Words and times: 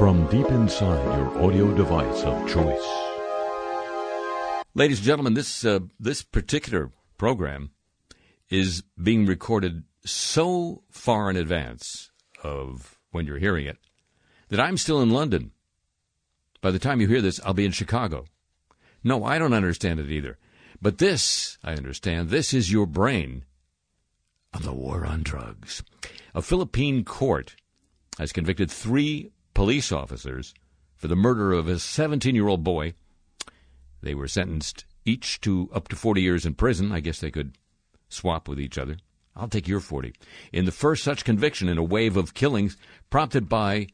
from 0.00 0.26
deep 0.28 0.46
inside 0.46 1.18
your 1.18 1.42
audio 1.42 1.74
device 1.74 2.22
of 2.22 2.48
choice. 2.48 2.88
Ladies 4.72 4.96
and 4.96 5.06
gentlemen, 5.06 5.34
this 5.34 5.62
uh, 5.62 5.80
this 5.98 6.22
particular 6.22 6.90
program 7.18 7.72
is 8.48 8.82
being 8.96 9.26
recorded 9.26 9.84
so 10.06 10.84
far 10.90 11.28
in 11.28 11.36
advance 11.36 12.10
of 12.42 12.98
when 13.10 13.26
you're 13.26 13.36
hearing 13.36 13.66
it 13.66 13.76
that 14.48 14.58
I'm 14.58 14.78
still 14.78 15.02
in 15.02 15.10
London. 15.10 15.50
By 16.62 16.70
the 16.70 16.78
time 16.78 17.02
you 17.02 17.06
hear 17.06 17.20
this, 17.20 17.38
I'll 17.44 17.52
be 17.52 17.66
in 17.66 17.72
Chicago. 17.72 18.24
No, 19.04 19.22
I 19.22 19.38
don't 19.38 19.52
understand 19.52 20.00
it 20.00 20.10
either. 20.10 20.38
But 20.80 20.96
this, 20.96 21.58
I 21.62 21.74
understand, 21.74 22.30
this 22.30 22.54
is 22.54 22.72
your 22.72 22.86
brain 22.86 23.44
on 24.54 24.62
the 24.62 24.72
war 24.72 25.04
on 25.04 25.22
drugs. 25.22 25.82
A 26.34 26.40
Philippine 26.40 27.04
court 27.04 27.54
has 28.18 28.32
convicted 28.32 28.70
three 28.70 29.32
police 29.54 29.92
officers 29.92 30.54
for 30.94 31.08
the 31.08 31.16
murder 31.16 31.52
of 31.52 31.68
a 31.68 31.78
17 31.78 32.34
year 32.34 32.48
old 32.48 32.64
boy. 32.64 32.94
They 34.02 34.14
were 34.14 34.28
sentenced 34.28 34.84
each 35.04 35.40
to 35.42 35.70
up 35.74 35.88
to 35.88 35.96
40 35.96 36.20
years 36.20 36.46
in 36.46 36.54
prison. 36.54 36.92
I 36.92 37.00
guess 37.00 37.20
they 37.20 37.30
could 37.30 37.56
swap 38.08 38.48
with 38.48 38.60
each 38.60 38.78
other. 38.78 38.96
I'll 39.36 39.48
take 39.48 39.68
your 39.68 39.80
40. 39.80 40.12
In 40.52 40.64
the 40.64 40.72
first 40.72 41.04
such 41.04 41.24
conviction 41.24 41.68
in 41.68 41.78
a 41.78 41.82
wave 41.82 42.16
of 42.16 42.34
killings 42.34 42.76
prompted 43.08 43.48
by 43.48 43.86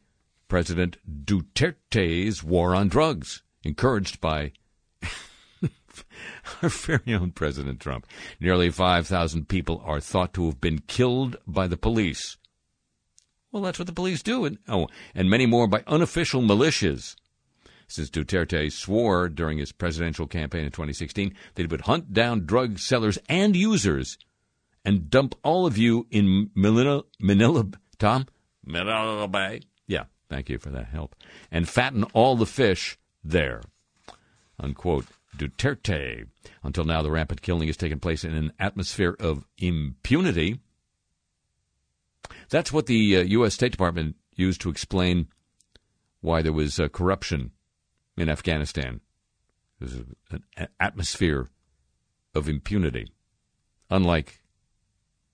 President 0.48 0.96
Duterte's 1.24 2.42
war 2.42 2.74
on 2.74 2.88
drugs, 2.88 3.42
encouraged 3.62 4.20
by 4.20 4.52
our 6.62 6.68
very 6.68 7.14
own 7.14 7.32
President 7.32 7.80
Trump. 7.80 8.06
Nearly 8.40 8.70
5,000 8.70 9.48
people 9.48 9.82
are 9.84 10.00
thought 10.00 10.32
to 10.34 10.46
have 10.46 10.60
been 10.60 10.80
killed 10.80 11.36
by 11.46 11.66
the 11.66 11.76
police. 11.76 12.36
Well, 13.56 13.64
that's 13.64 13.78
what 13.78 13.86
the 13.86 13.94
police 13.94 14.22
do. 14.22 14.44
And, 14.44 14.58
oh, 14.68 14.86
and 15.14 15.30
many 15.30 15.46
more 15.46 15.66
by 15.66 15.82
unofficial 15.86 16.42
militias. 16.42 17.16
Since 17.88 18.10
Duterte 18.10 18.70
swore 18.70 19.30
during 19.30 19.56
his 19.56 19.72
presidential 19.72 20.26
campaign 20.26 20.66
in 20.66 20.72
2016 20.72 21.32
that 21.54 21.62
he 21.62 21.66
would 21.66 21.80
hunt 21.80 22.12
down 22.12 22.44
drug 22.44 22.78
sellers 22.78 23.18
and 23.30 23.56
users 23.56 24.18
and 24.84 25.08
dump 25.08 25.36
all 25.42 25.64
of 25.64 25.78
you 25.78 26.06
in 26.10 26.50
Manila, 26.54 27.04
Manila, 27.18 27.64
Tom? 27.98 28.26
Manila 28.62 29.26
Bay. 29.26 29.62
Yeah, 29.86 30.04
thank 30.28 30.50
you 30.50 30.58
for 30.58 30.68
that 30.68 30.88
help. 30.88 31.16
And 31.50 31.66
fatten 31.66 32.04
all 32.12 32.36
the 32.36 32.44
fish 32.44 32.98
there. 33.24 33.62
Unquote. 34.60 35.06
Duterte. 35.34 36.26
Until 36.62 36.84
now, 36.84 37.00
the 37.00 37.10
rampant 37.10 37.40
killing 37.40 37.68
has 37.68 37.78
taken 37.78 38.00
place 38.00 38.22
in 38.22 38.34
an 38.34 38.52
atmosphere 38.58 39.16
of 39.18 39.46
impunity. 39.56 40.60
That's 42.48 42.72
what 42.72 42.86
the 42.86 43.16
uh, 43.16 43.22
U.S. 43.22 43.54
State 43.54 43.72
Department 43.72 44.16
used 44.34 44.60
to 44.62 44.70
explain 44.70 45.28
why 46.20 46.42
there 46.42 46.52
was 46.52 46.78
uh, 46.78 46.88
corruption 46.88 47.52
in 48.16 48.28
Afghanistan. 48.28 49.00
There's 49.78 50.02
an 50.30 50.68
atmosphere 50.80 51.48
of 52.34 52.48
impunity, 52.48 53.08
unlike 53.90 54.40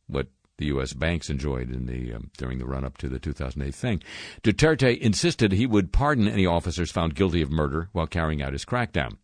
what 0.07 0.29
the 0.59 0.67
U.S. 0.67 0.93
banks 0.93 1.31
enjoyed 1.31 1.71
in 1.71 1.87
the 1.87 2.13
um, 2.13 2.31
during 2.37 2.59
the 2.59 2.67
run 2.67 2.85
up 2.85 2.99
to 2.99 3.09
the 3.09 3.19
2008 3.19 3.75
thing. 3.75 4.03
Duterte 4.43 4.99
insisted 4.99 5.53
he 5.53 5.67
would 5.67 5.93
pardon 5.93 6.29
any 6.29 6.47
officers 6.47 6.91
found 6.91 7.15
guilty 7.15 7.43
of 7.43 7.51
murder 7.51 7.89
while 7.93 8.07
carrying 8.07 8.43
out 8.43 8.53
his 8.53 8.65
crackdown. 8.65 9.17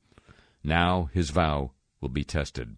Now 0.63 1.11
his 1.13 1.31
vow 1.31 1.73
will 2.01 2.09
be 2.09 2.25
tested. 2.25 2.77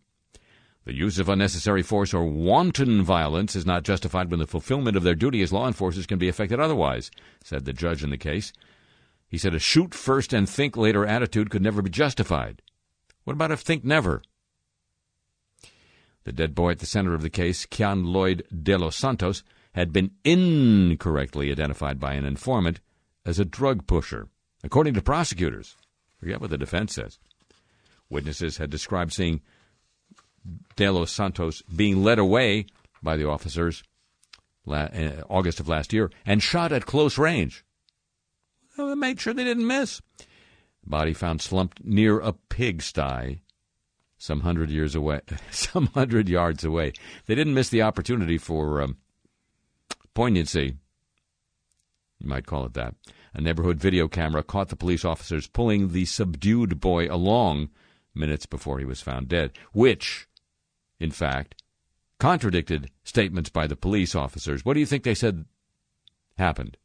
The 0.91 0.97
use 0.97 1.21
of 1.21 1.29
unnecessary 1.29 1.83
force 1.85 2.13
or 2.13 2.25
wanton 2.25 3.05
violence 3.05 3.55
is 3.55 3.65
not 3.65 3.85
justified 3.85 4.29
when 4.29 4.41
the 4.41 4.47
fulfillment 4.49 4.97
of 4.97 5.05
their 5.05 5.15
duty 5.15 5.41
as 5.41 5.53
law 5.53 5.69
enforcers 5.69 6.05
can 6.05 6.19
be 6.19 6.27
effected 6.27 6.59
otherwise, 6.59 7.13
said 7.45 7.65
the 7.65 7.73
judge 7.73 8.03
in 8.03 8.11
the 8.11 8.19
case. 8.19 8.53
He 9.29 9.39
said 9.39 9.55
a 9.55 9.61
shoot 9.61 9.95
first 9.95 10.33
and 10.33 10.49
think 10.49 10.77
later 10.77 11.07
attitude 11.07 11.49
could 11.49 11.63
never 11.63 11.81
be 11.81 11.91
justified. 11.91 12.61
What 13.23 13.35
about 13.35 13.53
a 13.53 13.57
think 13.57 13.85
never? 13.85 14.23
The 16.25 16.33
dead 16.33 16.57
boy 16.57 16.73
at 16.73 16.81
the 16.81 16.87
center 16.87 17.15
of 17.15 17.23
the 17.23 17.31
case, 17.31 17.67
Kian 17.67 18.05
Lloyd 18.05 18.43
de 18.51 18.77
los 18.77 18.97
Santos, 18.97 19.45
had 19.77 19.93
been 19.93 20.11
incorrectly 20.25 21.53
identified 21.53 22.01
by 22.01 22.15
an 22.15 22.25
informant 22.25 22.81
as 23.25 23.39
a 23.39 23.45
drug 23.45 23.87
pusher, 23.87 24.27
according 24.65 24.95
to 24.95 25.03
prosecutors. 25.03 25.77
Forget 26.19 26.41
what 26.41 26.51
the 26.51 26.59
defense 26.59 26.97
says. 26.97 27.21
Witnesses 28.09 28.57
had 28.57 28.71
described 28.71 29.13
seeing 29.13 29.41
De 30.77 30.91
Los 30.91 31.11
Santos 31.11 31.63
being 31.63 32.03
led 32.03 32.19
away 32.19 32.67
by 33.03 33.17
the 33.17 33.29
officers 33.29 33.83
la- 34.65 34.85
uh, 34.85 35.23
August 35.29 35.61
of 35.61 35.69
last 35.69 35.93
year 35.93 36.11
and 36.25 36.43
shot 36.43 36.73
at 36.73 36.87
close 36.87 37.19
range. 37.19 37.65
Well, 38.77 38.89
they 38.89 38.95
made 38.95 39.21
sure 39.21 39.35
they 39.35 39.45
didn't 39.45 39.67
miss. 39.67 40.01
Body 40.85 41.13
found 41.13 41.43
slumped 41.43 41.85
near 41.85 42.19
a 42.21 42.33
pigsty, 42.33 43.43
some 44.17 44.41
hundred 44.41 44.71
years 44.71 44.95
away, 44.95 45.21
some 45.51 45.87
hundred 45.89 46.29
yards 46.29 46.65
away. 46.65 46.93
They 47.27 47.35
didn't 47.35 47.55
miss 47.55 47.69
the 47.69 47.83
opportunity 47.83 48.39
for 48.39 48.81
um, 48.81 48.97
poignancy. 50.15 50.77
You 52.19 52.29
might 52.29 52.47
call 52.47 52.65
it 52.67 52.75
that. 52.75 52.95
A 53.33 53.41
neighborhood 53.41 53.79
video 53.79 54.09
camera 54.09 54.43
caught 54.43 54.69
the 54.69 54.77
police 54.77 55.05
officers 55.05 55.47
pulling 55.47 55.89
the 55.89 56.05
subdued 56.05 56.81
boy 56.81 57.07
along 57.07 57.71
minutes 58.15 58.47
before 58.47 58.79
he 58.79 58.85
was 58.85 59.01
found 59.01 59.29
dead, 59.29 59.53
which, 59.73 60.27
in 61.01 61.11
fact, 61.11 61.61
contradicted 62.19 62.91
statements 63.03 63.51
by 63.51 63.67
the 63.67 63.75
police 63.75 64.15
officers. 64.15 64.65
What 64.65 64.75
do 64.75 64.81
you 64.81 64.87
think 64.87 65.03
they 65.03 65.15
said 65.15 65.47
happened? 66.39 66.77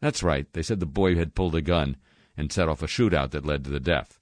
That's 0.00 0.22
right, 0.22 0.52
they 0.52 0.62
said 0.62 0.80
the 0.80 0.86
boy 0.86 1.14
had 1.14 1.34
pulled 1.34 1.54
a 1.54 1.60
gun 1.60 1.96
and 2.36 2.50
set 2.50 2.68
off 2.68 2.82
a 2.82 2.86
shootout 2.86 3.30
that 3.30 3.46
led 3.46 3.62
to 3.64 3.70
the 3.70 3.78
death. 3.78 4.18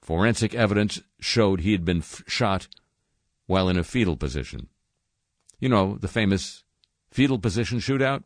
Forensic 0.00 0.54
evidence 0.54 1.00
showed 1.20 1.60
he 1.60 1.72
had 1.72 1.84
been 1.84 1.98
f- 1.98 2.22
shot 2.26 2.66
while 3.46 3.68
in 3.68 3.78
a 3.78 3.84
fetal 3.84 4.16
position. 4.16 4.68
You 5.60 5.68
know, 5.68 5.96
the 6.00 6.08
famous 6.08 6.64
fetal 7.12 7.38
position 7.38 7.78
shootout? 7.78 8.24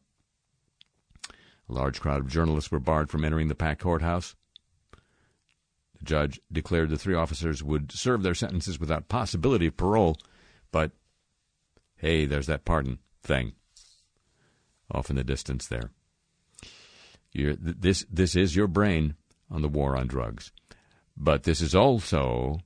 A 1.68 1.72
large 1.72 2.00
crowd 2.00 2.20
of 2.20 2.28
journalists 2.28 2.70
were 2.70 2.80
barred 2.80 3.10
from 3.10 3.24
entering 3.24 3.48
the 3.48 3.54
packed 3.54 3.82
courthouse. 3.82 4.34
The 5.98 6.04
judge 6.04 6.40
declared 6.50 6.90
the 6.90 6.98
three 6.98 7.14
officers 7.14 7.62
would 7.62 7.92
serve 7.92 8.22
their 8.22 8.34
sentences 8.34 8.78
without 8.78 9.08
possibility 9.08 9.66
of 9.66 9.76
parole, 9.76 10.16
but 10.70 10.92
hey, 11.96 12.26
there's 12.26 12.46
that 12.46 12.64
pardon 12.64 12.98
thing 13.22 13.52
off 14.90 15.10
in 15.10 15.16
the 15.16 15.24
distance 15.24 15.66
there. 15.66 15.90
This 17.34 18.06
this 18.10 18.34
is 18.34 18.56
your 18.56 18.66
brain 18.66 19.14
on 19.50 19.62
the 19.62 19.68
war 19.68 19.96
on 19.96 20.06
drugs, 20.06 20.52
but 21.16 21.42
this 21.42 21.60
is 21.60 21.74
also 21.74 22.60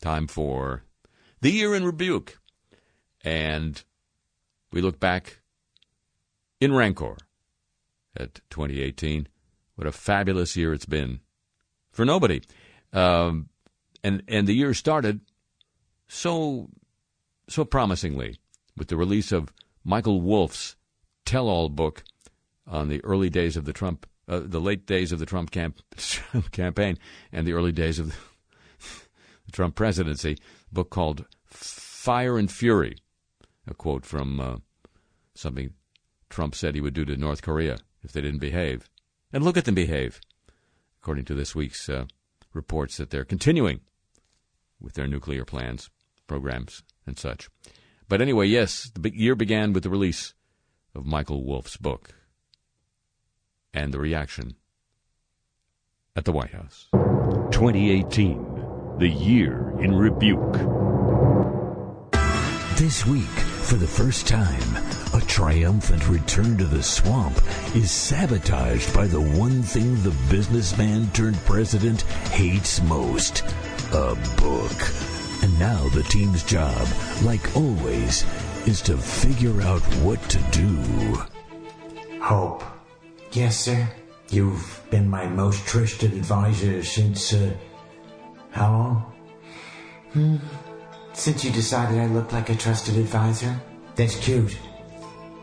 time 0.00 0.26
for 0.26 0.84
the 1.40 1.50
year 1.50 1.74
in 1.74 1.84
rebuke, 1.84 2.38
and 3.22 3.82
we 4.72 4.80
look 4.80 4.98
back 4.98 5.40
in 6.60 6.72
rancor 6.72 7.16
at 8.16 8.40
2018. 8.50 9.28
What 9.74 9.86
a 9.86 9.92
fabulous 9.92 10.56
year 10.56 10.72
it's 10.72 10.86
been 10.86 11.20
for 11.90 12.04
nobody. 12.04 12.40
Um, 12.94 13.48
and 14.02 14.22
and 14.28 14.46
the 14.46 14.54
year 14.54 14.72
started 14.72 15.20
so 16.08 16.70
so 17.48 17.64
promisingly 17.64 18.38
with 18.76 18.88
the 18.88 18.96
release 18.96 19.32
of 19.32 19.52
Michael 19.84 20.20
Wolff's 20.22 20.76
tell-all 21.24 21.68
book 21.68 22.04
on 22.66 22.88
the 22.88 23.04
early 23.04 23.28
days 23.28 23.56
of 23.56 23.64
the 23.64 23.72
Trump, 23.72 24.06
uh, 24.28 24.40
the 24.42 24.60
late 24.60 24.86
days 24.86 25.12
of 25.12 25.18
the 25.18 25.26
Trump 25.26 25.50
camp- 25.50 25.82
campaign 26.52 26.98
and 27.32 27.46
the 27.46 27.52
early 27.52 27.72
days 27.72 27.98
of 27.98 28.08
the, 28.08 28.14
Trump 29.52 29.74
presidency. 29.74 30.38
book 30.72 30.90
called 30.90 31.26
Fire 31.44 32.38
and 32.38 32.50
Fury, 32.50 32.96
a 33.66 33.74
quote 33.74 34.04
from 34.04 34.40
uh, 34.40 34.56
something 35.34 35.74
Trump 36.30 36.54
said 36.54 36.74
he 36.74 36.80
would 36.80 36.94
do 36.94 37.04
to 37.04 37.16
North 37.16 37.42
Korea 37.42 37.78
if 38.02 38.12
they 38.12 38.20
didn't 38.20 38.40
behave, 38.40 38.88
and 39.32 39.44
look 39.44 39.56
at 39.56 39.64
them 39.64 39.74
behave, 39.74 40.20
according 41.00 41.24
to 41.26 41.34
this 41.34 41.54
week's 41.54 41.88
uh, 41.88 42.06
reports 42.54 42.96
that 42.96 43.10
they're 43.10 43.24
continuing 43.24 43.80
with 44.80 44.94
their 44.94 45.06
nuclear 45.06 45.44
plans, 45.44 45.90
programs, 46.26 46.82
and 47.06 47.18
such. 47.18 47.48
But 48.08 48.20
anyway, 48.20 48.46
yes, 48.46 48.90
the 48.94 49.14
year 49.14 49.34
began 49.34 49.72
with 49.72 49.82
the 49.82 49.90
release 49.90 50.34
of 50.94 51.06
Michael 51.06 51.44
Wolff's 51.44 51.76
book 51.76 52.14
and 53.72 53.92
the 53.92 53.98
reaction 53.98 54.54
at 56.14 56.24
the 56.24 56.32
White 56.32 56.52
House. 56.52 56.88
2018, 57.50 58.96
the 58.98 59.08
year 59.08 59.74
in 59.80 59.94
rebuke. 59.94 60.54
This 62.76 63.06
week, 63.06 63.22
for 63.62 63.76
the 63.76 63.86
first 63.86 64.26
time, 64.26 64.83
triumphant 65.34 66.08
return 66.08 66.56
to 66.56 66.62
the 66.64 66.80
swamp 66.80 67.36
is 67.74 67.90
sabotaged 67.90 68.94
by 68.94 69.04
the 69.04 69.20
one 69.20 69.64
thing 69.64 70.00
the 70.04 70.14
businessman 70.30 71.10
turned 71.10 71.36
president 71.38 72.02
hates 72.30 72.80
most 72.82 73.42
a 73.90 74.14
book. 74.36 74.78
And 75.42 75.58
now 75.58 75.88
the 75.88 76.04
team's 76.04 76.44
job, 76.44 76.86
like 77.24 77.56
always, 77.56 78.24
is 78.64 78.80
to 78.82 78.96
figure 78.96 79.60
out 79.62 79.82
what 80.04 80.22
to 80.28 80.38
do. 80.52 81.20
Hope. 82.20 82.62
Yes, 83.32 83.58
sir. 83.58 83.88
You've 84.30 84.82
been 84.90 85.10
my 85.10 85.26
most 85.26 85.66
trusted 85.66 86.12
advisor 86.12 86.84
since, 86.84 87.32
uh, 87.32 87.52
how 88.52 88.70
long? 88.70 89.12
Hmm. 90.12 90.36
Since 91.12 91.44
you 91.44 91.50
decided 91.50 91.98
I 91.98 92.06
looked 92.06 92.32
like 92.32 92.50
a 92.50 92.54
trusted 92.54 92.96
advisor? 92.96 93.60
That's 93.96 94.14
cute. 94.14 94.56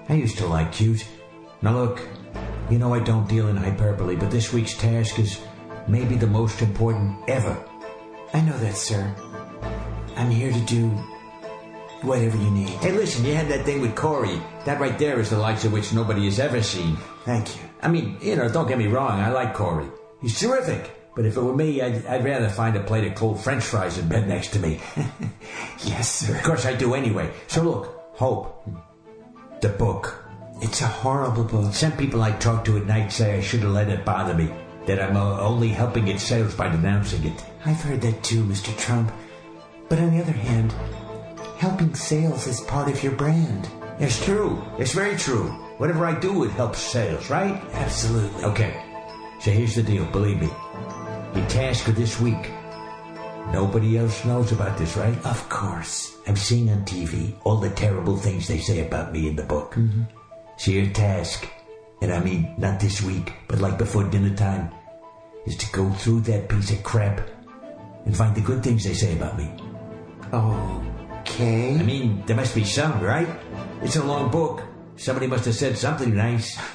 I 0.10 0.16
used 0.16 0.38
to 0.40 0.46
like 0.48 0.72
cute. 0.72 1.06
Now 1.62 1.74
look, 1.76 2.02
you 2.70 2.80
know 2.80 2.94
I 2.94 3.00
don't 3.00 3.28
deal 3.28 3.48
in 3.48 3.58
hyperbole, 3.58 4.16
but 4.16 4.32
this 4.32 4.52
week's 4.52 4.76
task 4.76 5.20
is 5.20 5.40
maybe 5.88 6.16
the 6.16 6.28
most 6.28 6.62
important 6.62 7.18
ever. 7.28 7.58
I 8.34 8.42
know 8.42 8.58
that, 8.58 8.76
sir. 8.76 9.14
I'm 10.16 10.32
here 10.32 10.52
to 10.52 10.60
do 10.62 10.90
whatever 12.02 12.38
you 12.38 12.52
need. 12.52 12.70
Hey, 12.70 12.92
listen, 12.92 13.26
you 13.26 13.36
had 13.36 13.50
that 13.50 13.66
thing 13.66 13.82
with 13.82 13.96
Corey. 13.96 14.42
That 14.66 14.80
right 14.80 14.98
there 14.98 15.20
is 15.20 15.30
the 15.30 15.38
likes 15.38 15.66
of 15.66 15.74
which 15.74 15.94
nobody 15.94 16.26
has 16.26 16.40
ever 16.40 16.62
seen. 16.64 16.98
Thank 17.26 17.56
you. 17.56 17.62
I 17.82 17.88
mean, 17.88 18.18
you 18.22 18.36
know, 18.36 18.50
don't 18.50 18.68
get 18.68 18.78
me 18.78 18.88
wrong, 18.88 19.20
I 19.20 19.32
like 19.32 19.54
Corey. 19.54 19.88
He's 20.22 20.40
terrific. 20.40 20.98
But 21.16 21.26
if 21.26 21.36
it 21.36 21.42
were 21.42 21.56
me, 21.56 21.82
I'd, 21.82 22.06
I'd 22.06 22.24
rather 22.24 22.48
find 22.48 22.76
a 22.78 22.84
plate 22.84 23.06
of 23.06 23.16
cold 23.16 23.42
french 23.42 23.64
fries 23.64 23.98
in 23.98 24.08
bed 24.08 24.28
next 24.28 24.54
to 24.54 24.60
me. 24.60 24.80
yes, 25.84 26.10
sir. 26.10 26.38
Of 26.38 26.44
course 26.44 26.66
I 26.66 26.74
do 26.74 26.94
anyway. 26.94 27.32
So 27.48 27.64
look, 27.64 28.02
Hope. 28.14 28.68
The 29.62 29.70
book. 29.70 30.26
It's 30.62 30.82
a 30.82 30.88
horrible 30.88 31.44
book. 31.44 31.74
Some 31.76 31.92
people 31.92 32.24
I 32.24 32.32
talk 32.32 32.66
to 32.66 32.78
at 32.78 32.88
night 32.88 33.12
say 33.12 33.38
I 33.38 33.42
should 33.42 33.60
have 33.62 33.72
let 33.72 33.90
it 33.90 34.04
bother 34.04 34.34
me. 34.34 34.52
That 34.88 35.00
I'm 35.00 35.16
only 35.16 35.68
helping 35.68 36.08
its 36.08 36.24
sales 36.24 36.56
by 36.56 36.70
denouncing 36.70 37.24
it. 37.26 37.46
I've 37.64 37.80
heard 37.80 38.02
that 38.02 38.24
too, 38.24 38.44
Mr. 38.44 38.76
Trump. 38.80 39.12
But 39.88 40.00
on 40.00 40.16
the 40.16 40.22
other 40.24 40.32
hand, 40.32 40.74
helping 41.60 41.94
sales 41.94 42.48
is 42.48 42.62
part 42.62 42.90
of 42.90 43.04
your 43.04 43.12
brand. 43.12 43.70
It's 44.00 44.24
true. 44.26 44.64
It's 44.80 44.94
very 44.94 45.16
true. 45.16 45.50
Whatever 45.78 46.08
I 46.08 46.20
do, 46.20 46.44
it 46.44 46.52
helps 46.52 46.80
sales, 46.80 47.30
right? 47.30 47.62
Absolutely. 47.74 48.44
Okay. 48.46 48.84
So 49.42 49.52
here's 49.52 49.76
the 49.76 49.84
deal, 49.84 50.06
believe 50.06 50.42
me. 50.42 50.50
Your 51.36 51.48
task 51.50 51.86
for 51.86 51.92
this 51.92 52.20
week. 52.20 52.50
Nobody 53.52 53.98
else 53.98 54.24
knows 54.24 54.52
about 54.52 54.78
this, 54.78 54.96
right? 54.96 55.18
Of 55.26 55.50
course. 55.50 56.16
I'm 56.26 56.36
seeing 56.36 56.70
on 56.70 56.86
TV 56.86 57.34
all 57.44 57.58
the 57.58 57.70
terrible 57.72 58.16
things 58.16 58.48
they 58.48 58.60
say 58.60 58.86
about 58.86 59.12
me 59.12 59.28
in 59.28 59.36
the 59.36 59.44
book. 59.44 59.76
Mm-hmm. 59.76 60.04
So 60.58 60.72
your 60.72 60.88
task, 60.94 61.48
and 62.02 62.14
I 62.14 62.20
mean 62.20 62.56
not 62.58 62.80
this 62.80 63.02
week, 63.02 63.34
but 63.48 63.60
like 63.60 63.78
before 63.78 64.04
dinner 64.06 64.34
time, 64.36 64.72
is 65.46 65.58
to 65.58 65.72
go 65.74 65.90
through 65.92 66.22
that 66.22 66.48
piece 66.48 66.72
of 66.72 66.84
crap 66.84 67.28
and 68.06 68.16
find 68.16 68.36
the 68.36 68.42
good 68.42 68.64
things 68.64 68.84
they 68.84 68.94
say 68.94 69.14
about 69.14 69.38
me. 69.38 69.52
Okay. 70.32 71.76
I 71.76 71.84
mean, 71.84 72.24
there 72.26 72.36
must 72.36 72.56
be 72.56 72.64
some, 72.64 73.02
right? 73.02 73.28
It's 73.82 73.98
a 73.98 74.04
long 74.04 74.32
book. 74.32 74.64
Somebody 74.96 75.28
must 75.28 75.46
have 75.46 75.56
said 75.56 75.78
something 75.78 76.16
nice. 76.16 76.58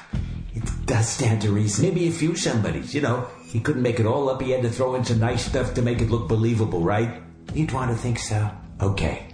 It 0.57 0.65
does 0.87 1.07
stand 1.07 1.43
to 1.43 1.51
reason. 1.51 1.85
Maybe 1.85 2.07
a 2.07 2.11
few 2.11 2.35
somebodies, 2.35 2.95
you 2.95 3.01
know. 3.01 3.27
He 3.47 3.61
couldn't 3.61 3.81
make 3.81 4.01
it 4.01 4.05
all 4.05 4.29
up. 4.29 4.41
He 4.41 4.51
had 4.51 4.61
to 4.63 4.69
throw 4.69 4.95
in 4.95 5.05
some 5.05 5.19
nice 5.19 5.45
stuff 5.45 5.73
to 5.75 5.81
make 5.81 6.01
it 6.01 6.09
look 6.09 6.27
believable, 6.27 6.81
right? 6.81 7.21
You'd 7.53 7.71
want 7.71 7.91
to 7.91 7.97
think 7.97 8.19
so. 8.19 8.51
Okay. 8.81 9.27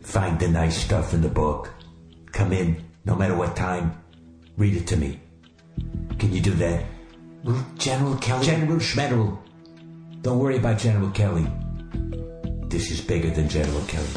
Find 0.00 0.40
the 0.40 0.48
nice 0.48 0.78
stuff 0.82 1.12
in 1.12 1.20
the 1.20 1.28
book. 1.28 1.70
Come 2.32 2.54
in, 2.54 2.82
no 3.04 3.14
matter 3.14 3.36
what 3.36 3.54
time. 3.54 4.02
Read 4.56 4.74
it 4.74 4.86
to 4.86 4.96
me. 4.96 5.20
Can 6.18 6.32
you 6.32 6.40
do 6.40 6.52
that? 6.52 6.86
General 7.76 8.16
Kelly... 8.16 8.46
General 8.46 8.78
Schmeneral. 8.78 9.38
Don't 10.22 10.38
worry 10.38 10.56
about 10.56 10.78
General 10.78 11.10
Kelly. 11.10 11.46
This 12.68 12.90
is 12.90 13.02
bigger 13.02 13.30
than 13.30 13.50
General 13.50 13.84
Kelly. 13.86 14.08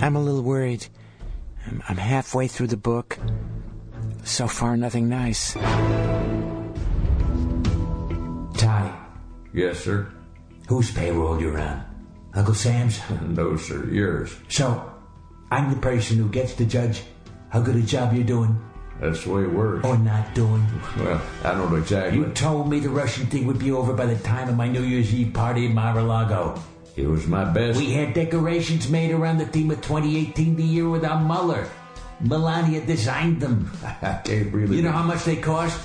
I'm 0.00 0.16
a 0.16 0.20
little 0.20 0.42
worried. 0.42 0.88
I'm, 1.64 1.80
I'm 1.88 1.96
halfway 1.96 2.48
through 2.48 2.66
the 2.66 2.76
book. 2.76 3.18
So 4.24 4.48
far, 4.48 4.76
nothing 4.76 5.08
nice. 5.08 5.56
Yes, 9.52 9.80
sir. 9.80 10.06
whose 10.68 10.90
payroll 10.92 11.40
you're 11.40 11.58
on? 11.60 11.84
Uncle 12.34 12.54
Sam's? 12.54 13.00
No, 13.26 13.56
sir. 13.56 13.84
Yours. 13.86 14.34
So, 14.48 14.92
I'm 15.50 15.70
the 15.70 15.80
person 15.80 16.16
who 16.18 16.28
gets 16.28 16.54
to 16.54 16.64
judge 16.64 17.02
how 17.48 17.60
good 17.60 17.74
a 17.76 17.82
job 17.82 18.14
you're 18.14 18.22
doing 18.22 18.54
That's 19.00 19.24
the 19.24 19.30
way 19.30 19.42
it 19.42 19.50
works. 19.52 19.84
or 19.84 19.98
not 19.98 20.32
doing. 20.34 20.64
Well, 20.98 21.20
I 21.42 21.52
don't 21.52 21.70
know 21.72 21.76
exactly. 21.78 22.18
You 22.18 22.26
told 22.30 22.68
me 22.70 22.78
the 22.78 22.90
Russian 22.90 23.26
thing 23.26 23.46
would 23.48 23.58
be 23.58 23.72
over 23.72 23.92
by 23.92 24.06
the 24.06 24.16
time 24.22 24.48
of 24.48 24.56
my 24.56 24.68
New 24.68 24.82
Year's 24.84 25.12
Eve 25.12 25.34
party 25.34 25.66
in 25.66 25.74
Mar-a-Lago. 25.74 26.62
It 26.96 27.06
was 27.08 27.26
my 27.26 27.44
best. 27.44 27.78
We 27.78 27.92
had 27.92 28.14
decorations 28.14 28.88
made 28.88 29.10
around 29.10 29.38
the 29.38 29.46
theme 29.46 29.70
of 29.72 29.80
2018, 29.82 30.54
the 30.54 30.62
year 30.62 30.88
without 30.88 31.24
Mueller. 31.24 31.66
Melania 32.20 32.84
designed 32.84 33.40
them. 33.40 33.70
I 34.02 34.20
can't 34.22 34.52
really. 34.52 34.76
You 34.76 34.82
know 34.82 34.92
how 34.92 35.02
much 35.02 35.24
they 35.24 35.36
cost? 35.36 35.80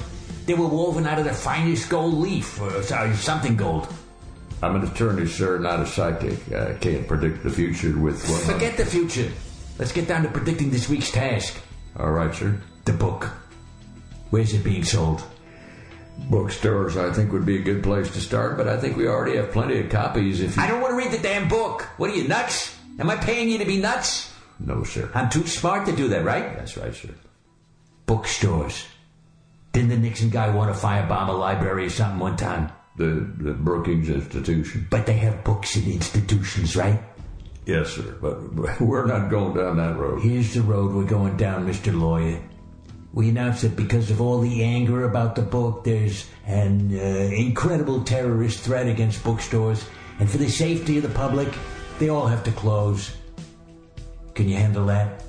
They 0.45 0.53
were 0.53 0.67
woven 0.67 1.07
out 1.07 1.17
of 1.17 1.25
the 1.25 1.33
finest 1.33 1.89
gold 1.89 2.15
leaf, 2.15 2.61
or 2.61 2.69
uh, 2.69 2.81
sorry, 2.81 3.15
something 3.15 3.55
gold. 3.55 3.91
I'm 4.61 4.75
an 4.75 4.83
attorney, 4.83 5.27
sir, 5.27 5.57
not 5.59 5.79
a 5.79 5.85
psychic. 5.85 6.51
I 6.53 6.73
can't 6.75 7.07
predict 7.07 7.43
the 7.43 7.49
future 7.49 7.97
with 7.97 8.27
what. 8.29 8.41
Forget 8.41 8.77
the 8.77 8.85
future. 8.85 9.31
Let's 9.77 9.91
get 9.91 10.07
down 10.07 10.23
to 10.23 10.29
predicting 10.29 10.69
this 10.69 10.87
week's 10.87 11.11
task. 11.11 11.59
All 11.97 12.11
right, 12.11 12.33
sir. 12.33 12.57
The 12.85 12.93
book. 12.93 13.29
Where's 14.29 14.53
it 14.53 14.63
being 14.63 14.83
sold? 14.83 15.23
Bookstores, 16.29 16.95
I 16.95 17.11
think, 17.11 17.33
would 17.33 17.45
be 17.45 17.57
a 17.57 17.61
good 17.61 17.83
place 17.83 18.09
to 18.11 18.21
start, 18.21 18.55
but 18.55 18.67
I 18.67 18.77
think 18.77 18.95
we 18.95 19.07
already 19.07 19.35
have 19.37 19.51
plenty 19.51 19.79
of 19.79 19.89
copies. 19.89 20.41
If 20.41 20.55
you... 20.55 20.61
I 20.61 20.67
don't 20.67 20.79
want 20.79 20.91
to 20.91 20.97
read 20.97 21.11
the 21.11 21.21
damn 21.21 21.47
book. 21.47 21.81
What 21.97 22.09
are 22.09 22.15
you, 22.15 22.27
nuts? 22.27 22.75
Am 22.99 23.09
I 23.09 23.17
paying 23.17 23.49
you 23.49 23.57
to 23.57 23.65
be 23.65 23.77
nuts? 23.77 24.33
No, 24.59 24.83
sir. 24.83 25.09
I'm 25.13 25.29
too 25.29 25.45
smart 25.45 25.85
to 25.87 25.95
do 25.95 26.07
that, 26.09 26.23
right? 26.23 26.55
That's 26.55 26.77
right, 26.77 26.95
sir. 26.95 27.09
Bookstores. 28.05 28.85
Didn't 29.75 29.89
the 29.89 29.97
Nixon 29.97 30.29
guy 30.29 30.49
want 30.55 30.73
to 30.73 30.79
firebomb 30.79 31.27
a 31.27 31.33
library 31.33 31.87
or 31.87 31.89
something 31.89 32.19
one 32.19 32.37
time? 32.37 32.71
The 32.95 33.29
the 33.37 33.51
Brookings 33.51 34.07
Institution. 34.07 34.87
But 34.89 35.05
they 35.05 35.17
have 35.17 35.43
books 35.43 35.75
in 35.75 35.91
institutions, 35.91 36.77
right? 36.77 37.03
Yes, 37.65 37.89
sir. 37.89 38.15
But 38.21 38.79
we're 38.79 39.05
not 39.05 39.29
going 39.29 39.53
down 39.53 39.75
that 39.75 39.97
road. 39.97 40.21
Here's 40.21 40.53
the 40.53 40.61
road 40.61 40.93
we're 40.93 41.03
going 41.03 41.35
down, 41.35 41.67
Mr. 41.67 41.93
Lawyer. 41.93 42.41
We 43.11 43.27
announce 43.27 43.63
that 43.63 43.75
because 43.75 44.09
of 44.11 44.21
all 44.21 44.39
the 44.39 44.63
anger 44.63 45.03
about 45.03 45.35
the 45.35 45.41
book, 45.41 45.83
there's 45.83 46.25
an 46.45 46.97
uh, 46.97 47.03
incredible 47.35 48.01
terrorist 48.05 48.59
threat 48.59 48.87
against 48.87 49.25
bookstores, 49.25 49.85
and 50.19 50.29
for 50.29 50.37
the 50.37 50.47
safety 50.47 50.95
of 50.95 51.03
the 51.03 51.09
public, 51.09 51.53
they 51.99 52.07
all 52.07 52.27
have 52.27 52.45
to 52.45 52.51
close. 52.53 53.11
Can 54.35 54.47
you 54.47 54.55
handle 54.55 54.85
that? 54.85 55.24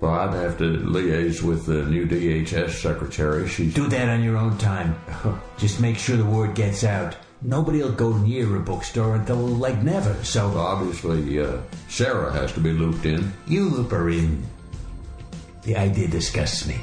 Well, 0.00 0.12
I'd 0.14 0.32
have 0.32 0.56
to 0.58 0.78
liaise 0.78 1.42
with 1.42 1.66
the 1.66 1.84
new 1.84 2.06
DHS 2.06 2.70
secretary. 2.70 3.46
She's 3.48 3.74
Do 3.74 3.86
that 3.88 4.08
on 4.08 4.22
your 4.22 4.38
own 4.38 4.56
time. 4.56 4.98
Just 5.58 5.78
make 5.80 5.98
sure 5.98 6.16
the 6.16 6.24
word 6.24 6.54
gets 6.54 6.84
out. 6.84 7.16
Nobody 7.42 7.82
will 7.82 7.92
go 7.92 8.16
near 8.16 8.56
a 8.56 8.60
bookstore 8.60 9.16
until 9.16 9.36
like 9.36 9.82
never. 9.82 10.14
So 10.24 10.46
obviously 10.56 11.40
uh, 11.40 11.58
Sarah 11.88 12.32
has 12.32 12.52
to 12.54 12.60
be 12.60 12.72
looped 12.72 13.04
in. 13.04 13.32
you 13.46 13.68
loop 13.68 13.90
her 13.90 14.08
in. 14.08 14.42
The 15.62 15.76
idea 15.76 16.08
disgusts 16.08 16.66
me. 16.66 16.78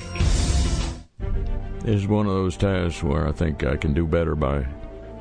It's 1.86 2.06
one 2.06 2.28
of 2.28 2.34
those 2.34 2.56
tasks 2.58 3.02
where 3.02 3.28
I 3.28 3.32
think 3.32 3.64
I 3.64 3.78
can 3.78 3.94
do 3.94 4.06
better 4.06 4.36
by 4.36 4.68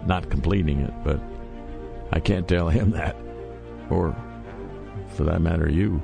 not 0.04 0.28
completing 0.28 0.80
it, 0.80 0.92
but 1.02 1.20
I 2.12 2.20
can't 2.20 2.46
tell 2.46 2.68
him 2.68 2.90
that, 2.90 3.16
or 3.88 4.14
for 5.14 5.24
that 5.24 5.40
matter, 5.40 5.70
you. 5.70 6.02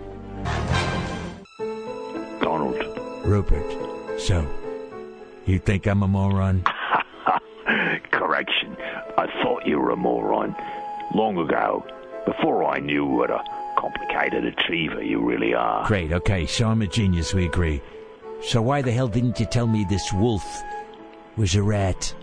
Donald. 2.62 3.26
Rupert. 3.26 4.21
So, 4.21 4.47
you 5.47 5.59
think 5.59 5.87
I'm 5.87 6.02
a 6.02 6.09
moron? 6.09 6.64
Correction. 8.12 8.76
I 9.19 9.26
thought 9.42 9.66
you 9.66 9.78
were 9.78 9.90
a 9.90 9.97
moron. 9.97 10.54
Long 11.14 11.38
ago, 11.38 11.85
before 12.25 12.64
I 12.64 12.78
knew 12.78 13.04
what 13.04 13.31
a 13.31 13.42
complicated 13.76 14.45
achiever 14.45 15.02
you 15.02 15.21
really 15.21 15.54
are. 15.54 15.87
Great, 15.87 16.12
okay, 16.12 16.47
so 16.47 16.69
I'm 16.69 16.83
a 16.83 16.87
genius, 16.87 17.35
we 17.35 17.47
agree. 17.47 17.83
So 18.42 18.62
why 18.62 18.83
the 18.83 18.92
hell 18.92 19.09
didn't 19.09 19.38
you 19.40 19.47
tell 19.47 19.66
me 19.66 19.85
this 19.85 20.12
wolf 20.12 20.45
was 21.37 21.54
a 21.54 21.62
rat? 21.62 22.14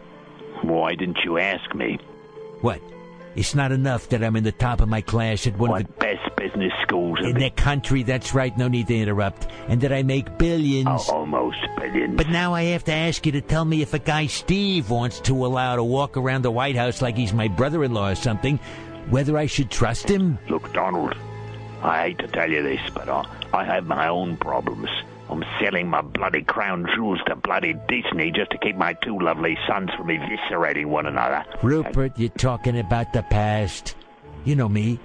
Why 0.62 0.96
didn't 0.96 1.20
you 1.24 1.38
ask 1.38 1.74
me? 1.74 2.00
What? 2.62 2.82
It's 3.36 3.56
not 3.56 3.72
enough 3.72 4.10
that 4.10 4.24
I'm 4.24 4.36
in 4.36 4.44
the 4.44 4.52
top 4.52 4.82
of 4.82 4.90
my 4.90 5.02
class 5.02 5.48
at 5.48 5.58
one 5.58 5.70
of 5.70 5.76
What 5.76 6.00
best 6.00 6.09
business 6.40 6.72
schools 6.82 7.20
in 7.20 7.32
In 7.32 7.36
the 7.36 7.50
country, 7.50 8.04
that's 8.04 8.34
right, 8.34 8.58
no 8.58 8.68
need 8.68 8.88
to 8.88 8.98
interrupt. 8.98 9.48
And 9.68 9.82
that 9.82 9.92
I 9.92 10.04
make 10.04 10.38
billions. 10.38 10.88
Oh, 10.88 11.18
almost 11.18 11.58
billions. 11.78 12.16
But 12.16 12.30
now 12.30 12.54
I 12.54 12.64
have 12.64 12.86
to 12.86 12.94
ask 12.94 13.26
you 13.26 13.34
to 13.34 13.42
tell 13.42 13.66
me 13.66 13.82
if 13.82 13.94
a 13.94 14.00
guy 14.00 14.28
Steve 14.28 14.90
wants 14.90 15.20
to 15.22 15.46
allow 15.46 15.76
to 15.76 15.84
walk 15.84 16.16
around 16.18 16.44
the 16.44 16.52
White 16.52 16.76
House 16.76 17.02
like 17.02 17.18
he's 17.18 17.34
my 17.34 17.50
brother-in-law 17.50 18.12
or 18.12 18.16
something, 18.16 18.58
whether 19.10 19.38
I 19.38 19.46
should 19.48 19.70
trust 19.70 20.10
him. 20.10 20.40
Look, 20.48 20.72
Donald, 20.74 21.14
I 21.84 22.04
hate 22.04 22.20
to 22.20 22.28
tell 22.28 22.50
you 22.50 22.64
this, 22.64 22.82
but 22.94 23.10
I, 23.10 23.26
I 23.54 23.66
have 23.66 23.86
my 23.86 24.08
own 24.08 24.38
problems. 24.38 24.90
I'm 25.30 25.44
selling 25.62 25.88
my 25.90 26.02
bloody 26.02 26.42
crown 26.42 26.88
jewels 26.96 27.20
to 27.28 27.36
bloody 27.36 27.76
Disney 27.88 28.32
just 28.32 28.50
to 28.52 28.58
keep 28.58 28.76
my 28.76 28.94
two 28.94 29.20
lovely 29.20 29.58
sons 29.68 29.92
from 29.96 30.08
eviscerating 30.08 30.88
one 30.88 31.06
another. 31.06 31.46
Rupert, 31.62 32.18
you're 32.18 32.30
talking 32.30 32.80
about 32.80 33.14
the 33.14 33.24
past. 33.24 33.96
You 34.46 34.56
know 34.56 34.70
me. 34.70 35.00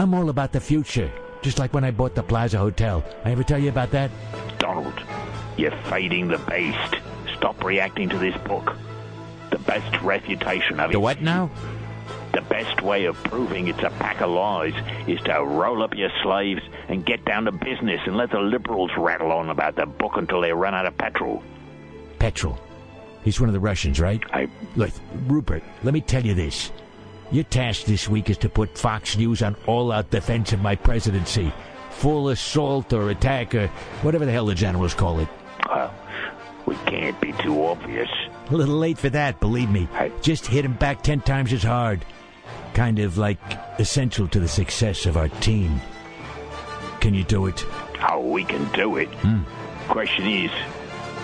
I'm 0.00 0.14
all 0.14 0.30
about 0.30 0.50
the 0.50 0.60
future. 0.60 1.12
Just 1.42 1.58
like 1.58 1.74
when 1.74 1.84
I 1.84 1.90
bought 1.90 2.14
the 2.14 2.22
Plaza 2.22 2.56
Hotel. 2.56 3.04
I 3.22 3.32
ever 3.32 3.44
tell 3.44 3.58
you 3.58 3.68
about 3.68 3.90
that? 3.90 4.10
Donald, 4.58 4.98
you're 5.58 5.76
fading 5.90 6.28
the 6.28 6.38
beast. 6.38 6.96
stop 7.36 7.62
reacting 7.62 8.08
to 8.08 8.16
this 8.16 8.34
book. 8.44 8.74
The 9.50 9.58
best 9.58 10.00
refutation 10.00 10.80
of 10.80 10.88
it. 10.88 10.94
The 10.94 11.00
what 11.00 11.20
now? 11.20 11.50
The 12.32 12.40
best 12.40 12.80
way 12.80 13.04
of 13.04 13.22
proving 13.24 13.68
it's 13.68 13.82
a 13.82 13.90
pack 13.90 14.22
of 14.22 14.30
lies 14.30 14.72
is 15.06 15.20
to 15.24 15.44
roll 15.44 15.82
up 15.82 15.94
your 15.94 16.10
sleeves 16.22 16.62
and 16.88 17.04
get 17.04 17.26
down 17.26 17.44
to 17.44 17.52
business 17.52 18.00
and 18.06 18.16
let 18.16 18.30
the 18.30 18.40
liberals 18.40 18.92
rattle 18.96 19.32
on 19.32 19.50
about 19.50 19.76
the 19.76 19.84
book 19.84 20.12
until 20.16 20.40
they 20.40 20.54
run 20.54 20.74
out 20.74 20.86
of 20.86 20.96
petrol. 20.96 21.42
Petrol. 22.18 22.58
He's 23.22 23.38
one 23.38 23.50
of 23.50 23.52
the 23.52 23.60
Russians, 23.60 24.00
right? 24.00 24.22
I 24.32 24.48
Look, 24.76 24.92
Rupert, 25.26 25.62
let 25.82 25.92
me 25.92 26.00
tell 26.00 26.24
you 26.24 26.32
this. 26.32 26.72
Your 27.32 27.44
task 27.44 27.84
this 27.84 28.08
week 28.08 28.28
is 28.28 28.38
to 28.38 28.48
put 28.48 28.76
Fox 28.76 29.16
News 29.16 29.42
on 29.42 29.56
all 29.66 29.92
out 29.92 30.10
defense 30.10 30.52
of 30.52 30.60
my 30.60 30.74
presidency. 30.74 31.52
Full 31.90 32.30
assault 32.30 32.92
or 32.92 33.10
attack 33.10 33.54
or 33.54 33.68
whatever 34.02 34.24
the 34.26 34.32
hell 34.32 34.46
the 34.46 34.54
generals 34.54 34.94
call 34.94 35.20
it. 35.20 35.28
well, 35.68 35.94
we 36.66 36.74
can't 36.86 37.20
be 37.20 37.32
too 37.34 37.64
obvious. 37.64 38.08
A 38.48 38.54
little 38.54 38.76
late 38.76 38.98
for 38.98 39.10
that, 39.10 39.38
believe 39.38 39.70
me. 39.70 39.88
Hey. 39.96 40.10
Just 40.22 40.46
hit 40.46 40.64
him 40.64 40.74
back 40.74 41.02
ten 41.02 41.20
times 41.20 41.52
as 41.52 41.62
hard. 41.62 42.04
Kind 42.74 42.98
of 42.98 43.16
like 43.16 43.38
essential 43.78 44.26
to 44.28 44.40
the 44.40 44.48
success 44.48 45.06
of 45.06 45.16
our 45.16 45.28
team. 45.28 45.80
Can 47.00 47.14
you 47.14 47.22
do 47.24 47.46
it? 47.46 47.64
Oh, 48.08 48.20
we 48.20 48.44
can 48.44 48.70
do 48.72 48.96
it. 48.96 49.08
Hmm. 49.08 49.42
Question 49.88 50.26
is, 50.26 50.50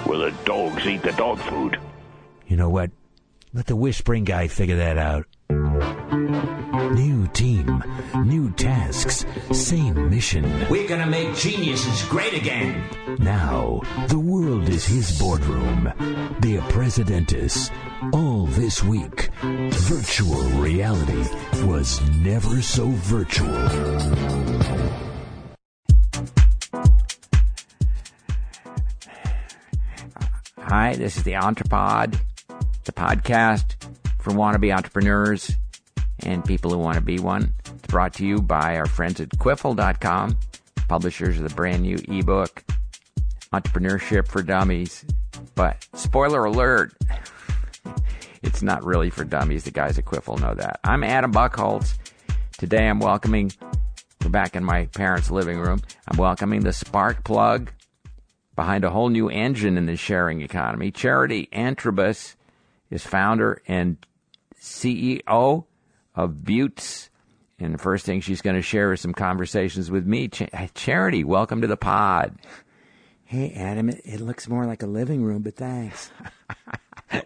will 0.07 0.21
the 0.21 0.31
dogs 0.45 0.87
eat 0.87 1.03
the 1.03 1.13
dog 1.13 1.39
food? 1.39 1.79
You 2.47 2.57
know 2.57 2.71
what? 2.71 2.91
Let 3.53 3.67
the 3.67 3.77
whispering 3.77 4.25
guy 4.25 4.47
figure 4.49 4.77
that 4.77 4.99
out. 4.99 5.27
New 5.49 7.27
team, 7.33 7.83
new 8.25 8.51
tasks, 8.53 9.25
same 9.53 10.11
mission. 10.11 10.45
We're 10.69 10.89
gonna 10.89 11.07
make 11.07 11.35
geniuses 11.37 12.03
great 12.09 12.35
again. 12.35 12.83
Now, 13.19 13.81
the 14.09 14.19
world 14.19 14.69
is 14.69 14.85
his 14.85 15.19
boardroom. 15.19 15.85
The 16.41 16.59
Presidentis. 16.69 17.71
All 18.13 18.47
this 18.47 18.83
week. 18.83 19.31
Virtual 19.43 20.43
reality 20.61 21.25
was 21.65 22.01
never 22.19 22.61
so 22.63 22.87
virtual. 22.87 23.53
Hi, 30.59 30.97
this 30.97 31.17
is 31.17 31.23
the 31.23 31.35
Entrepod, 31.35 32.19
the 32.85 32.93
podcast 32.93 33.76
for 34.27 34.33
wannabe 34.33 34.75
entrepreneurs 34.75 35.55
and 36.25 36.45
people 36.45 36.73
who 36.73 36.79
want 36.79 36.97
to 36.97 37.01
be 37.01 37.21
one. 37.21 37.55
It's 37.61 37.87
brought 37.87 38.13
to 38.15 38.27
you 38.27 38.39
by 38.43 38.77
our 38.77 38.87
friends 38.87 39.21
at 39.21 39.29
Quiffle.com, 39.29 40.37
publishers 40.89 41.37
of 41.37 41.49
the 41.49 41.55
brand 41.55 41.85
new 41.85 41.97
ebook, 42.09 42.65
Entrepreneurship 43.53 44.27
for 44.27 44.43
Dummies. 44.43 45.05
But 45.55 45.87
spoiler 45.95 46.45
alert, 46.45 46.93
it's 48.43 48.63
not 48.63 48.85
really 48.85 49.11
for 49.11 49.23
dummies. 49.23 49.63
The 49.63 49.71
guys 49.71 49.97
at 49.97 50.07
Quiffle 50.07 50.41
know 50.41 50.55
that. 50.55 50.81
I'm 50.83 51.05
Adam 51.05 51.33
Buckholz. 51.33 51.97
Today 52.59 52.89
I'm 52.89 52.99
welcoming, 52.99 53.53
we're 54.25 54.31
back 54.31 54.57
in 54.57 54.65
my 54.65 54.87
parents' 54.87 55.31
living 55.31 55.61
room. 55.61 55.83
I'm 56.09 56.17
welcoming 56.17 56.63
the 56.63 56.73
Spark 56.73 57.23
Plug 57.23 57.71
behind 58.57 58.83
a 58.83 58.91
whole 58.91 59.09
new 59.09 59.29
engine 59.29 59.79
in 59.79 59.87
the 59.87 59.97
sharing 59.97 60.43
economy. 60.43 60.91
Charity 60.91 61.49
Antrobus 61.53 62.35
is 62.91 63.07
founder 63.07 63.63
and 63.69 63.99
CEO 64.67 65.65
of 66.15 66.31
Beautz. 66.31 67.09
And 67.59 67.73
the 67.73 67.79
first 67.79 68.05
thing 68.05 68.21
she's 68.21 68.43
going 68.43 68.57
to 68.57 68.63
share 68.63 68.93
is 68.93 69.01
some 69.01 69.15
conversations 69.15 69.91
with 69.91 70.07
me. 70.07 70.29
Ch- 70.29 70.51
Charity, 70.75 71.25
welcome 71.25 71.63
to 71.63 71.67
the 71.67 71.77
pod. 71.77 72.37
Hey, 73.25 73.53
Adam, 73.57 73.89
it, 73.89 74.03
it 74.05 74.21
looks 74.21 74.49
more 74.49 74.67
like 74.67 74.83
a 74.83 74.87
living 74.87 75.23
room, 75.23 75.43
but 75.43 75.57
thanks. 75.57 76.11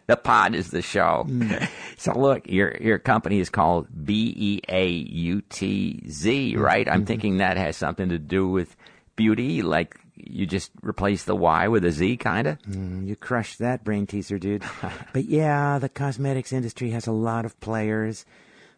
The 0.06 0.16
pod 0.16 0.54
is 0.54 0.70
the 0.70 0.82
show. 0.82 1.24
Mm. 1.26 1.68
So 1.96 2.18
look, 2.18 2.48
your 2.48 2.76
your 2.80 2.98
company 2.98 3.40
is 3.40 3.50
called 3.50 3.86
B 4.06 4.32
E 4.34 4.60
A 4.70 4.88
U 4.88 5.42
T 5.42 6.02
Z, 6.08 6.52
mm-hmm. 6.52 6.60
right? 6.60 6.88
I'm 6.88 7.00
mm-hmm. 7.00 7.04
thinking 7.04 7.36
that 7.38 7.58
has 7.58 7.76
something 7.76 8.08
to 8.08 8.18
do 8.18 8.48
with 8.48 8.74
beauty, 9.16 9.60
like 9.60 9.99
you 10.26 10.46
just 10.46 10.70
replace 10.82 11.24
the 11.24 11.36
Y 11.36 11.68
with 11.68 11.84
a 11.84 11.90
Z, 11.90 12.16
kind 12.18 12.46
of. 12.46 12.62
Mm, 12.62 13.06
you 13.06 13.16
crushed 13.16 13.58
that 13.58 13.84
brain 13.84 14.06
teaser, 14.06 14.38
dude. 14.38 14.64
but 15.12 15.24
yeah, 15.24 15.78
the 15.78 15.88
cosmetics 15.88 16.52
industry 16.52 16.90
has 16.90 17.06
a 17.06 17.12
lot 17.12 17.44
of 17.44 17.58
players, 17.60 18.24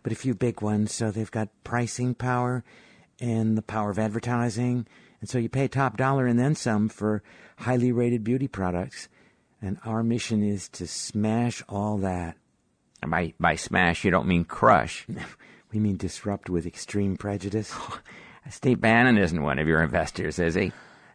but 0.02 0.12
a 0.12 0.16
few 0.16 0.34
big 0.34 0.60
ones. 0.60 0.92
So 0.92 1.10
they've 1.10 1.30
got 1.30 1.48
pricing 1.64 2.14
power 2.14 2.64
and 3.20 3.56
the 3.56 3.62
power 3.62 3.90
of 3.90 3.98
advertising. 3.98 4.86
And 5.20 5.30
so 5.30 5.38
you 5.38 5.48
pay 5.48 5.68
top 5.68 5.96
dollar 5.96 6.26
and 6.26 6.38
then 6.38 6.54
some 6.54 6.88
for 6.88 7.22
highly 7.58 7.92
rated 7.92 8.24
beauty 8.24 8.48
products. 8.48 9.08
And 9.60 9.78
our 9.84 10.02
mission 10.02 10.42
is 10.42 10.68
to 10.70 10.86
smash 10.86 11.62
all 11.68 11.98
that. 11.98 12.36
And 13.00 13.10
by 13.10 13.34
by 13.38 13.56
smash, 13.56 14.04
you 14.04 14.10
don't 14.10 14.26
mean 14.26 14.44
crush. 14.44 15.06
We 15.72 15.80
mean 15.80 15.96
disrupt 15.96 16.50
with 16.50 16.66
extreme 16.66 17.16
prejudice. 17.16 17.74
Steve 18.50 18.80
Bannon 18.80 19.16
isn't 19.16 19.42
one 19.42 19.58
of 19.58 19.66
your 19.66 19.82
investors, 19.82 20.38
is 20.38 20.54
he? 20.54 20.70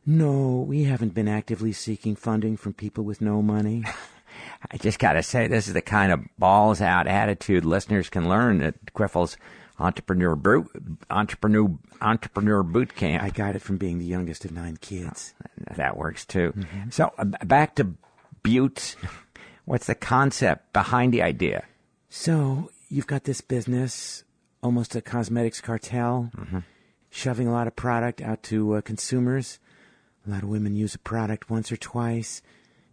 No, 0.10 0.64
we 0.66 0.86
haven't 0.86 1.14
been 1.14 1.28
actively 1.28 1.74
seeking 1.74 2.16
funding 2.16 2.56
from 2.56 2.72
people 2.74 3.04
with 3.04 3.20
no 3.20 3.42
money. 3.42 3.84
I 4.72 4.78
just 4.78 5.00
got 5.00 5.14
to 5.14 5.22
say, 5.22 5.48
this 5.48 5.68
is 5.68 5.74
the 5.74 5.82
kind 5.82 6.14
of 6.14 6.22
balls 6.40 6.80
out 6.80 7.08
attitude 7.08 7.66
listeners 7.66 8.10
can 8.10 8.30
learn 8.30 8.62
at 8.62 8.94
Quiffle's 8.94 9.36
entrepreneur 9.78 10.36
boot, 10.38 10.72
entrepreneur 11.10 11.78
entrepreneur 12.02 12.64
boot 12.64 12.96
camp. 12.96 13.22
I 13.22 13.32
got 13.32 13.58
it 13.58 13.62
from 13.62 13.76
being 13.76 14.00
the 14.00 14.06
youngest 14.06 14.46
of 14.46 14.52
nine 14.52 14.78
kids. 14.78 15.34
that 15.76 15.98
works 15.98 16.26
too. 16.26 16.54
So 16.90 17.12
uh, 17.18 17.26
back 17.26 17.76
to 17.76 17.94
Beautz. 18.44 18.96
What's 19.66 19.88
the 19.88 19.96
concept 19.96 20.72
behind 20.72 21.14
the 21.14 21.22
idea? 21.22 21.66
So 22.10 22.72
you've 22.88 23.08
got 23.08 23.26
this 23.26 23.42
business, 23.42 24.24
almost 24.64 24.96
a 24.96 25.02
cosmetics 25.02 25.60
cartel, 25.60 26.32
shoving 27.10 27.50
a 27.50 27.52
lot 27.52 27.68
of 27.68 27.76
product 27.76 28.22
out 28.22 28.42
to 28.44 28.76
uh, 28.76 28.82
consumers. 28.82 29.60
A 30.28 30.30
lot 30.32 30.44
of 30.44 30.50
women 30.50 30.76
use 30.76 30.94
a 30.94 31.00
product 31.00 31.50
once 31.50 31.72
or 31.72 31.78
twice, 31.78 32.42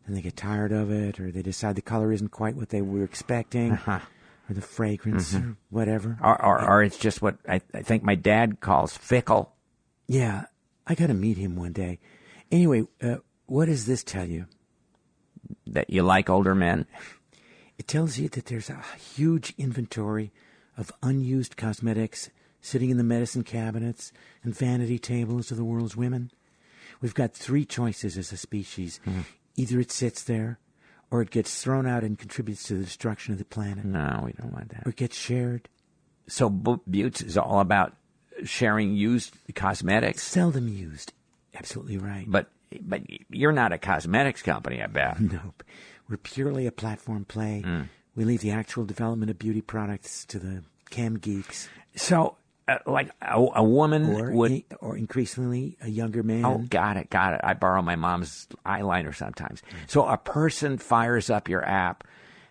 and 0.06 0.16
they 0.16 0.22
get 0.22 0.36
tired 0.36 0.70
of 0.70 0.90
it, 0.90 1.18
or 1.18 1.32
they 1.32 1.42
decide 1.42 1.74
the 1.74 1.82
color 1.82 2.12
isn't 2.12 2.28
quite 2.28 2.54
what 2.54 2.68
they 2.68 2.80
were 2.80 3.02
expecting, 3.02 3.72
or 3.88 4.02
the 4.50 4.60
fragrance, 4.60 5.34
or 5.34 5.56
whatever. 5.70 6.16
Or, 6.22 6.40
or, 6.40 6.64
or 6.64 6.82
it's 6.82 6.98
just 6.98 7.20
what 7.20 7.36
I, 7.48 7.60
I 7.72 7.82
think 7.82 8.04
my 8.04 8.14
dad 8.14 8.60
calls 8.60 8.96
fickle. 8.96 9.52
Yeah, 10.06 10.44
I 10.86 10.94
got 10.94 11.08
to 11.08 11.14
meet 11.14 11.38
him 11.38 11.56
one 11.56 11.72
day. 11.72 11.98
Anyway, 12.52 12.84
uh, 13.02 13.16
what 13.46 13.66
does 13.66 13.86
this 13.86 14.04
tell 14.04 14.26
you? 14.26 14.46
That 15.66 15.90
you 15.90 16.02
like 16.02 16.30
older 16.30 16.54
men. 16.54 16.86
It 17.78 17.88
tells 17.88 18.18
you 18.18 18.28
that 18.28 18.46
there's 18.46 18.70
a 18.70 18.80
huge 19.16 19.54
inventory 19.58 20.30
of 20.76 20.92
unused 21.02 21.56
cosmetics 21.56 22.30
sitting 22.60 22.90
in 22.90 22.96
the 22.96 23.02
medicine 23.02 23.42
cabinets 23.42 24.12
and 24.44 24.56
vanity 24.56 24.98
tables 24.98 25.50
of 25.50 25.56
the 25.56 25.64
world's 25.64 25.96
women. 25.96 26.30
We've 27.04 27.14
got 27.14 27.34
three 27.34 27.66
choices 27.66 28.16
as 28.16 28.32
a 28.32 28.36
species. 28.38 28.98
Hmm. 29.04 29.20
Either 29.56 29.78
it 29.78 29.92
sits 29.92 30.22
there, 30.24 30.58
or 31.10 31.20
it 31.20 31.30
gets 31.30 31.62
thrown 31.62 31.86
out 31.86 32.02
and 32.02 32.18
contributes 32.18 32.62
to 32.64 32.74
the 32.78 32.84
destruction 32.84 33.32
of 33.32 33.38
the 33.38 33.44
planet, 33.44 33.84
No, 33.84 34.22
we 34.24 34.32
don't 34.32 34.52
want 34.54 34.70
that. 34.70 34.86
or 34.86 34.90
it 34.90 34.96
gets 34.96 35.16
shared, 35.16 35.68
So 36.26 36.48
Bu- 36.48 36.80
Beautz 36.90 37.22
is 37.22 37.36
all 37.36 37.60
about 37.60 37.94
sharing 38.44 38.94
used 38.96 39.36
cosmetics. 39.54 40.22
seldom 40.22 40.66
used. 40.66 41.12
Absolutely 41.54 41.98
right. 41.98 42.24
But 42.26 42.48
but 42.80 43.02
you're 43.30 43.52
not 43.52 43.72
a 43.72 43.78
cosmetics 43.78 44.40
company, 44.42 44.82
I 44.82 44.86
bet. 44.86 45.20
Nope. 45.36 45.62
We're 46.08 46.16
purely 46.16 46.66
a 46.66 46.72
platform 46.72 47.26
play. 47.26 47.60
Hmm. 47.64 47.82
We 48.16 48.24
leave 48.24 48.40
the 48.40 48.50
actual 48.50 48.84
development 48.86 49.30
of 49.30 49.38
beauty 49.38 49.60
products 49.60 50.24
to 50.26 50.38
the 50.38 50.64
cam 50.90 51.18
geeks, 51.18 51.68
So, 51.96 52.36
uh, 52.66 52.78
like 52.86 53.10
a, 53.20 53.38
a 53.56 53.62
woman 53.62 54.14
or 54.14 54.30
would. 54.30 54.64
or 54.80 54.96
increasingly 54.96 55.76
a 55.82 55.88
younger 55.88 56.22
man. 56.22 56.44
Oh, 56.44 56.58
got 56.58 56.96
it, 56.96 57.10
got 57.10 57.34
it. 57.34 57.40
I 57.44 57.54
borrow 57.54 57.82
my 57.82 57.96
mom's 57.96 58.46
eyeliner 58.64 59.14
sometimes. 59.14 59.62
So 59.86 60.06
a 60.06 60.16
person 60.16 60.78
fires 60.78 61.30
up 61.30 61.48
your 61.48 61.64
app, 61.64 62.04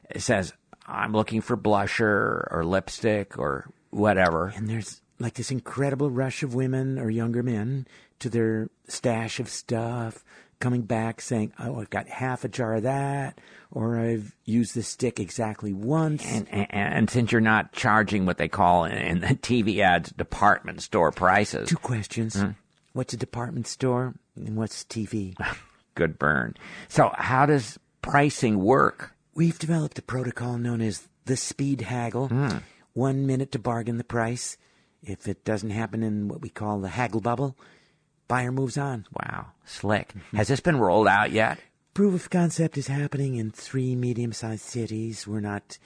it 0.09 0.21
says, 0.21 0.53
"I'm 0.87 1.13
looking 1.13 1.41
for 1.41 1.57
blusher 1.57 2.47
or 2.51 2.63
lipstick 2.63 3.39
or 3.39 3.69
whatever." 3.89 4.53
And 4.55 4.69
there's 4.69 5.01
like 5.19 5.33
this 5.35 5.51
incredible 5.51 6.09
rush 6.11 6.43
of 6.43 6.53
women 6.53 6.99
or 6.99 7.09
younger 7.09 7.41
men 7.43 7.87
to 8.19 8.29
their 8.29 8.69
stash 8.87 9.39
of 9.39 9.49
stuff, 9.49 10.23
coming 10.63 10.83
back 10.83 11.19
saying, 11.19 11.51
"Oh, 11.59 11.81
I've 11.81 11.89
got 11.89 12.07
half 12.07 12.45
a 12.45 12.47
jar 12.47 12.75
of 12.75 12.83
that," 12.83 13.37
or 13.69 13.99
"I've 13.99 14.33
used 14.45 14.73
this 14.73 14.87
stick 14.87 15.19
exactly 15.19 15.73
once." 15.73 16.25
And, 16.25 16.47
and, 16.49 16.67
and 16.71 17.09
since 17.09 17.33
you're 17.33 17.41
not 17.41 17.73
charging 17.73 18.25
what 18.25 18.37
they 18.37 18.47
call 18.47 18.85
in, 18.85 18.93
in 18.93 19.19
the 19.19 19.27
TV 19.27 19.79
ads 19.79 20.11
department 20.11 20.81
store 20.81 21.11
prices, 21.11 21.67
Two 21.67 21.75
questions: 21.75 22.39
hmm? 22.39 22.51
What's 22.93 23.13
a 23.13 23.17
department 23.17 23.67
store, 23.67 24.13
and 24.37 24.55
what's 24.55 24.85
TV? 24.85 25.35
good 25.95 26.17
burn. 26.17 26.55
So 26.87 27.11
how 27.13 27.45
does 27.45 27.77
pricing 28.01 28.59
work? 28.59 29.11
We've 29.35 29.59
developed 29.59 29.99
a 29.99 30.01
protocol 30.01 30.57
known 30.57 30.79
as 30.79 31.07
the 31.25 31.35
speed 31.35 31.81
haggle. 31.81 32.29
Hmm. 32.29 32.57
One 32.93 33.27
minute 33.27 33.51
to 33.51 33.59
bargain 33.59 33.97
the 33.97 34.03
price. 34.03 34.57
If 35.01 35.27
it 35.27 35.43
doesn't 35.43 35.71
happen 35.71 36.03
in 36.03 36.29
what 36.29 36.41
we 36.41 36.49
call 36.49 36.79
the 36.79 36.87
haggle 36.87 37.19
bubble, 37.19 37.57
buyer 38.33 38.51
moves 38.51 38.77
on. 38.77 39.05
Wow, 39.13 39.47
slick. 39.65 40.13
Has 40.33 40.47
this 40.47 40.59
been 40.59 40.77
rolled 40.77 41.07
out 41.07 41.31
yet? 41.31 41.59
proof 41.93 42.15
of 42.15 42.29
concept 42.29 42.77
is 42.77 42.87
happening 42.87 43.35
in 43.35 43.51
three 43.51 43.95
medium-sized 43.95 44.63
cities. 44.63 45.27
We're 45.27 45.39
not 45.39 45.77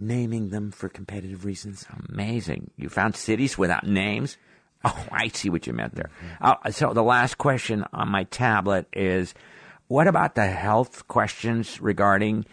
naming 0.00 0.50
them 0.50 0.72
for 0.72 0.88
competitive 0.88 1.44
reasons. 1.44 1.86
Amazing. 2.08 2.70
You 2.76 2.88
found 2.88 3.14
cities 3.14 3.56
without 3.56 3.86
names? 3.86 4.36
Oh, 4.84 5.06
I 5.12 5.28
see 5.28 5.50
what 5.50 5.66
you 5.66 5.72
meant 5.72 5.94
there. 5.94 6.10
Uh, 6.40 6.70
so 6.70 6.92
the 6.92 7.02
last 7.02 7.38
question 7.38 7.84
on 7.92 8.08
my 8.08 8.24
tablet 8.24 8.86
is, 8.92 9.34
what 9.86 10.08
about 10.08 10.34
the 10.34 10.46
health 10.46 11.06
questions 11.06 11.80
regarding 11.80 12.44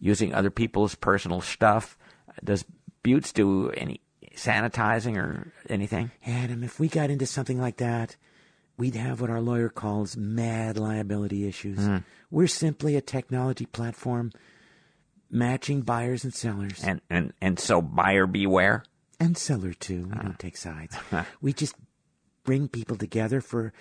using 0.00 0.34
other 0.34 0.50
people's 0.50 0.94
personal 0.94 1.40
stuff? 1.40 1.96
Does 2.42 2.64
Butts 3.04 3.32
do 3.32 3.70
any 3.70 4.00
sanitizing 4.34 5.16
or 5.16 5.52
anything? 5.68 6.10
Adam, 6.26 6.64
if 6.64 6.80
we 6.80 6.88
got 6.88 7.10
into 7.10 7.26
something 7.26 7.60
like 7.60 7.76
that, 7.76 8.16
we'd 8.76 8.94
have 8.94 9.20
what 9.20 9.30
our 9.30 9.40
lawyer 9.40 9.68
calls 9.68 10.16
mad 10.16 10.76
liability 10.78 11.46
issues. 11.46 11.78
Hmm. 11.78 11.98
We're 12.30 12.46
simply 12.46 12.96
a 12.96 13.00
technology 13.00 13.66
platform 13.66 14.32
matching 15.30 15.82
buyers 15.82 16.24
and 16.24 16.34
sellers. 16.34 16.82
And 16.84 17.00
and 17.10 17.32
and 17.40 17.58
so 17.58 17.80
buyer 17.82 18.26
beware. 18.26 18.84
and 19.18 19.36
seller 19.36 19.72
too. 19.72 20.08
We 20.08 20.18
don't 20.18 20.38
take 20.38 20.56
sides. 20.56 20.96
we 21.40 21.52
just 21.52 21.74
bring 22.44 22.68
people 22.68 22.96
together 22.96 23.40
for 23.40 23.72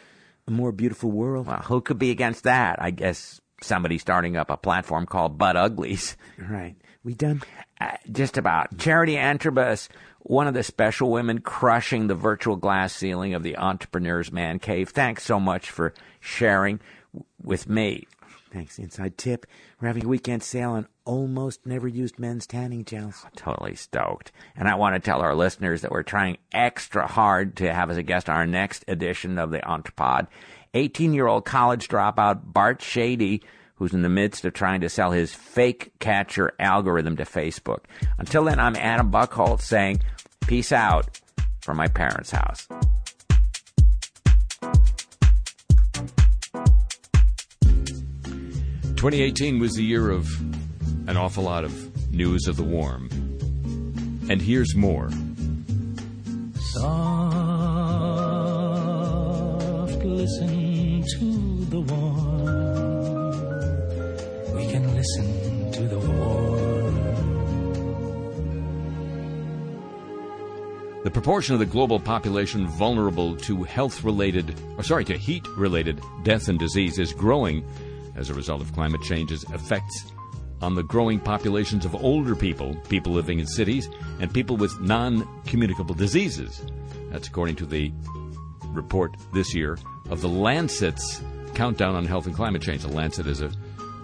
a 0.47 0.51
more 0.51 0.71
beautiful 0.71 1.11
world. 1.11 1.47
Well, 1.47 1.57
who 1.63 1.81
could 1.81 1.99
be 1.99 2.11
against 2.11 2.43
that? 2.43 2.81
I 2.81 2.91
guess 2.91 3.41
somebody 3.61 3.97
starting 3.97 4.37
up 4.37 4.49
a 4.49 4.57
platform 4.57 5.05
called 5.05 5.37
Butt 5.37 5.55
Uglies. 5.55 6.17
Right. 6.37 6.75
We 7.05 7.13
done? 7.13 7.43
Uh, 7.79 7.91
just 8.11 8.35
about. 8.35 8.77
Charity 8.79 9.13
Antrobus, 9.13 9.89
one 10.21 10.47
of 10.47 10.55
the 10.55 10.63
special 10.63 11.11
women 11.11 11.39
crushing 11.39 12.07
the 12.07 12.15
virtual 12.15 12.55
glass 12.55 12.93
ceiling 12.93 13.35
of 13.35 13.43
the 13.43 13.57
Entrepreneur's 13.57 14.31
Man 14.31 14.57
Cave. 14.57 14.89
Thanks 14.89 15.23
so 15.23 15.39
much 15.39 15.69
for 15.69 15.93
sharing 16.19 16.79
w- 17.13 17.25
with 17.43 17.69
me. 17.69 18.07
Thanks. 18.51 18.79
Inside 18.79 19.19
tip. 19.19 19.45
We're 19.79 19.89
having 19.89 20.05
a 20.05 20.07
weekend 20.07 20.41
sale 20.41 20.71
on 20.71 20.87
almost 21.03 21.65
never 21.65 21.87
used 21.87 22.17
men's 22.17 22.47
tanning 22.47 22.85
gels. 22.85 23.23
Totally 23.35 23.75
stoked. 23.75 24.31
And 24.55 24.67
I 24.67 24.73
want 24.73 24.95
to 24.95 24.99
tell 24.99 25.21
our 25.21 25.35
listeners 25.35 25.81
that 25.81 25.91
we're 25.91 26.03
trying 26.03 26.37
extra 26.53 27.05
hard 27.05 27.57
to 27.57 27.71
have 27.71 27.91
as 27.91 27.97
a 27.97 28.03
guest 28.03 28.29
on 28.29 28.35
our 28.35 28.47
next 28.47 28.83
edition 28.87 29.37
of 29.37 29.51
the 29.51 29.59
Entrepod. 29.59 30.27
18 30.73 31.13
year 31.13 31.27
old 31.27 31.45
college 31.45 31.87
dropout 31.87 32.41
Bart 32.45 32.81
Shady, 32.81 33.43
who's 33.75 33.93
in 33.93 34.01
the 34.01 34.09
midst 34.09 34.45
of 34.45 34.53
trying 34.53 34.81
to 34.81 34.89
sell 34.89 35.11
his 35.11 35.33
fake 35.33 35.91
catcher 35.99 36.53
algorithm 36.59 37.17
to 37.17 37.23
Facebook. 37.23 37.79
Until 38.17 38.45
then, 38.45 38.59
I'm 38.59 38.75
Adam 38.75 39.11
Buckholz 39.11 39.61
saying, 39.61 40.01
peace 40.47 40.71
out 40.71 41.19
from 41.61 41.77
my 41.77 41.87
parents' 41.87 42.31
house. 42.31 42.67
Twenty 48.95 49.21
eighteen 49.21 49.59
was 49.59 49.73
the 49.73 49.83
year 49.83 50.09
of 50.09 50.27
an 51.07 51.17
awful 51.17 51.43
lot 51.43 51.63
of 51.63 52.11
news 52.11 52.47
of 52.47 52.55
the 52.55 52.63
warm. 52.63 53.09
And 54.29 54.41
here's 54.41 54.73
more. 54.75 55.11
Soft, 56.71 56.85
listen 60.03 61.03
to 61.19 61.65
the 61.65 61.81
warm. 61.81 62.94
Listen 65.05 65.71
to 65.71 65.87
the 65.87 65.99
warm. 65.99 66.95
The 71.03 71.11
proportion 71.11 71.53
of 71.53 71.59
the 71.59 71.67
global 71.67 71.99
population 71.99 72.65
vulnerable 72.65 73.35
to 73.37 73.61
health 73.61 74.03
related, 74.03 74.59
or 74.77 74.83
sorry, 74.83 75.05
to 75.05 75.15
heat 75.15 75.45
related 75.57 76.01
death 76.23 76.47
and 76.47 76.57
disease 76.57 76.97
is 76.97 77.13
growing 77.13 77.63
as 78.15 78.31
a 78.31 78.33
result 78.33 78.61
of 78.61 78.73
climate 78.73 79.03
change's 79.03 79.43
effects 79.53 80.11
on 80.63 80.73
the 80.73 80.81
growing 80.81 81.19
populations 81.19 81.85
of 81.85 81.93
older 81.93 82.35
people, 82.35 82.73
people 82.89 83.13
living 83.13 83.37
in 83.37 83.45
cities, 83.45 83.87
and 84.19 84.33
people 84.33 84.57
with 84.57 84.79
non 84.79 85.27
communicable 85.45 85.93
diseases. 85.93 86.65
That's 87.11 87.27
according 87.27 87.57
to 87.57 87.67
the 87.67 87.93
report 88.69 89.15
this 89.35 89.53
year 89.53 89.77
of 90.09 90.21
the 90.21 90.29
Lancet's 90.29 91.21
Countdown 91.53 91.93
on 91.93 92.05
Health 92.05 92.25
and 92.25 92.35
Climate 92.35 92.63
Change. 92.63 92.81
The 92.81 92.87
Lancet 92.87 93.27
is 93.27 93.41
a 93.41 93.51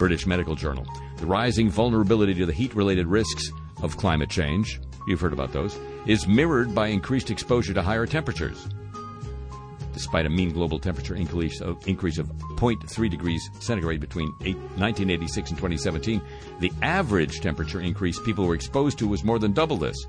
British 0.01 0.25
medical 0.25 0.55
journal. 0.55 0.83
The 1.17 1.27
rising 1.27 1.69
vulnerability 1.69 2.33
to 2.33 2.47
the 2.47 2.53
heat 2.53 2.73
related 2.73 3.05
risks 3.05 3.51
of 3.83 3.97
climate 3.97 4.31
change, 4.31 4.81
you've 5.05 5.21
heard 5.21 5.31
about 5.31 5.53
those, 5.53 5.77
is 6.07 6.27
mirrored 6.27 6.73
by 6.73 6.87
increased 6.87 7.29
exposure 7.29 7.71
to 7.75 7.83
higher 7.83 8.07
temperatures. 8.07 8.67
Despite 9.93 10.25
a 10.25 10.29
mean 10.31 10.53
global 10.53 10.79
temperature 10.79 11.13
increase 11.13 11.61
of, 11.61 11.87
increase 11.87 12.17
of 12.17 12.25
0.3 12.55 13.11
degrees 13.11 13.47
centigrade 13.59 14.01
between 14.01 14.33
eight, 14.41 14.55
1986 14.55 15.51
and 15.51 15.59
2017, 15.59 16.19
the 16.59 16.71
average 16.81 17.39
temperature 17.39 17.79
increase 17.79 18.19
people 18.21 18.47
were 18.47 18.55
exposed 18.55 18.97
to 18.97 19.07
was 19.07 19.23
more 19.23 19.37
than 19.37 19.53
double 19.53 19.77
this, 19.77 20.03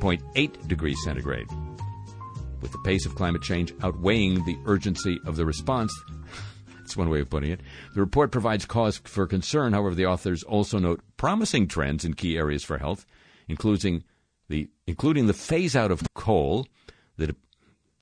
0.8 0.00 0.68
degrees 0.68 0.98
centigrade. 1.04 1.48
With 2.60 2.72
the 2.72 2.82
pace 2.84 3.06
of 3.06 3.14
climate 3.14 3.40
change 3.40 3.72
outweighing 3.82 4.44
the 4.44 4.58
urgency 4.66 5.18
of 5.24 5.36
the 5.36 5.46
response, 5.46 5.90
that's 6.92 6.98
one 6.98 7.08
way 7.08 7.20
of 7.20 7.30
putting 7.30 7.50
it. 7.50 7.60
The 7.94 8.00
report 8.00 8.30
provides 8.30 8.66
cause 8.66 9.00
for 9.04 9.26
concern. 9.26 9.72
However, 9.72 9.94
the 9.94 10.04
authors 10.04 10.42
also 10.42 10.78
note 10.78 11.00
promising 11.16 11.66
trends 11.66 12.04
in 12.04 12.12
key 12.12 12.36
areas 12.36 12.62
for 12.62 12.76
health, 12.76 13.06
including 13.48 14.04
the 14.50 14.68
including 14.86 15.26
the 15.26 15.32
phase 15.32 15.74
out 15.74 15.90
of 15.90 16.02
coal, 16.12 16.66
the 17.16 17.34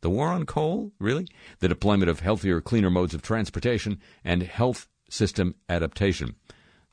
the 0.01 0.11
war 0.11 0.29
on 0.29 0.45
coal, 0.45 0.91
really, 0.99 1.29
the 1.61 1.69
deployment 1.69 2.11
of 2.11 2.19
healthier, 2.19 2.61
cleaner 2.61 2.91
modes 2.91 3.15
of 3.15 3.23
transportation, 3.23 4.01
and 4.25 4.43
health 4.43 4.89
system 5.09 5.55
adaptation. 5.69 6.35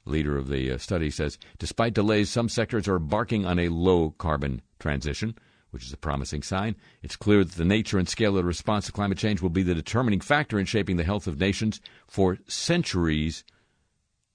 Leader 0.06 0.38
of 0.38 0.48
the 0.48 0.72
uh, 0.72 0.78
study 0.78 1.10
says, 1.10 1.40
despite 1.58 1.96
delays, 1.96 2.30
some 2.30 2.48
sectors 2.48 2.88
are 2.88 2.98
embarking 2.98 3.46
on 3.46 3.58
a 3.58 3.70
low 3.70 4.12
carbon 4.20 4.62
transition, 4.80 5.36
which 5.72 5.86
is 5.86 5.94
a 5.94 5.98
promising 5.98 6.44
sign. 6.44 6.76
It's 7.02 7.16
clear 7.16 7.44
that 7.44 7.56
the 7.56 7.66
nature 7.66 7.98
and 7.98 8.08
scale 8.08 8.32
of 8.32 8.38
the 8.38 8.44
response 8.44 8.86
to 8.86 8.92
climate 8.92 9.18
change 9.18 9.42
will 9.42 9.50
be 9.50 9.64
the 9.64 9.76
determining 9.76 10.22
factor 10.22 10.60
in 10.60 10.66
shaping 10.66 10.98
the 10.98 11.04
health 11.04 11.28
of 11.28 11.40
nations 11.40 11.82
for 12.08 12.38
centuries 12.48 13.44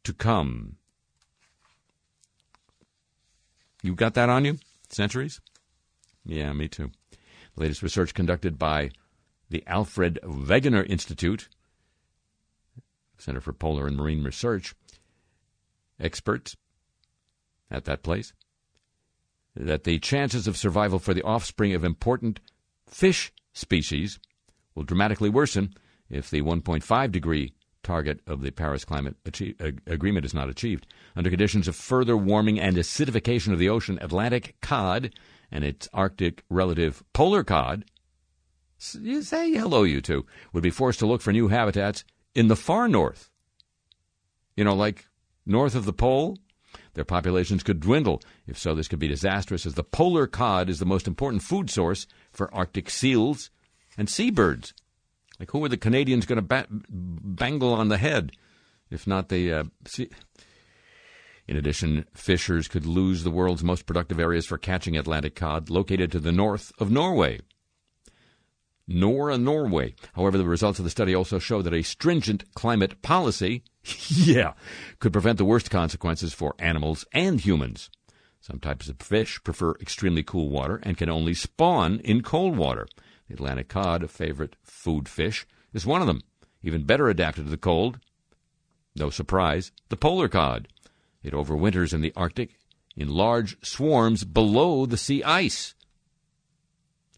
to 0.05 0.12
come. 0.12 0.77
You 3.83 3.95
got 3.95 4.14
that 4.14 4.29
on 4.29 4.45
you? 4.45 4.59
Centuries? 4.88 5.40
Yeah, 6.25 6.53
me 6.53 6.68
too. 6.68 6.90
The 7.55 7.62
latest 7.62 7.83
research 7.83 8.14
conducted 8.14 8.59
by 8.59 8.90
the 9.51 9.64
Alfred 9.66 10.18
Wegener 10.23 10.88
Institute, 10.88 11.49
Center 13.18 13.40
for 13.40 13.53
Polar 13.53 13.87
and 13.87 13.97
Marine 13.97 14.25
Research, 14.25 14.75
experts 16.01 16.57
at 17.71 17.85
that 17.85 18.03
place, 18.03 18.33
that 19.55 19.85
the 19.85 19.99
chances 19.99 20.47
of 20.47 20.57
survival 20.57 20.99
for 20.99 21.15
the 21.15 21.23
offspring 21.23 21.75
of 21.75 21.85
important 21.85 22.41
fish 22.87 23.33
species 23.53 24.19
will 24.75 24.85
dramatically 24.85 25.29
worsen 25.29 25.75
if 26.09 26.31
the 26.31 26.43
1.5 26.43 27.12
degree 27.12 27.53
target 27.83 28.21
of 28.27 28.43
the 28.43 28.51
Paris 28.51 28.85
Climate 28.85 29.17
Achie- 29.25 29.61
Ag- 29.61 29.83
uh, 29.88 29.93
Agreement 29.93 30.25
is 30.25 30.35
not 30.35 30.49
achieved. 30.49 30.87
Under 31.17 31.31
conditions 31.31 31.69
of 31.69 31.77
further 31.77 32.17
warming 32.17 32.61
and 32.61 32.77
acidification 32.77 33.53
of 33.53 33.59
the 33.59 33.69
ocean, 33.69 33.99
Atlantic 34.01 34.57
cod 34.61 35.12
and 35.51 35.65
its 35.65 35.88
Arctic 35.93 36.45
relative 36.49 37.03
polar 37.12 37.45
cod, 37.45 37.85
say 38.79 39.53
hello, 39.53 39.83
you 39.83 40.01
two, 40.01 40.25
would 40.53 40.62
be 40.62 40.71
forced 40.71 40.99
to 41.01 41.07
look 41.07 41.21
for 41.21 41.33
new 41.33 41.49
habitats 41.49 42.05
in 42.35 42.49
the 42.49 42.57
far 42.57 42.88
north. 42.88 43.31
You 44.57 44.65
know, 44.65 44.75
like 44.75 45.07
north 45.47 45.75
of 45.75 45.85
the 45.85 45.93
pole, 45.93 46.38
their 46.95 47.05
populations 47.05 47.63
could 47.63 47.81
dwindle. 47.81 48.23
If 48.47 48.59
so, 48.59 48.75
this 48.75 48.89
could 48.89 48.99
be 48.99 49.09
disastrous, 49.09 49.67
as 49.67 49.75
the 49.75 49.85
polar 49.85 50.27
cod 50.27 50.69
is 50.69 50.79
the 50.79 50.87
most 50.87 51.07
important 51.07 51.43
food 51.43 51.71
source 51.71 52.07
for 52.31 52.53
Arctic 52.55 52.91
seals 52.91 53.51
and 53.97 54.09
seabirds. 54.09 54.75
Like, 55.41 55.51
who 55.51 55.65
are 55.65 55.69
the 55.69 55.77
Canadians 55.77 56.27
going 56.27 56.37
to 56.37 56.43
ba- 56.43 56.67
bangle 56.71 57.73
on 57.73 57.89
the 57.89 57.99
head, 57.99 58.33
if 58.91 59.07
not 59.07 59.29
the 59.29 59.53
uh, 59.53 59.65
sea? 59.87 60.09
In 61.49 61.57
addition, 61.57 62.05
fishers 62.15 62.69
could 62.69 62.87
lose 62.87 63.25
the 63.25 63.31
world's 63.31 63.65
most 63.65 63.87
productive 63.87 64.21
areas 64.21 64.47
for 64.47 64.59
catching 64.59 64.97
Atlantic 64.97 65.35
cod, 65.35 65.71
located 65.71 66.13
to 66.13 66.21
the 66.21 66.33
north 66.33 66.73
of 66.79 66.91
Norway. 66.91 67.41
Nor 68.88 69.31
in 69.31 69.45
Norway. 69.45 69.95
However, 70.14 70.37
the 70.37 70.45
results 70.45 70.79
of 70.79 70.85
the 70.85 70.90
study 70.90 71.14
also 71.14 71.38
show 71.38 71.62
that 71.62 71.75
a 71.75 71.83
stringent 71.83 72.53
climate 72.55 73.01
policy, 73.03 73.62
yeah, 74.09 74.55
could 74.99 75.12
prevent 75.12 75.38
the 75.38 75.45
worst 75.45 75.71
consequences 75.71 76.35
for 76.35 76.55
animals 76.59 77.05
and 77.12 77.40
humans. 77.40 77.90
Some 78.40 78.59
types 78.59 78.88
of 78.88 79.01
fish 79.01 79.40
prefer 79.45 79.77
extremely 79.81 80.25
cool 80.25 80.49
water 80.49 80.81
and 80.83 80.97
can 80.97 81.09
only 81.09 81.33
spawn 81.33 82.01
in 82.01 82.23
cold 82.23 82.57
water. 82.57 82.88
The 83.29 83.35
Atlantic 83.35 83.68
cod, 83.68 84.03
a 84.03 84.09
favorite 84.09 84.57
food 84.64 85.09
fish, 85.09 85.47
is 85.73 85.87
one 85.87 86.01
of 86.01 86.09
them. 86.09 86.23
Even 86.62 86.85
better 86.85 87.09
adapted 87.09 87.45
to 87.45 87.51
the 87.51 87.57
cold. 87.57 88.01
No 88.97 89.11
surprise, 89.11 89.71
the 89.88 89.97
polar 89.97 90.29
cod. 90.29 90.68
It 91.23 91.33
overwinters 91.33 91.95
in 91.95 92.01
the 92.01 92.12
Arctic 92.16 92.59
in 92.97 93.09
large 93.09 93.57
swarms 93.64 94.25
below 94.25 94.87
the 94.87 94.97
sea 94.97 95.23
ice. 95.23 95.75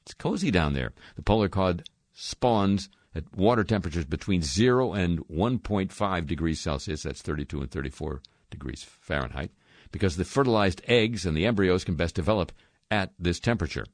It's 0.04 0.14
cozy 0.14 0.50
down 0.50 0.74
there. 0.74 0.92
The 1.16 1.22
polar 1.22 1.48
cod 1.48 1.88
spawns 2.12 2.88
at 3.14 3.34
water 3.34 3.64
temperatures 3.64 4.04
between 4.04 4.42
0 4.42 4.92
and 4.92 5.20
1.5 5.28 6.26
degrees 6.26 6.60
Celsius, 6.60 7.04
that's 7.04 7.22
32 7.22 7.60
and 7.60 7.70
34 7.70 8.20
degrees 8.50 8.82
Fahrenheit, 8.82 9.50
because 9.92 10.16
the 10.16 10.24
fertilized 10.24 10.82
eggs 10.86 11.24
and 11.24 11.36
the 11.36 11.46
embryos 11.46 11.84
can 11.84 11.94
best 11.94 12.14
develop 12.14 12.52
at 12.90 13.12
this 13.18 13.40
temperature. 13.40 13.86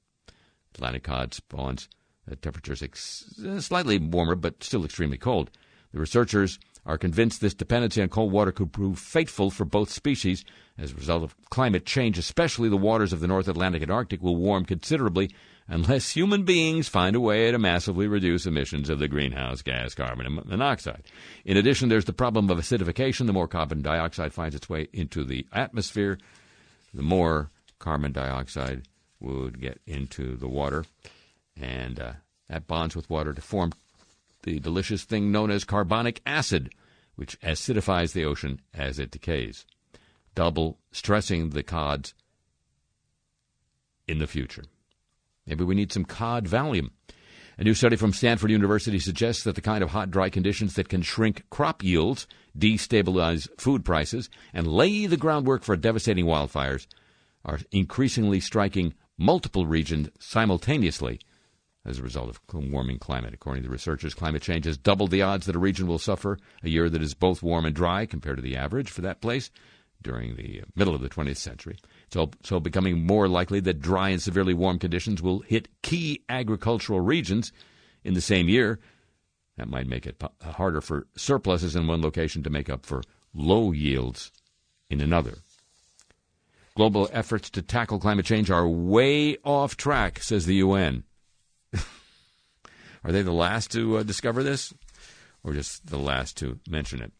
Atlantic 0.74 1.04
cod 1.04 1.34
spawns 1.34 1.88
at 2.30 2.42
temperatures 2.42 2.82
ex- 2.82 3.38
uh, 3.46 3.60
slightly 3.60 3.98
warmer 3.98 4.34
but 4.34 4.64
still 4.64 4.84
extremely 4.84 5.18
cold. 5.18 5.50
The 5.92 6.00
researchers 6.00 6.58
are 6.86 6.98
convinced 6.98 7.40
this 7.40 7.54
dependency 7.54 8.02
on 8.02 8.08
cold 8.08 8.32
water 8.32 8.52
could 8.52 8.72
prove 8.72 8.98
fateful 8.98 9.50
for 9.50 9.64
both 9.64 9.90
species. 9.90 10.44
As 10.80 10.92
a 10.92 10.94
result 10.94 11.22
of 11.22 11.36
climate 11.50 11.84
change, 11.84 12.16
especially 12.16 12.70
the 12.70 12.76
waters 12.76 13.12
of 13.12 13.20
the 13.20 13.26
North 13.26 13.48
Atlantic 13.48 13.82
and 13.82 13.90
Arctic 13.90 14.22
will 14.22 14.36
warm 14.36 14.64
considerably 14.64 15.30
unless 15.68 16.12
human 16.12 16.44
beings 16.44 16.88
find 16.88 17.14
a 17.14 17.20
way 17.20 17.50
to 17.50 17.58
massively 17.58 18.06
reduce 18.06 18.46
emissions 18.46 18.88
of 18.88 18.98
the 18.98 19.06
greenhouse 19.06 19.60
gas 19.60 19.94
carbon 19.94 20.40
monoxide. 20.46 21.02
In 21.44 21.58
addition, 21.58 21.90
there's 21.90 22.06
the 22.06 22.14
problem 22.14 22.48
of 22.48 22.56
acidification. 22.56 23.26
The 23.26 23.34
more 23.34 23.46
carbon 23.46 23.82
dioxide 23.82 24.32
finds 24.32 24.54
its 24.54 24.70
way 24.70 24.88
into 24.94 25.22
the 25.22 25.46
atmosphere, 25.52 26.18
the 26.94 27.02
more 27.02 27.50
carbon 27.78 28.12
dioxide 28.12 28.88
would 29.20 29.60
get 29.60 29.82
into 29.86 30.34
the 30.36 30.48
water, 30.48 30.86
and 31.60 32.00
uh, 32.00 32.12
that 32.48 32.66
bonds 32.66 32.96
with 32.96 33.10
water 33.10 33.34
to 33.34 33.42
form 33.42 33.72
the 34.44 34.58
delicious 34.58 35.04
thing 35.04 35.30
known 35.30 35.50
as 35.50 35.64
carbonic 35.64 36.22
acid, 36.24 36.72
which 37.16 37.38
acidifies 37.42 38.12
the 38.12 38.24
ocean 38.24 38.62
as 38.72 38.98
it 38.98 39.10
decays, 39.10 39.66
double 40.34 40.78
stressing 40.92 41.50
the 41.50 41.62
cods 41.62 42.14
in 44.06 44.18
the 44.18 44.26
future. 44.26 44.64
Maybe 45.46 45.64
we 45.64 45.74
need 45.74 45.92
some 45.92 46.04
cod 46.04 46.46
Valium. 46.46 46.90
A 47.58 47.64
new 47.64 47.74
study 47.74 47.96
from 47.96 48.12
Stanford 48.12 48.50
University 48.50 48.98
suggests 48.98 49.44
that 49.44 49.54
the 49.54 49.60
kind 49.60 49.82
of 49.82 49.90
hot, 49.90 50.10
dry 50.10 50.30
conditions 50.30 50.74
that 50.74 50.88
can 50.88 51.02
shrink 51.02 51.44
crop 51.50 51.82
yields, 51.82 52.26
destabilize 52.58 53.48
food 53.58 53.84
prices, 53.84 54.30
and 54.54 54.66
lay 54.66 55.06
the 55.06 55.16
groundwork 55.16 55.62
for 55.62 55.76
devastating 55.76 56.24
wildfires 56.24 56.86
are 57.44 57.58
increasingly 57.70 58.40
striking 58.40 58.94
multiple 59.18 59.66
regions 59.66 60.08
simultaneously 60.18 61.20
as 61.84 61.98
a 61.98 62.02
result 62.02 62.28
of 62.28 62.40
warming 62.52 62.98
climate. 62.98 63.34
According 63.34 63.64
to 63.64 63.70
researchers, 63.70 64.14
climate 64.14 64.42
change 64.42 64.64
has 64.64 64.78
doubled 64.78 65.10
the 65.10 65.22
odds 65.22 65.46
that 65.46 65.56
a 65.56 65.60
region 65.60 65.86
will 65.86 65.98
suffer 65.98 66.38
a 66.62 66.68
year 66.68 66.88
that 66.88 67.02
is 67.02 67.14
both 67.14 67.42
warm 67.42 67.64
and 67.64 67.74
dry 67.74 68.06
compared 68.06 68.36
to 68.36 68.42
the 68.42 68.56
average 68.56 68.90
for 68.90 69.02
that 69.02 69.20
place 69.20 69.50
during 70.02 70.36
the 70.36 70.62
middle 70.74 70.94
of 70.94 71.00
the 71.00 71.08
20th 71.08 71.36
century. 71.36 71.78
So, 72.12 72.30
so 72.42 72.60
becoming 72.60 73.06
more 73.06 73.28
likely 73.28 73.60
that 73.60 73.80
dry 73.80 74.10
and 74.10 74.20
severely 74.20 74.54
warm 74.54 74.78
conditions 74.78 75.22
will 75.22 75.40
hit 75.40 75.68
key 75.82 76.22
agricultural 76.28 77.00
regions 77.00 77.52
in 78.04 78.14
the 78.14 78.20
same 78.20 78.48
year. 78.48 78.78
That 79.56 79.68
might 79.68 79.86
make 79.86 80.06
it 80.06 80.22
harder 80.42 80.80
for 80.80 81.06
surpluses 81.16 81.76
in 81.76 81.86
one 81.86 82.00
location 82.00 82.42
to 82.44 82.50
make 82.50 82.70
up 82.70 82.86
for 82.86 83.02
low 83.34 83.72
yields 83.72 84.32
in 84.88 85.00
another. 85.00 85.38
Global 86.76 87.10
efforts 87.12 87.50
to 87.50 87.62
tackle 87.62 87.98
climate 87.98 88.24
change 88.24 88.50
are 88.50 88.66
way 88.66 89.36
off 89.44 89.76
track, 89.76 90.22
says 90.22 90.46
the 90.46 90.56
UN. 90.56 91.04
are 93.04 93.12
they 93.12 93.22
the 93.22 93.32
last 93.32 93.70
to 93.72 93.98
uh, 93.98 94.02
discover 94.02 94.42
this, 94.42 94.72
or 95.44 95.52
just 95.52 95.86
the 95.86 95.98
last 95.98 96.38
to 96.38 96.58
mention 96.68 97.02
it? 97.02 97.12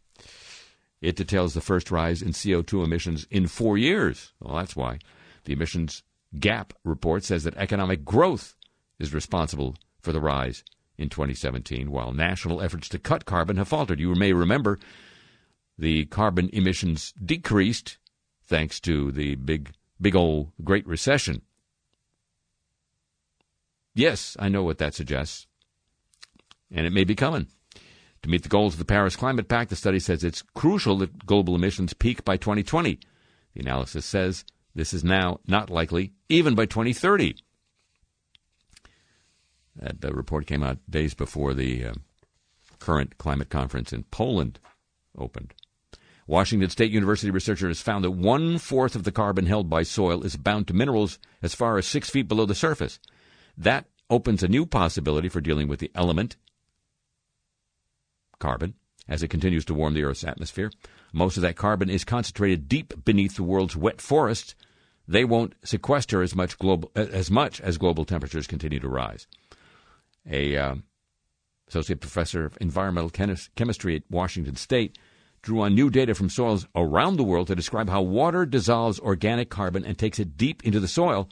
It 1.00 1.16
details 1.16 1.54
the 1.54 1.60
first 1.60 1.90
rise 1.90 2.20
in 2.20 2.32
CO2 2.32 2.84
emissions 2.84 3.26
in 3.30 3.46
four 3.46 3.78
years. 3.78 4.32
Well, 4.40 4.56
that's 4.56 4.76
why. 4.76 4.98
The 5.44 5.54
emissions 5.54 6.02
gap 6.38 6.74
report 6.84 7.24
says 7.24 7.44
that 7.44 7.56
economic 7.56 8.04
growth 8.04 8.54
is 8.98 9.14
responsible 9.14 9.76
for 10.00 10.12
the 10.12 10.20
rise 10.20 10.62
in 10.98 11.08
2017, 11.08 11.90
while 11.90 12.12
national 12.12 12.60
efforts 12.60 12.88
to 12.90 12.98
cut 12.98 13.24
carbon 13.24 13.56
have 13.56 13.68
faltered. 13.68 13.98
You 13.98 14.14
may 14.14 14.34
remember 14.34 14.78
the 15.78 16.04
carbon 16.06 16.50
emissions 16.52 17.14
decreased 17.24 17.96
thanks 18.44 18.78
to 18.80 19.10
the 19.10 19.36
big, 19.36 19.70
big 20.00 20.14
old 20.14 20.52
Great 20.62 20.86
Recession. 20.86 21.40
Yes, 23.94 24.36
I 24.38 24.48
know 24.48 24.62
what 24.62 24.78
that 24.78 24.94
suggests. 24.94 25.46
And 26.70 26.86
it 26.86 26.92
may 26.92 27.04
be 27.04 27.14
coming. 27.14 27.48
To 28.22 28.28
meet 28.28 28.42
the 28.42 28.48
goals 28.48 28.74
of 28.74 28.78
the 28.78 28.85
Paris 28.85 29.16
Climate 29.16 29.48
Pact, 29.48 29.70
the 29.70 29.76
study 29.76 29.98
says 29.98 30.22
it's 30.22 30.42
crucial 30.54 30.98
that 30.98 31.24
global 31.26 31.54
emissions 31.54 31.94
peak 31.94 32.24
by 32.24 32.37
2020. 32.37 32.98
The 33.54 33.61
analysis 33.61 34.04
says 34.04 34.44
this 34.74 34.92
is 34.92 35.02
now 35.02 35.40
not 35.46 35.70
likely 35.70 36.12
even 36.28 36.54
by 36.54 36.66
2030. 36.66 37.37
That 39.76 40.04
uh, 40.04 40.12
report 40.12 40.46
came 40.46 40.62
out 40.62 40.78
days 40.88 41.14
before 41.14 41.54
the 41.54 41.87
uh, 41.87 41.94
current 42.78 43.16
climate 43.18 43.48
conference 43.48 43.92
in 43.92 44.04
Poland 44.04 44.59
opened. 45.16 45.54
Washington 46.26 46.70
State 46.70 46.92
University 46.92 47.30
researchers 47.30 47.80
found 47.80 48.04
that 48.04 48.12
one 48.12 48.59
fourth 48.59 48.94
of 48.94 49.04
the 49.04 49.11
carbon 49.11 49.46
held 49.46 49.68
by 49.68 49.83
soil 49.83 50.22
is 50.22 50.37
bound 50.37 50.68
to 50.68 50.74
minerals 50.74 51.18
as 51.42 51.54
far 51.54 51.78
as 51.78 51.87
six 51.87 52.11
feet 52.11 52.28
below 52.28 52.46
the 52.46 52.54
surface. 52.54 53.00
That 53.56 53.87
opens 54.09 54.42
a 54.42 54.48
new 54.48 54.66
possibility 54.66 55.28
for 55.28 55.40
dealing 55.40 55.66
with 55.66 55.80
the 55.80 55.90
element 55.94 56.37
carbon 58.40 58.74
as 59.09 59.22
it 59.22 59.29
continues 59.29 59.64
to 59.66 59.74
warm 59.74 59.94
the 59.94 60.03
Earth's 60.03 60.24
atmosphere. 60.24 60.70
Most 61.12 61.37
of 61.37 61.42
that 61.42 61.57
carbon 61.57 61.88
is 61.88 62.05
concentrated 62.05 62.68
deep 62.68 63.05
beneath 63.05 63.37
the 63.37 63.42
world's 63.42 63.76
wet 63.76 64.00
forests. 64.00 64.55
They 65.07 65.24
won't 65.24 65.55
sequester 65.64 66.22
as 66.22 66.35
much 66.35 66.59
global 66.59 66.90
as 66.94 67.31
much 67.31 67.61
as 67.61 67.79
global 67.79 68.05
temperatures 68.05 68.46
continue 68.46 68.81
to 68.81 68.88
rise. 68.88 69.26
A 70.29 70.57
uh, 70.57 70.74
associate 71.68 72.00
professor 72.00 72.44
of 72.44 72.59
environmental 72.61 73.11
chemistry 73.11 73.96
at 73.96 74.03
Washington 74.11 74.57
State 74.57 74.98
drew 75.42 75.62
on 75.62 75.74
new 75.74 75.90
data 75.90 76.14
from 76.14 76.29
soils 76.29 76.66
around 76.74 77.16
the 77.16 77.24
world 77.24 77.46
to 77.46 77.57
describe 77.57 77.88
how 77.88 78.03
water 78.03 78.44
dissolves 78.44 79.00
organic 79.00 79.48
carbon 79.48 79.85
and 79.85 79.98
takes 79.98 80.18
it 80.18 80.37
deep 80.37 80.62
into 80.64 80.81
the 80.81 80.88
soil, 80.88 81.29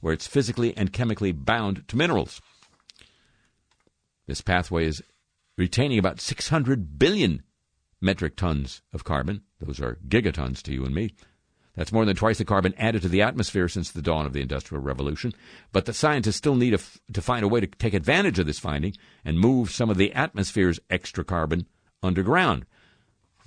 where 0.00 0.14
it's 0.14 0.26
physically 0.26 0.76
and 0.76 0.92
chemically 0.92 1.32
bound 1.32 1.86
to 1.88 1.96
minerals. 1.96 2.40
This 4.26 4.40
pathway 4.40 4.86
is 4.86 5.02
retaining 5.58 5.98
about 5.98 6.20
600 6.20 6.98
billion 6.98 7.42
metric 8.00 8.36
tons 8.36 8.80
of 8.94 9.04
carbon. 9.04 9.42
Those 9.60 9.80
are 9.80 9.98
gigatons 10.08 10.62
to 10.62 10.72
you 10.72 10.86
and 10.86 10.94
me. 10.94 11.14
That's 11.74 11.92
more 11.92 12.04
than 12.04 12.16
twice 12.16 12.38
the 12.38 12.44
carbon 12.44 12.74
added 12.78 13.02
to 13.02 13.08
the 13.08 13.22
atmosphere 13.22 13.68
since 13.68 13.90
the 13.90 14.02
dawn 14.02 14.24
of 14.24 14.32
the 14.32 14.40
Industrial 14.40 14.82
Revolution. 14.82 15.32
But 15.72 15.84
the 15.84 15.92
scientists 15.92 16.36
still 16.36 16.56
need 16.56 16.78
to 17.12 17.22
find 17.22 17.44
a 17.44 17.48
way 17.48 17.60
to 17.60 17.66
take 17.66 17.94
advantage 17.94 18.38
of 18.38 18.46
this 18.46 18.58
finding 18.58 18.94
and 19.24 19.38
move 19.38 19.70
some 19.70 19.90
of 19.90 19.96
the 19.96 20.12
atmosphere's 20.12 20.80
extra 20.90 21.24
carbon 21.24 21.66
underground. 22.02 22.66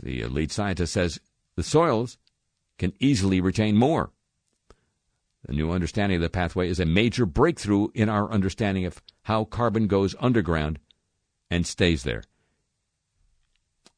The 0.01 0.25
lead 0.25 0.51
scientist 0.51 0.93
says 0.93 1.19
the 1.55 1.63
soils 1.63 2.17
can 2.77 2.93
easily 2.99 3.41
retain 3.41 3.75
more. 3.75 4.11
The 5.45 5.53
new 5.53 5.71
understanding 5.71 6.17
of 6.17 6.21
the 6.21 6.29
pathway 6.29 6.69
is 6.69 6.79
a 6.79 6.85
major 6.85 7.25
breakthrough 7.25 7.89
in 7.93 8.09
our 8.09 8.31
understanding 8.31 8.85
of 8.85 9.01
how 9.23 9.45
carbon 9.45 9.87
goes 9.87 10.15
underground 10.19 10.79
and 11.51 11.67
stays 11.67 12.03
there. 12.03 12.23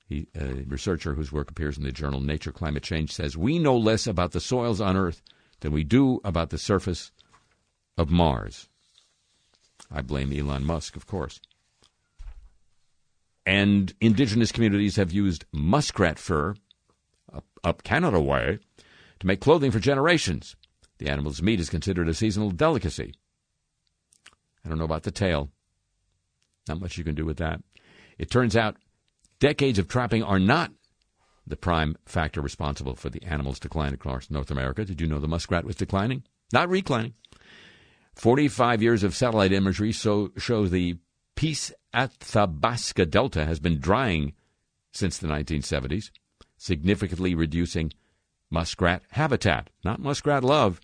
He, 0.06 0.28
a 0.36 0.66
researcher 0.68 1.14
whose 1.14 1.32
work 1.32 1.50
appears 1.50 1.78
in 1.78 1.84
the 1.84 1.92
journal 1.92 2.20
Nature 2.20 2.52
Climate 2.52 2.84
Change 2.84 3.12
says 3.12 3.38
we 3.38 3.60
know 3.60 3.78
less 3.78 4.06
about 4.06 4.32
the 4.32 4.42
soils 4.42 4.82
on 4.82 4.98
Earth 4.98 5.22
than 5.62 5.72
we 5.72 5.84
do 5.86 6.20
about 6.26 6.50
the 6.50 6.58
surface 6.58 7.12
of 7.98 8.10
Mars. 8.10 8.68
I 9.90 10.02
blame 10.02 10.34
Elon 10.34 10.66
Musk, 10.66 10.96
of 10.96 11.08
course. 11.08 11.40
And 13.46 13.94
indigenous 14.02 14.52
communities 14.52 14.96
have 14.96 15.12
used 15.12 15.46
muskrat 15.52 16.18
fur 16.18 16.56
up, 17.32 17.46
up 17.64 17.84
Canada 17.84 18.20
way 18.20 18.60
to 19.20 19.28
make 19.28 19.42
clothing 19.42 19.72
for 19.72 19.80
generations. 19.80 20.56
The 20.98 21.10
animal's 21.10 21.42
meat 21.42 21.60
is 21.60 21.70
considered 21.70 22.10
a 22.10 22.14
seasonal 22.14 22.52
delicacy. 22.52 23.14
I 24.66 24.70
don't 24.70 24.78
know 24.78 24.86
about 24.86 25.04
the 25.04 25.12
tail. 25.12 25.50
Not 26.68 26.82
much 26.82 26.98
you 26.98 27.04
can 27.04 27.16
do 27.16 27.26
with 27.26 27.38
that. 27.38 27.62
It 28.18 28.30
turns 28.32 28.56
out 28.56 28.78
decades 29.40 29.80
of 29.80 29.88
trapping 29.88 30.24
are 30.24 30.40
not 30.40 30.72
the 31.46 31.58
prime 31.58 31.98
factor 32.06 32.42
responsible 32.42 32.96
for 32.96 33.10
the 33.10 33.24
animal's 33.24 33.60
decline 33.60 33.94
across 33.94 34.30
North 34.30 34.50
America. 34.50 34.86
Did 34.86 35.02
you 35.02 35.08
know 35.08 35.20
the 35.20 35.28
muskrat 35.28 35.66
was 35.66 35.76
declining? 35.76 36.24
Not 36.54 36.70
reclining. 36.70 37.14
45 38.16 38.82
years 38.82 39.04
of 39.04 39.16
satellite 39.16 39.52
imagery 39.52 39.92
so, 39.92 40.32
show 40.38 40.68
the 40.68 40.98
Peace 41.36 41.74
Athabasca 41.94 43.06
Delta 43.08 43.46
has 43.46 43.60
been 43.60 43.80
drying 43.80 44.34
since 44.92 45.18
the 45.18 45.28
1970s, 45.28 46.12
significantly 46.58 47.34
reducing 47.34 47.92
muskrat 48.52 49.02
habitat, 49.10 49.70
not 49.84 50.00
muskrat 50.00 50.44
love. 50.44 50.80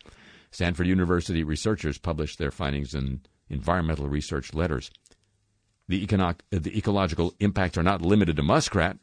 Stanford 0.52 0.88
University 0.88 1.44
researchers 1.44 2.00
published 2.00 2.40
their 2.40 2.52
findings 2.52 2.96
in 2.96 3.22
environmental 3.50 4.10
research 4.10 4.54
letters. 4.54 4.90
The, 5.90 6.06
econo- 6.06 6.40
the 6.52 6.78
ecological 6.78 7.34
impacts 7.40 7.76
are 7.78 7.84
not 7.84 8.04
limited 8.04 8.36
to 8.36 8.44
muskrat. 8.44 8.98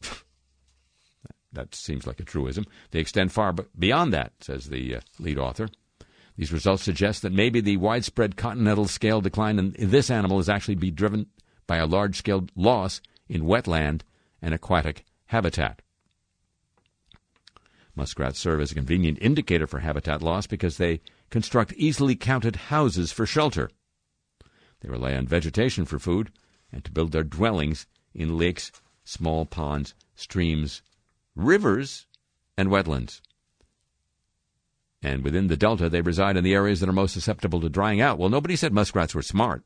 that 1.52 1.74
seems 1.74 2.06
like 2.06 2.20
a 2.20 2.24
truism. 2.24 2.66
They 2.92 3.00
extend 3.00 3.32
far 3.32 3.52
beyond 3.52 4.12
that, 4.12 4.32
says 4.40 4.66
the 4.66 4.96
uh, 4.96 5.00
lead 5.18 5.38
author. 5.38 5.68
These 6.36 6.52
results 6.52 6.84
suggest 6.84 7.22
that 7.22 7.32
maybe 7.32 7.60
the 7.60 7.76
widespread 7.78 8.36
continental 8.36 8.86
scale 8.86 9.20
decline 9.20 9.58
in 9.58 9.74
this 9.90 10.08
animal 10.08 10.38
is 10.38 10.48
actually 10.48 10.76
be 10.76 10.92
driven 10.92 11.26
by 11.66 11.78
a 11.78 11.86
large 11.86 12.16
scale 12.16 12.46
loss 12.54 13.00
in 13.28 13.42
wetland 13.42 14.02
and 14.40 14.54
aquatic 14.54 15.04
habitat. 15.26 15.82
Muskrats 17.96 18.38
serve 18.38 18.60
as 18.60 18.70
a 18.70 18.76
convenient 18.76 19.18
indicator 19.20 19.66
for 19.66 19.80
habitat 19.80 20.22
loss 20.22 20.46
because 20.46 20.76
they 20.76 21.00
construct 21.28 21.72
easily 21.72 22.14
counted 22.14 22.54
houses 22.56 23.10
for 23.10 23.26
shelter. 23.26 23.68
They 24.80 24.88
rely 24.88 25.14
on 25.14 25.26
vegetation 25.26 25.84
for 25.84 25.98
food 25.98 26.30
and 26.72 26.84
to 26.84 26.90
build 26.90 27.12
their 27.12 27.22
dwellings 27.22 27.86
in 28.14 28.38
lakes, 28.38 28.72
small 29.04 29.46
ponds, 29.46 29.94
streams, 30.14 30.82
rivers, 31.34 32.06
and 32.56 32.68
wetlands. 32.68 33.20
And 35.02 35.24
within 35.24 35.48
the 35.48 35.56
delta, 35.56 35.88
they 35.88 36.02
reside 36.02 36.36
in 36.36 36.44
the 36.44 36.54
areas 36.54 36.80
that 36.80 36.88
are 36.88 36.92
most 36.92 37.14
susceptible 37.14 37.60
to 37.60 37.70
drying 37.70 38.00
out. 38.00 38.18
Well, 38.18 38.28
nobody 38.28 38.56
said 38.56 38.72
muskrats 38.72 39.14
were 39.14 39.22
smart. 39.22 39.62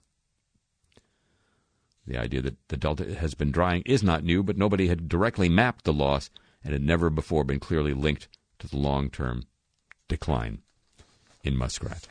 The 2.07 2.19
idea 2.19 2.43
that 2.43 2.69
the 2.69 2.77
delta 2.77 3.15
has 3.17 3.35
been 3.35 3.51
drying 3.51 3.83
is 3.87 4.03
not 4.03 4.25
new, 4.25 4.43
but 4.43 4.59
nobody 4.59 4.89
had 4.89 5.09
directly 5.09 5.49
mapped 5.49 5.85
the 5.85 5.93
loss 5.93 6.31
and 6.63 6.73
had 6.73 6.83
never 6.83 7.11
before 7.11 7.45
been 7.45 7.59
clearly 7.59 7.95
linked 7.95 8.29
to 8.59 8.69
the 8.69 8.77
long 8.77 9.11
term 9.11 9.45
decline 10.07 10.61
in 11.43 11.57
muskrat. 11.57 12.09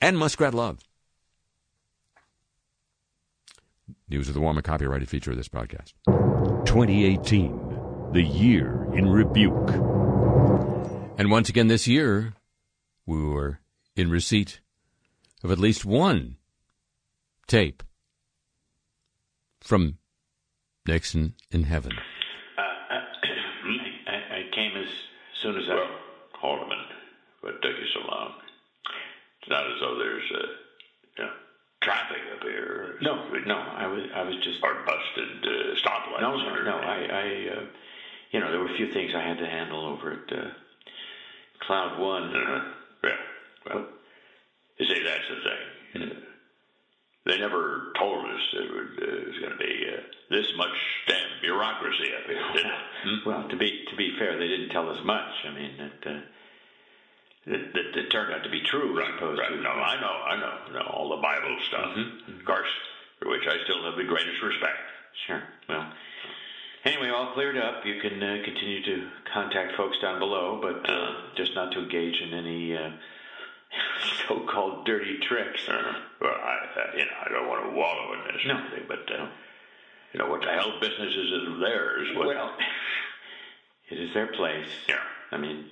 And 0.00 0.18
muskrat 0.18 0.54
love. 0.54 0.78
News 4.10 4.28
of 4.28 4.34
the 4.34 4.40
Warm, 4.40 4.56
a 4.56 4.62
copyrighted 4.62 5.08
feature 5.08 5.30
of 5.30 5.36
this 5.36 5.48
podcast. 5.48 5.92
2018, 6.64 8.10
the 8.12 8.22
year 8.22 8.88
in 8.94 9.06
rebuke. 9.06 9.68
And 11.18 11.30
once 11.30 11.50
again 11.50 11.68
this 11.68 11.86
year, 11.86 12.32
we 13.04 13.22
were 13.22 13.60
in 13.96 14.10
receipt 14.10 14.60
of 15.44 15.50
at 15.50 15.58
least 15.58 15.84
one 15.84 16.36
tape 17.46 17.82
from 19.60 19.98
Nixon 20.86 21.34
in 21.50 21.64
heaven. 21.64 21.92
Uh, 22.56 22.62
I, 22.62 24.36
I 24.38 24.42
came 24.54 24.72
as 24.76 24.88
soon 25.42 25.58
as 25.58 25.64
I. 25.68 25.74
well, 25.74 25.88
Haldeman, 26.40 26.78
what 27.42 27.60
took 27.60 27.72
you 27.72 27.86
so 27.92 28.00
long? 28.08 28.32
It's 29.42 29.50
not 29.50 29.66
as 29.66 29.80
though 29.80 29.98
there's 29.98 30.30
a. 30.30 30.42
you 31.18 31.24
know, 31.24 31.32
traffic 31.80 32.18
up 32.36 32.42
here. 32.42 32.96
No, 33.00 33.28
no, 33.46 33.56
I 33.56 33.86
was 33.86 34.02
I 34.14 34.22
was 34.22 34.36
just 34.36 34.58
or 34.62 34.74
busted 34.84 35.46
uh, 35.46 35.74
stoplights. 35.76 36.20
No, 36.20 36.36
no, 36.36 36.62
no. 36.62 36.76
I, 36.76 37.06
I 37.10 37.56
uh, 37.56 37.64
you 38.30 38.40
know, 38.40 38.50
there 38.50 38.60
were 38.60 38.72
a 38.72 38.76
few 38.76 38.92
things 38.92 39.12
I 39.14 39.22
had 39.22 39.38
to 39.38 39.46
handle 39.46 39.86
over 39.86 40.12
at 40.12 40.38
uh, 40.38 40.50
Cloud 41.60 41.98
One. 41.98 42.34
Uh-huh. 42.34 42.72
Yeah. 43.04 43.16
Well, 43.66 43.86
you 44.78 44.86
see, 44.86 45.02
that's 45.04 45.28
the 45.28 45.34
thing. 45.34 46.02
Mm-hmm. 46.02 46.20
They 47.26 47.38
never 47.38 47.92
told 47.98 48.24
us 48.24 48.40
it, 48.54 48.72
would, 48.72 49.08
uh, 49.08 49.16
it 49.20 49.28
was 49.28 49.38
going 49.38 49.52
to 49.52 49.58
be 49.58 49.84
uh, 49.92 50.00
this 50.30 50.46
much 50.56 50.72
damn 51.06 51.40
bureaucracy 51.42 52.10
up 52.16 52.26
here, 52.26 52.52
did 52.54 52.66
it? 52.66 52.72
Hmm? 53.04 53.28
Well, 53.28 53.48
to 53.48 53.56
be 53.56 53.84
to 53.90 53.96
be 53.96 54.16
fair, 54.18 54.36
they 54.36 54.48
didn't 54.48 54.70
tell 54.70 54.90
us 54.90 54.98
much. 55.04 55.30
I 55.46 55.54
mean, 55.54 55.76
that 55.78 56.10
uh, 56.10 56.20
that, 57.48 57.72
that, 57.74 57.86
that 57.94 58.10
turned 58.10 58.32
out 58.32 58.44
to 58.44 58.50
be 58.50 58.60
true. 58.62 58.96
Right, 58.98 59.08
as 59.08 59.14
opposed 59.16 59.40
right. 59.40 59.48
to 59.50 59.56
No, 59.60 59.70
I 59.70 60.00
know, 60.00 60.06
I 60.26 60.36
know, 60.36 60.52
I 60.68 60.72
know 60.72 60.90
all 60.90 61.08
the 61.10 61.22
Bible 61.22 61.56
stuff, 61.68 61.90
Mhm. 61.96 62.38
of 62.40 62.44
course, 62.44 62.68
for 63.20 63.28
which 63.30 63.46
I 63.46 63.62
still 63.64 63.82
have 63.84 63.96
the 63.96 64.04
greatest 64.04 64.40
respect. 64.42 64.78
Sure. 65.26 65.42
Well, 65.68 65.92
anyway, 66.84 67.08
all 67.10 67.32
cleared 67.32 67.56
up. 67.58 67.84
You 67.84 68.00
can 68.00 68.22
uh, 68.22 68.42
continue 68.44 68.82
to 68.84 69.08
contact 69.32 69.76
folks 69.76 69.98
down 70.00 70.18
below, 70.18 70.58
but 70.62 70.88
uh, 70.88 71.14
just 71.36 71.54
not 71.54 71.72
to 71.72 71.80
engage 71.80 72.20
in 72.20 72.32
any 72.34 72.76
uh, 72.76 72.90
so-called 74.28 74.86
dirty 74.86 75.18
tricks. 75.28 75.60
Uh, 75.68 75.92
well, 76.20 76.30
I, 76.34 76.80
uh, 76.80 76.96
you 76.96 77.04
know, 77.04 77.16
I 77.24 77.28
don't 77.30 77.48
want 77.48 77.64
to 77.64 77.70
wallow 77.76 78.12
in 78.14 78.20
this 78.34 78.42
No. 78.46 78.54
or 78.54 78.58
anything, 78.60 78.84
but 78.88 79.10
uh, 79.12 79.26
you 80.12 80.18
know, 80.20 80.28
what 80.28 80.40
the 80.42 80.48
hell 80.52 80.78
business 80.80 81.14
is 81.14 81.32
it 81.32 81.60
theirs? 81.60 82.08
What, 82.16 82.26
Well, 82.28 82.56
it 83.90 83.98
is 83.98 84.14
their 84.14 84.28
place. 84.28 84.68
yeah. 84.88 85.00
I 85.32 85.36
mean, 85.36 85.66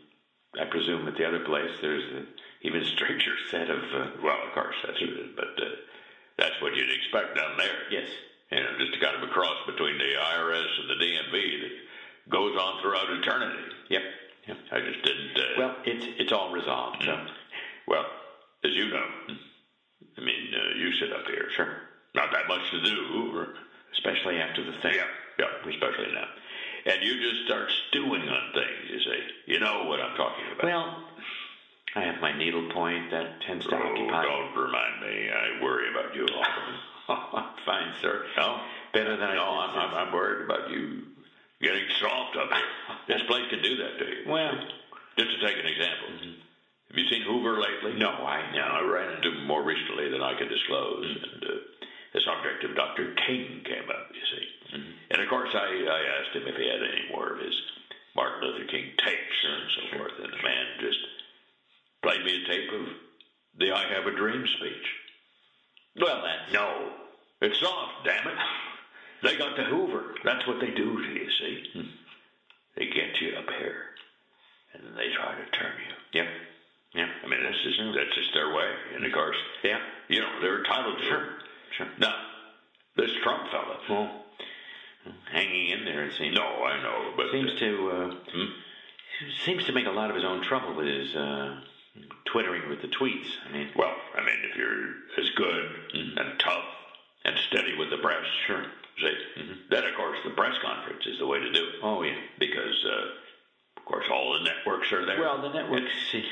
I 0.60 0.64
presume 0.64 1.06
at 1.08 1.16
the 1.16 1.26
other 1.26 1.40
place 1.40 1.70
there's 1.80 2.04
an 2.14 2.26
even 2.62 2.84
stricter 2.84 3.32
set 3.50 3.70
of. 3.70 3.82
Uh, 3.94 4.06
Well, 4.22 4.38
of 4.46 4.52
course, 4.54 4.74
that's 4.84 5.00
what 5.00 5.10
it 5.10 5.18
is, 5.20 5.30
but 5.36 5.54
uh, 5.62 5.68
that's 6.38 6.60
what 6.62 6.74
you'd 6.76 6.90
expect 6.90 7.36
down 7.36 7.56
there. 7.56 7.78
yes. 7.90 8.08
You 8.50 8.60
know, 8.60 8.78
just 8.78 9.00
kind 9.02 9.16
of 9.16 9.22
a 9.28 9.32
cross 9.32 9.56
between 9.66 9.98
the 9.98 10.04
IRS 10.14 10.70
and 10.80 10.90
the 10.90 11.04
DMV 11.04 11.60
that 11.62 11.72
goes 12.30 12.56
on 12.56 12.80
throughout 12.80 13.10
eternity. 13.10 13.58
Yep. 13.90 14.02
Yep. 14.46 14.56
I 14.70 14.80
just 14.80 15.02
didn't. 15.02 15.36
Uh, 15.36 15.42
Well, 15.58 15.76
it's 15.84 16.06
it's 16.20 16.32
all 16.32 16.52
resolved. 16.52 17.02
So. 17.04 17.26
well, 17.88 18.06
as 18.64 18.70
you 18.72 18.88
know, 18.90 19.04
I 20.16 20.20
mean, 20.20 20.54
uh, 20.54 20.78
you 20.78 20.92
sit 21.00 21.12
up 21.12 21.26
here. 21.26 21.48
Sure. 21.56 21.74
Not 22.14 22.30
that 22.32 22.46
much 22.46 22.70
to 22.70 22.80
do. 22.84 23.46
Especially 23.92 24.38
after 24.38 24.62
the 24.62 24.78
thing. 24.80 24.94
yeah, 24.94 25.06
yeah, 25.40 25.68
especially 25.68 26.12
now. 26.14 26.28
And 26.87 27.03
you 27.03 27.20
just 27.20 27.46
start 27.46 27.68
stewing 27.88 28.29
on 28.29 28.53
things. 28.55 28.90
You 28.90 29.01
say, 29.01 29.18
you 29.46 29.59
know 29.61 29.85
what 29.85 30.01
I'm 30.01 30.16
talking 30.16 30.44
about. 30.53 30.64
Well, 30.64 31.05
I 31.96 32.03
have 32.03 32.20
my 32.20 32.37
needle 32.37 32.70
point 32.70 33.11
that 33.11 33.40
tends 33.42 33.66
to 33.66 33.75
oh, 33.75 33.79
occupy. 33.79 34.22
don't 34.22 34.55
remind 34.55 35.01
me. 35.01 35.31
I 35.31 35.62
worry 35.62 35.90
about 35.90 36.14
you. 36.14 36.27
I'm 37.09 37.44
fine, 37.64 37.92
sir. 38.01 38.27
no, 38.37 38.61
Better 38.92 39.16
than 39.16 39.29
I 39.31 39.35
no, 39.35 39.44
I'm, 39.44 39.79
I'm, 39.79 39.94
I'm 40.09 40.12
worried 40.12 40.44
about 40.44 40.70
you 40.70 41.03
getting 41.61 41.85
soft 42.01 42.37
up 42.37 42.51
here. 42.53 42.62
this 43.18 43.22
place 43.27 43.44
can 43.51 43.62
do 43.62 43.77
that 43.79 43.99
to 43.99 44.05
you. 44.05 44.31
Well, 44.31 44.53
Just 45.18 45.31
to 45.40 45.46
take 45.46 45.57
an 45.59 45.66
example. 45.66 46.09
Have 46.90 46.99
you 46.99 47.09
seen 47.11 47.22
Hoover 47.22 47.59
lately? 47.61 47.99
no, 47.99 48.11
I 48.11 48.51
Yeah, 48.55 48.66
I 48.66 48.81
ran 48.83 49.14
into 49.16 49.31
him 49.33 49.46
more 49.46 49.62
recently 49.64 50.09
than 50.11 50.22
I 50.22 50.38
could 50.38 50.49
disclose, 50.49 51.05
and 51.05 51.42
uh, 51.44 51.55
the 52.14 52.20
subject 52.20 52.62
of 52.64 52.77
Dr. 52.77 53.14
King 53.27 53.62
came 53.64 53.88
up, 53.90 54.07
you 54.14 54.20
see. 54.38 54.45
And 55.16 55.24
of 55.24 55.31
course, 55.31 55.48
I, 55.55 55.64
I 55.64 56.00
asked 56.20 56.37
him 56.37 56.44
if 56.46 56.57
he 56.61 56.68
had 56.68 56.85
any 56.85 57.09
more 57.11 57.33
of 57.33 57.40
his 57.40 57.55
Martin 58.14 58.44
Luther 58.44 58.68
King 58.68 58.92
tapes 59.00 59.38
and 59.48 59.62
so 59.72 59.96
forth, 59.96 60.12
and 60.22 60.29
the 60.31 60.42
man 60.44 60.66
just 60.79 60.98
played 62.02 62.22
me 62.22 62.44
a 62.44 62.46
tape 62.46 62.68
of 62.68 62.85
the 63.59 63.72
I 63.72 63.88
Have 63.96 64.05
a 64.07 64.14
Dream 64.14 64.44
speech. 64.61 64.87
Well, 65.98 66.20
that's 66.20 66.52
No, 66.52 66.92
it's 67.40 67.59
soft, 67.61 68.05
damn 68.05 68.29
it. 68.29 68.37
They 69.22 69.38
got 69.38 69.57
the 69.57 69.64
Hoover. 69.64 70.14
That's 70.22 70.46
what 70.46 70.61
they 70.61 70.68
do 70.76 71.00
to 71.00 71.09
you, 71.09 71.29
see. 71.40 71.64
Hmm. 71.72 71.88
They 72.76 72.85
get 72.92 73.16
you 73.22 73.38
up 73.38 73.48
here, 73.59 73.96
and 74.74 74.85
then 74.85 74.94
they 74.96 75.09
try 75.16 75.33
to 75.33 75.50
turn 75.57 75.72
you. 75.81 76.20
Yep. 76.20 76.29
Yep. 76.92 77.09
I 77.24 77.26
mean, 77.26 77.42
that's 77.42 77.62
just 77.64 77.81
that's 77.96 78.14
just 78.14 78.35
their 78.35 78.52
way. 78.55 78.68
And 78.94 79.02
of 79.07 79.11
hmm. 79.11 79.16
course, 79.16 79.37
Yeah. 79.64 79.81
you 80.09 80.20
know, 80.20 80.40
they're 80.42 80.59
entitled 80.59 80.98
to 80.98 81.05
Sure. 81.05 81.24
it. 81.24 81.31
Sure. 81.79 81.88
Now, 81.98 82.14
this 82.96 83.11
Trump 83.22 83.50
fella. 83.50 83.81
Well, 83.88 84.25
hanging 85.30 85.70
in 85.70 85.84
there, 85.84 86.04
it 86.06 86.14
seems. 86.16 86.34
No, 86.36 86.44
I 86.64 86.82
know, 86.82 87.12
but 87.16 87.30
Seems 87.32 87.52
uh, 87.52 87.58
to 87.58 87.90
uh, 87.90 88.14
hmm? 88.32 88.44
seems 89.44 89.64
to 89.64 89.72
make 89.72 89.86
a 89.86 89.90
lot 89.90 90.10
of 90.10 90.16
his 90.16 90.24
own 90.24 90.42
trouble 90.42 90.74
with 90.74 90.86
his 90.86 91.14
uh, 91.14 91.60
twittering 92.26 92.68
with 92.68 92.82
the 92.82 92.88
tweets. 92.88 93.28
I 93.48 93.52
mean, 93.52 93.68
well, 93.76 93.94
I 94.14 94.20
mean, 94.20 94.36
if 94.50 94.56
you're 94.56 94.94
as 95.18 95.30
good 95.36 95.70
and 95.94 96.38
tough 96.38 96.64
and 97.24 97.36
steady 97.48 97.76
with 97.76 97.90
the 97.90 97.98
press, 97.98 98.24
Sure. 98.46 98.64
See, 99.00 99.12
then 99.70 99.84
of 99.84 99.94
course 99.94 100.18
the 100.24 100.30
press 100.30 100.54
conference 100.62 101.04
is 101.06 101.18
the 101.18 101.26
way 101.26 101.38
to 101.38 101.52
do 101.52 101.64
it 101.64 101.74
oh 101.82 102.02
yeah. 102.02 102.14
because, 102.38 102.82
uh, 102.86 103.08
of 103.76 103.84
course, 103.84 104.06
all 104.10 104.32
the 104.38 104.44
networks 104.44 104.90
are 104.92 105.04
there. 105.04 105.20
Well, 105.20 105.42
the 105.42 105.52
networks 105.52 105.92
seem, 106.10 106.24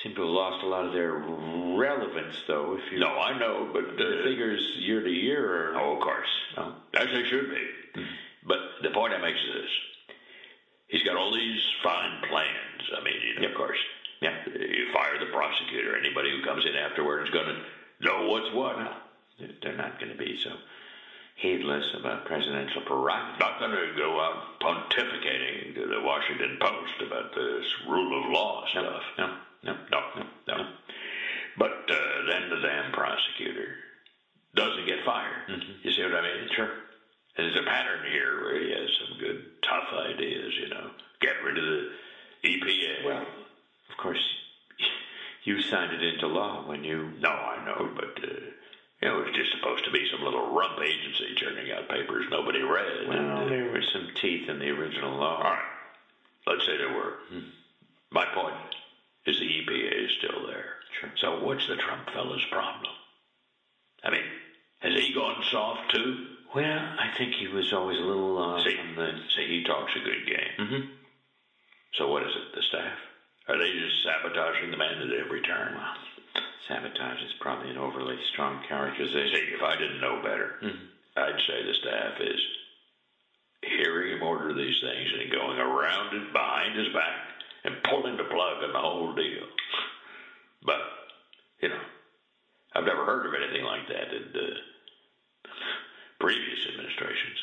seem 0.00 0.14
to 0.14 0.20
have 0.20 0.30
lost 0.30 0.62
a 0.62 0.68
lot 0.68 0.86
of 0.86 0.92
their 0.92 1.14
relevance, 1.14 2.36
though. 2.46 2.76
If 2.78 2.92
you 2.92 3.00
no, 3.00 3.08
I 3.08 3.36
know, 3.38 3.70
but 3.72 3.96
the 3.96 4.20
uh, 4.20 4.22
figures 4.22 4.60
year 4.78 5.02
to 5.02 5.10
year 5.10 5.72
are 5.72 5.76
Oh, 5.80 5.96
of 5.96 6.00
course. 6.00 6.28
Oh. 6.56 6.74
As 6.94 7.08
they 7.08 7.24
should 7.24 7.50
be. 7.50 7.66
But 8.46 8.58
the 8.82 8.90
point 8.90 9.12
I 9.14 9.18
make 9.18 9.34
is 9.36 9.52
this. 9.54 9.70
He's 10.88 11.02
got 11.02 11.16
all 11.16 11.32
these 11.32 11.60
fine 11.84 12.20
plans. 12.28 12.82
I 12.96 13.04
mean, 13.04 13.14
you 13.22 13.40
know, 13.40 13.48
of 13.48 13.54
course. 13.56 13.78
Yeah. 14.20 14.34
You 14.46 14.92
fire 14.92 15.18
the 15.18 15.32
prosecutor. 15.32 15.96
Anybody 15.96 16.30
who 16.30 16.42
comes 16.44 16.64
in 16.66 16.74
afterward 16.76 17.22
is 17.24 17.30
going 17.32 17.46
to 17.46 17.62
know 18.00 18.26
what's 18.28 18.52
what. 18.54 18.76
They're- 19.38 19.54
They're 19.62 19.76
not 19.76 19.98
going 20.00 20.12
to 20.12 20.18
be 20.18 20.38
so 20.42 20.50
heedless 21.36 21.94
about 21.98 22.26
presidential 22.26 22.82
prerogative. 22.82 23.40
Not 23.40 23.58
going 23.60 23.70
to 23.70 23.94
go 23.96 24.20
out 24.20 24.60
pontificating 24.60 25.74
to 25.76 25.86
the 25.86 26.00
Washington 26.02 26.58
Post 26.60 27.00
about 27.06 27.34
this 27.34 27.64
rule 27.88 28.24
of 28.24 28.30
law 28.32 28.64
stuff. 28.70 29.02
No, 29.16 29.26
no, 29.64 29.76
No, 29.90 30.00
no, 30.16 30.26
no. 30.48 30.66
But 31.56 31.72
uh, 31.90 32.26
then 32.30 32.50
the 32.50 32.60
damn 32.60 32.92
prosecutor 32.92 33.74
doesn't 34.54 34.86
get 34.86 35.04
fired. 35.04 35.62
You 35.82 35.92
see 35.92 36.02
what 36.02 36.14
I 36.14 36.22
mean? 36.22 36.48
Sure. 36.54 36.70
And 37.36 37.46
there's 37.46 37.62
a 37.62 37.66
pattern 37.68 38.00
here 38.10 38.42
where 38.42 38.60
he 38.60 38.70
has 38.70 38.90
some 39.00 39.18
good, 39.18 39.44
tough 39.62 39.88
ideas, 40.10 40.52
you 40.60 40.68
know. 40.68 40.90
Get 41.20 41.42
rid 41.44 41.58
of 41.58 41.64
the 41.64 41.88
EPA. 42.44 43.04
Well, 43.06 43.22
of 43.90 43.96
course, 43.98 44.22
you 45.44 45.60
signed 45.62 45.92
it 45.92 46.02
into 46.02 46.26
law 46.26 46.66
when 46.66 46.84
you. 46.84 47.12
no, 47.20 47.30
I 47.30 47.64
know, 47.64 47.90
but, 47.94 48.22
uh, 48.24 48.34
you 49.00 49.08
know, 49.08 49.20
it 49.20 49.26
was 49.26 49.34
just 49.36 49.52
supposed 49.52 49.84
to 49.84 49.90
be 49.90 50.06
some 50.10 50.22
little 50.24 50.52
rump 50.54 50.78
agency 50.82 51.34
churning 51.36 51.70
out 51.72 51.88
papers 51.88 52.26
nobody 52.30 52.62
read. 52.62 53.08
Well, 53.08 53.18
and, 53.18 53.32
uh, 53.32 53.44
there 53.48 53.70
were 53.70 53.82
some 53.92 54.08
teeth 54.20 54.48
in 54.48 54.58
the 54.58 54.68
original 54.70 55.16
law. 55.16 55.36
All 55.36 55.42
right. 55.44 55.62
Let's 56.46 56.66
say 56.66 56.76
there 56.76 56.92
were. 56.92 57.14
My 58.10 58.24
point 58.34 58.56
is 59.26 59.38
the 59.38 59.44
EPA 59.46 60.04
is 60.04 60.10
still 60.18 60.46
there. 60.46 60.74
Sure. 61.00 61.10
So 61.20 61.44
what's 61.44 61.66
the 61.68 61.76
Trump 61.76 62.10
fellow's 62.10 62.44
problem? 62.50 62.92
I 64.02 64.10
mean, 64.10 64.24
Has 64.80 64.94
he 64.94 65.12
gone 65.14 65.42
soft 65.50 65.94
too? 65.94 66.26
Well, 66.54 66.64
I 66.98 67.16
think 67.16 67.34
he 67.34 67.46
was 67.46 67.72
always 67.72 67.98
a 67.98 68.02
little 68.02 68.38
uh, 68.38 68.62
See, 68.64 68.76
on 68.78 68.94
the. 68.96 69.12
see, 69.36 69.46
he 69.46 69.62
talks 69.62 69.92
a 69.94 70.00
good 70.04 70.26
game. 70.26 70.54
hmm 70.68 70.78
So 71.94 72.08
what 72.08 72.22
is 72.22 72.34
it? 72.34 72.54
The 72.54 72.62
staff? 72.62 72.98
Are 73.48 73.58
they 73.58 73.70
just 73.72 74.02
sabotaging 74.02 74.70
the 74.70 74.76
man 74.76 75.00
at 75.02 75.12
every 75.24 75.40
turn? 75.42 75.78
Sabotage 76.68 77.22
is 77.22 77.32
probably 77.40 77.70
an 77.70 77.78
overly 77.78 78.16
strong 78.32 78.60
characterization. 78.68 79.34
See, 79.34 79.54
if 79.54 79.62
I 79.62 79.76
didn't 79.76 80.00
know 80.00 80.20
better, 80.22 80.56
Mhm. 80.62 80.76
I'd 81.16 81.40
say 81.46 81.62
the 81.62 81.74
staff 81.74 82.20
is 82.20 82.40
hearing 83.62 84.12
him 84.16 84.22
order 84.22 84.52
these 84.54 84.78
things 84.80 85.10
and 85.20 85.30
going 85.30 85.58
around 85.58 86.14
it 86.14 86.32
behind 86.32 86.76
his 86.78 86.88
back 86.92 87.28
and 87.64 87.82
pulling 87.84 88.16
the 88.16 88.24
plug 88.24 88.62
on 88.64 88.72
the 88.72 88.78
whole 88.78 89.12
deal. 89.14 89.46
But, 90.62 90.80
you 91.60 91.68
know, 91.68 91.80
I've 92.74 92.84
never 92.84 93.04
heard 93.04 93.26
of 93.26 93.34
anything 93.34 93.64
like 93.64 93.86
that 93.88 94.14
in 94.14 94.32
uh, 94.34 94.54
previous 96.20 96.66
administrations. 96.72 97.38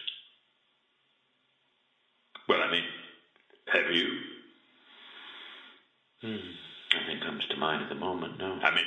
Well, 2.47 2.61
I 2.61 2.71
mean, 2.71 2.83
have 3.73 3.91
you? 3.91 4.07
Hmm. 6.21 6.37
Nothing 6.99 7.19
comes 7.21 7.45
to 7.49 7.57
mind 7.57 7.83
at 7.83 7.89
the 7.89 7.95
moment. 7.95 8.37
No. 8.39 8.53
I 8.63 8.73
mean, 8.73 8.85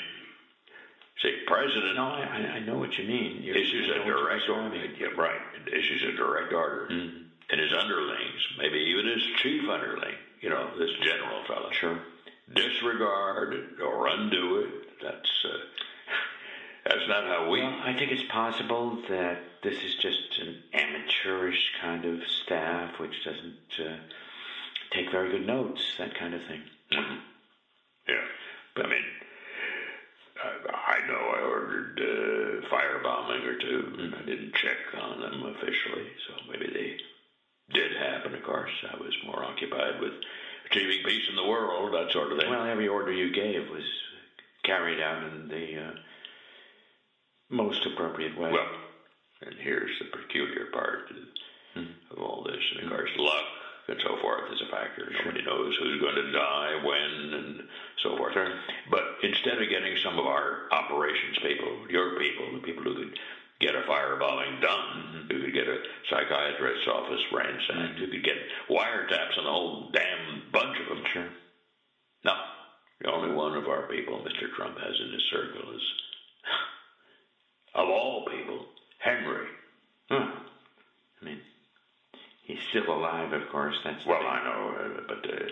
see, 1.22 1.37
President 1.46 1.96
No, 1.96 2.05
I, 2.07 2.20
I- 2.22 2.53
I 2.57 2.59
know 2.61 2.79
what 2.79 2.96
you 2.98 3.07
mean. 3.07 3.42
You're, 3.42 3.57
issues 3.57 3.87
a 3.88 3.92
know 3.92 3.98
what 3.98 4.07
you're 4.07 4.24
direct 4.24 4.48
order. 4.48 4.76
Yeah, 4.98 5.07
right. 5.16 5.40
Issues 5.72 6.03
a 6.14 6.16
direct 6.16 6.53
order. 6.53 6.88
Mhm. 6.90 7.26
And 7.50 7.61
his 7.61 7.72
underlings, 7.72 8.40
maybe 8.59 8.79
even 8.79 9.07
his 9.07 9.22
chief 9.42 9.68
underling, 9.68 10.14
you 10.40 10.48
know, 10.50 10.70
this 10.79 10.90
general 11.03 11.42
fellow, 11.48 11.70
Sure. 11.72 11.98
disregard 12.55 13.55
or 13.83 14.07
undo 14.07 14.59
it. 14.59 15.00
That's 15.03 15.44
uh, 15.44 15.59
that's 16.87 17.09
not 17.09 17.24
how 17.24 17.50
we. 17.50 17.61
Well, 17.61 17.81
I 17.83 17.92
think 17.98 18.12
it's 18.12 18.22
possible 18.31 19.03
that 19.09 19.38
this 19.62 19.77
is 19.85 19.94
just 19.96 20.38
an 20.40 20.57
amateurish 20.73 21.73
kind 21.81 22.05
of 22.05 22.20
staff 22.27 22.99
which 22.99 23.23
doesn't 23.25 23.55
uh, 23.79 23.96
take 24.90 25.11
very 25.11 25.31
good 25.31 25.46
notes, 25.46 25.94
that 25.99 26.14
kind 26.14 26.35
of 26.35 26.42
thing. 26.49 26.62
Mhm. 26.92 27.18
Yeah, 28.09 28.25
but 28.75 28.87
I 28.87 28.88
mean, 28.88 29.05
I, 30.42 30.96
I 30.96 31.07
know 31.07 31.18
I 31.37 31.40
ordered 31.42 32.01
uh, 32.01 32.66
firebombing 32.68 33.44
or 33.44 33.55
2 33.55 33.66
Mm-hmm. 33.66 34.14
I 34.14 34.23
didn't 34.23 34.55
check 34.55 34.79
on 34.99 35.20
them 35.20 35.42
officially, 35.44 36.09
so 36.27 36.35
maybe 36.49 36.70
they 36.73 36.96
did 37.75 37.92
happen. 37.96 38.35
Of 38.35 38.42
course, 38.42 38.70
I 38.90 38.96
was 38.96 39.16
more 39.25 39.44
occupied 39.44 40.01
with 40.01 40.14
achieving 40.66 41.03
peace 41.05 41.29
in 41.29 41.37
the 41.37 41.44
world, 41.44 41.92
that 41.94 42.11
sort 42.12 42.33
of 42.33 42.38
thing. 42.38 42.51
Well, 42.51 42.64
every 42.64 42.88
order 42.88 43.12
you 43.12 43.31
gave 43.31 43.68
was 43.68 43.85
carried 44.64 45.01
out 45.01 45.23
in 45.23 45.49
the 45.49 45.77
uh, 45.77 45.92
most 47.49 47.87
appropriate 47.87 48.37
way. 48.37 48.51
Well, 48.53 48.66
and 49.42 49.55
here's 49.59 49.98
the 49.98 50.16
peculiar 50.16 50.66
part 50.72 51.11
of, 51.11 51.16
mm-hmm. 51.83 52.12
of 52.12 52.18
all 52.18 52.44
this. 52.44 52.61
And 52.72 52.85
of 52.85 52.87
mm-hmm. 52.87 52.96
course, 52.96 53.11
luck 53.16 53.46
and 53.88 54.00
so 54.03 54.16
forth 54.20 54.53
is 54.53 54.62
a 54.62 54.70
factor. 54.70 55.11
Nobody 55.11 55.44
knows 55.44 55.76
who's 55.81 56.00
going 56.00 56.14
to 56.14 56.33
die, 56.33 56.79
when, 56.85 57.35
and 57.35 57.62
so 58.03 58.16
forth. 58.16 58.37
But 58.90 59.18
instead 59.22 59.61
of 59.61 59.68
getting 59.68 59.96
some 60.03 60.18
of 60.18 60.26
our 60.26 60.70
operations 60.70 61.38
people, 61.42 61.90
your 61.90 62.18
people, 62.18 62.53
the 62.55 62.66
people 62.66 62.85
who 62.85 62.94
could 62.94 63.18
get 63.61 63.74
a 63.74 63.83
firebombing 63.83 64.61
done, 64.62 65.26
mm-hmm. 65.26 65.33
who 65.33 65.44
could 65.44 65.55
get 65.55 65.68
a 65.68 65.79
psychiatrist's 66.09 66.88
office 66.88 67.20
ransacked, 67.33 67.98
who 67.98 68.09
could 68.09 68.24
get 68.24 68.38
wiretaps 68.70 69.38
on 69.38 69.44
the 69.44 69.50
whole 69.50 69.90
damn 69.92 70.42
bunch 70.53 70.79
of 70.81 70.88
them. 70.88 71.05
Sure. 71.12 71.29
No, 72.24 72.35
the 73.00 73.11
only 73.11 73.35
one 73.35 73.57
of 73.57 73.68
our 73.68 73.88
people 73.88 74.20
Mr. 74.20 74.55
Trump 74.55 74.79
has 74.79 74.94
in 75.00 75.12
his 75.12 75.24
circle 75.31 75.74
is, 75.74 75.83
of 77.74 77.88
all 77.88 78.26
people, 78.31 78.66
Henry. 79.01 79.49
Huh. 80.11 80.27
I 81.21 81.25
mean, 81.25 81.41
he's 82.43 82.59
still 82.71 82.93
alive, 82.93 83.33
of 83.33 83.49
course. 83.51 83.77
That's 83.85 84.05
Well, 84.07 84.27
I 84.27 84.45
know, 84.45 84.77
uh, 84.79 85.01
but 85.09 85.25
uh, 85.25 85.47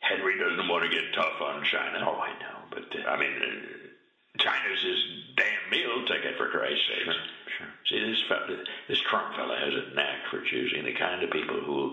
Henry 0.00 0.38
doesn't 0.38 0.68
want 0.68 0.84
to 0.84 0.90
get 0.90 1.12
tough 1.14 1.40
on 1.40 1.64
China. 1.64 1.98
Oh, 2.06 2.20
I 2.20 2.32
know, 2.38 2.58
but 2.70 2.84
uh, 2.98 3.08
I 3.08 3.18
mean, 3.18 3.32
uh, 3.42 4.38
China's 4.38 4.82
his 4.82 5.04
damn 5.36 5.70
meal 5.70 6.06
ticket 6.06 6.36
for 6.36 6.48
Christ's 6.48 6.86
sake. 6.88 7.04
sure, 7.04 7.14
sure. 7.58 7.66
See, 7.88 8.10
this 8.10 8.22
fella, 8.28 8.62
this 8.88 9.00
Trump 9.00 9.34
fella 9.34 9.56
has 9.56 9.74
a 9.74 9.94
knack 9.94 10.26
for 10.30 10.40
choosing 10.42 10.84
the 10.84 10.94
kind 10.94 11.22
of 11.22 11.30
people 11.30 11.60
who 11.60 11.92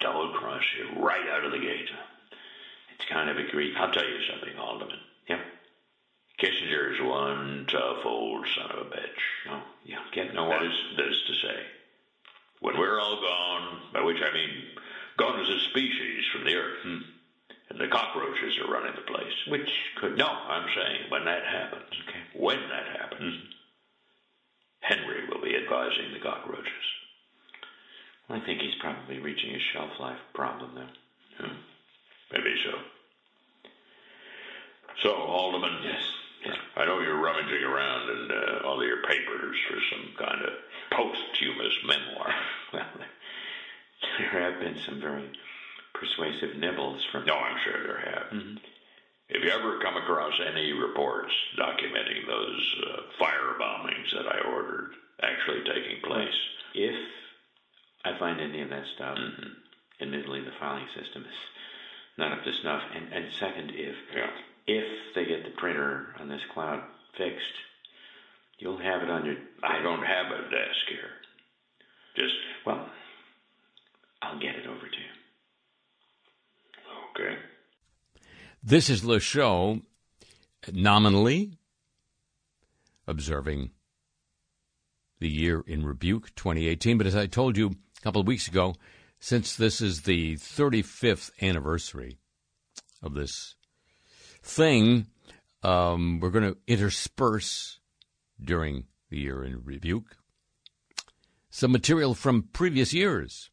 double 0.00 0.32
cross 0.34 0.62
you 0.78 1.02
right 1.02 1.28
out 1.30 1.44
of 1.44 1.52
the 1.52 1.58
gate. 1.58 1.88
It's 2.98 3.08
kind 3.08 3.30
of 3.30 3.36
a 3.38 3.50
Greek. 3.50 3.74
I'll 3.78 3.92
tell 3.92 4.04
you 4.04 4.18
something, 4.30 4.54
Haldeman. 4.56 4.98
Yep. 5.28 5.40
Kissinger's 6.42 7.00
one 7.00 7.66
tough 7.70 8.04
old 8.04 8.44
son 8.56 8.70
of 8.72 8.86
a 8.86 8.90
bitch. 8.90 9.22
No, 9.46 9.62
yeah, 9.84 9.98
no 10.34 10.48
That 10.48 10.58
one. 10.58 10.66
is, 10.66 10.74
that 10.96 11.06
is 11.06 11.22
to 11.28 11.34
say, 11.46 11.56
when 12.60 12.76
we're 12.76 12.98
all 13.00 13.20
gone, 13.20 13.78
by 13.94 14.02
which 14.02 14.18
I 14.20 14.32
mean 14.34 14.50
gone 15.16 15.40
as 15.40 15.48
a 15.48 15.60
species 15.70 16.24
from 16.32 16.44
the 16.44 16.56
earth, 16.56 16.84
and 16.84 17.80
the 17.80 17.86
cockroaches 17.86 18.58
are 18.58 18.70
running 18.72 18.94
the 18.96 19.02
place. 19.12 19.32
Which 19.46 19.70
could 20.00 20.18
No, 20.18 20.26
I'm 20.26 20.68
saying 20.74 21.10
when 21.10 21.24
that 21.26 21.44
happens, 21.46 21.90
Okay. 22.08 22.20
when 22.34 22.58
that 22.58 22.98
happens, 23.00 23.36
Henry 24.80 25.28
will 25.28 25.40
be 25.42 25.54
advising 25.54 26.12
the 26.12 26.18
cockroaches. 26.18 26.86
I 28.28 28.40
think 28.40 28.60
he's 28.62 28.74
probably 28.80 29.20
reaching 29.20 29.54
a 29.54 29.58
shelf 29.72 29.90
life 30.00 30.18
problem, 30.34 30.72
though. 30.74 31.44
Hmm. 31.46 31.54
Maybe 32.32 32.54
so. 32.64 32.78
So, 35.02 35.10
Haldeman, 35.14 35.82
Yes. 35.84 36.02
I 36.76 36.84
know 36.84 37.00
you're 37.00 37.20
rummaging 37.20 37.62
around 37.62 38.08
in 38.10 38.30
uh, 38.30 38.66
all 38.66 38.80
of 38.80 38.86
your 38.86 39.02
papers 39.02 39.56
for 39.68 39.76
some 39.90 40.12
kind 40.18 40.42
of 40.42 40.52
posthumous 40.90 41.74
memoir. 41.84 42.34
Well, 42.72 42.86
there 44.18 44.50
have 44.50 44.60
been 44.60 44.76
some 44.86 45.00
very 45.00 45.30
persuasive 45.94 46.56
nibbles 46.56 47.00
from. 47.12 47.24
No, 47.26 47.34
I'm 47.34 47.58
sure 47.64 47.82
there 47.82 48.00
have. 48.14 48.32
Have 48.32 49.42
you 49.44 49.50
ever 49.50 49.78
come 49.80 49.96
across 49.96 50.34
any 50.46 50.72
reports 50.72 51.32
documenting 51.58 52.26
those 52.26 52.74
uh, 52.86 53.02
fire 53.18 53.54
bombings 53.60 54.10
that 54.12 54.26
I 54.26 54.40
ordered 54.50 54.90
actually 55.22 55.60
taking 55.64 56.00
place? 56.02 56.34
If 56.74 56.94
I 58.04 58.18
find 58.18 58.40
any 58.40 58.60
of 58.62 58.70
that 58.70 58.84
stuff, 58.94 59.16
Mhm. 59.16 59.56
admittedly, 60.00 60.40
the 60.40 60.52
filing 60.58 60.88
system 60.88 61.24
is 61.24 61.38
not 62.18 62.32
up 62.32 62.44
to 62.44 62.52
snuff. 62.52 62.82
And, 62.94 63.12
and 63.12 63.32
second, 63.38 63.70
if 63.74 63.96
Yeah. 64.14 64.30
If 64.66 64.84
they 65.14 65.24
get 65.24 65.44
the 65.44 65.58
printer 65.58 66.14
on 66.20 66.28
this 66.28 66.40
cloud 66.54 66.82
fixed, 67.16 67.56
you'll 68.58 68.78
have 68.78 69.02
it 69.02 69.10
on 69.10 69.24
your. 69.24 69.36
I 69.62 69.82
don't 69.82 70.02
have 70.02 70.26
a 70.26 70.42
desk 70.50 70.86
here. 70.88 71.10
Just, 72.16 72.34
Well, 72.66 72.88
I'll 74.22 74.38
get 74.38 74.54
it 74.54 74.66
over 74.66 74.80
to 74.80 74.84
you. 74.86 75.12
okay. 77.10 77.38
This 78.62 78.90
is 78.90 79.04
Le 79.04 79.18
Show, 79.18 79.80
nominally 80.72 81.58
observing 83.06 83.70
the 85.18 85.28
year 85.28 85.64
in 85.66 85.84
rebuke 85.84 86.34
2018. 86.36 86.98
But 86.98 87.06
as 87.06 87.16
I 87.16 87.26
told 87.26 87.56
you 87.56 87.68
a 87.68 88.00
couple 88.02 88.20
of 88.20 88.26
weeks 88.26 88.46
ago, 88.46 88.74
since 89.18 89.56
this 89.56 89.80
is 89.80 90.02
the 90.02 90.34
35th 90.34 91.30
anniversary 91.40 92.18
of 93.02 93.14
this 93.14 93.54
thing, 94.42 95.06
um, 95.62 96.20
we're 96.20 96.30
going 96.30 96.52
to 96.52 96.58
intersperse 96.66 97.80
during 98.42 98.84
the 99.10 99.18
year 99.18 99.44
in 99.44 99.64
rebuke 99.64 100.16
some 101.52 101.70
material 101.70 102.14
from 102.14 102.48
previous 102.54 102.94
years. 102.94 103.50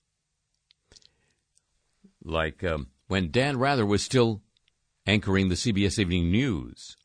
Like 2.23 2.63
um, 2.63 2.88
when 3.08 3.30
Dan 3.30 3.60
Rather 3.60 3.86
was 3.86 4.02
still 4.02 4.41
anchoring 5.06 5.49
the 5.49 5.56
CBS 5.56 5.99
Evening 5.99 6.32
News 6.32 6.95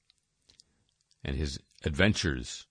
and 1.24 1.36
his 1.36 1.58
adventures 1.84 2.66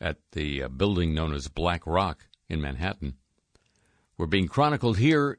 at 0.00 0.16
the 0.32 0.64
uh, 0.64 0.68
building 0.68 1.14
known 1.14 1.32
as 1.32 1.46
Black 1.46 1.86
Rock 1.86 2.26
in 2.48 2.60
Manhattan 2.60 3.14
were 4.18 4.26
being 4.26 4.48
chronicled 4.48 4.98
here 4.98 5.38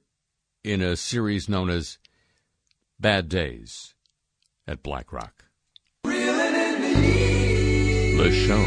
in 0.64 0.82
a 0.82 0.96
series 0.96 1.50
known 1.50 1.70
as 1.70 1.98
Bad 3.00 3.28
Days 3.28 3.96
at 4.72 4.82
Black 4.84 5.12
Rock. 5.12 5.44
The 6.04 6.12
show 8.32 8.62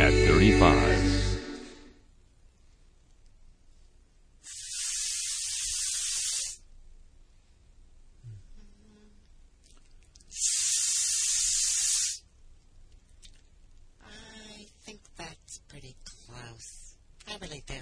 at 0.00 0.12
35. 0.26 0.70
I 14.00 14.66
think 14.84 15.00
that's 15.18 15.58
pretty 15.68 15.94
close. 16.06 16.94
I 17.28 17.36
really 17.42 17.62
do. 17.66 17.74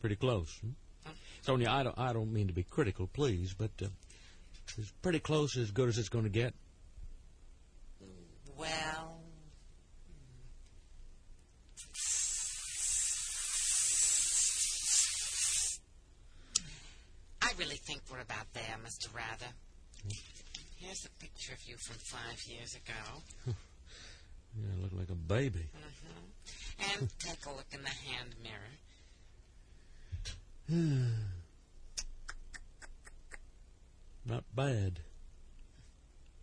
Pretty 0.00 0.16
close. 0.16 0.56
Hmm? 0.60 0.70
Sonia, 1.42 1.70
I 1.70 1.82
don't, 1.82 1.98
I 1.98 2.12
don't 2.12 2.32
mean 2.32 2.46
to 2.46 2.52
be 2.54 2.62
critical, 2.62 3.06
please, 3.06 3.54
but 3.54 3.70
uh, 3.82 3.88
it's 4.76 4.90
pretty 5.02 5.20
close 5.20 5.56
as 5.56 5.70
good 5.70 5.88
as 5.88 5.98
it's 5.98 6.08
going 6.08 6.24
to 6.24 6.30
get. 6.30 6.52
Well. 8.56 9.20
I 17.40 17.52
really 17.58 17.76
think 17.76 18.02
we're 18.10 18.20
about 18.20 18.52
there, 18.52 18.76
Mr. 18.84 19.14
Rather. 19.14 19.52
Here's 20.76 21.04
a 21.04 21.10
picture 21.22 21.52
of 21.52 21.62
you 21.68 21.76
from 21.76 21.96
five 21.96 22.42
years 22.48 22.74
ago. 22.74 23.22
you 24.56 24.82
look 24.82 24.92
like 24.92 25.10
a 25.10 25.14
baby. 25.14 25.68
Mm-hmm. 25.76 27.00
And 27.00 27.08
take 27.20 27.46
a 27.46 27.50
look 27.50 27.66
in 27.72 27.80
the 27.82 27.88
hand 27.88 28.34
mirror. 28.42 28.74
Not 34.26 34.44
bad. 34.54 35.00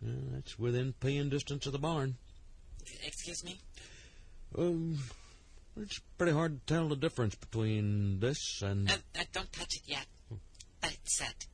Yeah, 0.00 0.12
that's 0.32 0.58
within 0.58 0.94
peeing 1.00 1.30
distance 1.30 1.66
of 1.66 1.72
the 1.72 1.78
barn. 1.78 2.16
Excuse 3.04 3.44
me? 3.44 3.60
Um, 4.58 4.98
it's 5.76 6.00
pretty 6.18 6.32
hard 6.32 6.66
to 6.66 6.74
tell 6.74 6.88
the 6.88 6.96
difference 6.96 7.34
between 7.34 8.20
this 8.20 8.62
and 8.62 8.90
Uh, 8.90 8.96
uh, 9.18 9.24
don't 9.32 9.52
touch 9.52 9.74
it 9.76 9.82
yet. 9.86 10.06
Let 10.82 10.92
it 10.92 10.98
set. 11.04 11.46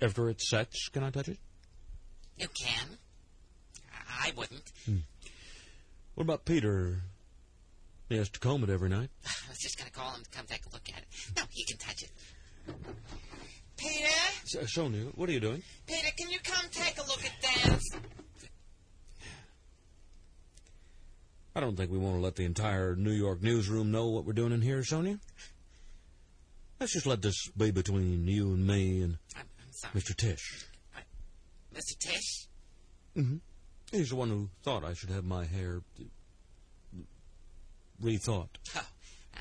after 0.00 0.28
it 0.28 0.40
sets. 0.40 0.88
Can 0.88 1.02
I 1.02 1.10
touch 1.10 1.28
it? 1.28 1.38
You 2.36 2.46
can. 2.48 2.98
I 4.22 4.32
wouldn't. 4.36 4.70
What 6.14 6.22
about 6.24 6.44
Peter? 6.44 7.02
He 8.08 8.16
has 8.16 8.28
to 8.30 8.38
comb 8.40 8.62
it 8.64 8.70
every 8.70 8.88
night. 8.88 9.10
I 9.26 9.48
was 9.50 9.58
just 9.58 9.76
going 9.76 9.90
to 9.90 9.96
call 9.96 10.12
him 10.14 10.22
to 10.22 10.30
come 10.30 10.46
take 10.46 10.64
a 10.66 10.70
look 10.72 10.88
at 10.94 10.98
it. 11.02 11.08
No, 11.36 11.42
he 11.50 11.64
can 11.64 11.76
touch 11.78 12.02
it. 12.04 12.10
Peter? 13.78 14.08
So, 14.44 14.66
Sonia, 14.66 15.04
what 15.14 15.28
are 15.28 15.32
you 15.32 15.40
doing? 15.40 15.62
Peter, 15.86 16.08
can 16.16 16.30
you 16.30 16.38
come 16.42 16.64
take 16.70 16.98
a 16.98 17.06
look 17.06 17.22
at 17.24 17.32
Dan's? 17.40 17.84
I 21.54 21.60
don't 21.60 21.76
think 21.76 21.90
we 21.90 21.98
want 21.98 22.16
to 22.16 22.20
let 22.20 22.36
the 22.36 22.44
entire 22.44 22.94
New 22.94 23.12
York 23.12 23.42
newsroom 23.42 23.90
know 23.90 24.08
what 24.08 24.24
we're 24.24 24.32
doing 24.32 24.52
in 24.52 24.60
here, 24.62 24.84
Sonia. 24.84 25.18
Let's 26.78 26.92
just 26.92 27.06
let 27.06 27.22
this 27.22 27.48
be 27.56 27.70
between 27.72 28.26
you 28.28 28.52
and 28.52 28.64
me 28.66 29.02
and 29.02 29.18
I'm, 29.36 29.42
I'm 29.60 29.72
sorry. 29.72 29.94
Mr. 29.94 30.14
Tisch. 30.16 30.66
Mr. 31.74 31.98
Tisch? 31.98 32.46
Mm-hmm. 33.16 33.36
He's 33.90 34.10
the 34.10 34.16
one 34.16 34.28
who 34.28 34.48
thought 34.62 34.84
I 34.84 34.92
should 34.94 35.10
have 35.10 35.24
my 35.24 35.44
hair 35.46 35.80
rethought. 38.02 38.48
Oh. 38.76 38.80
uh, 39.36 39.40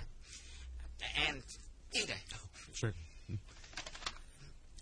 and 1.30 1.44
Peter, 1.94 2.14
Sure. 2.74 2.94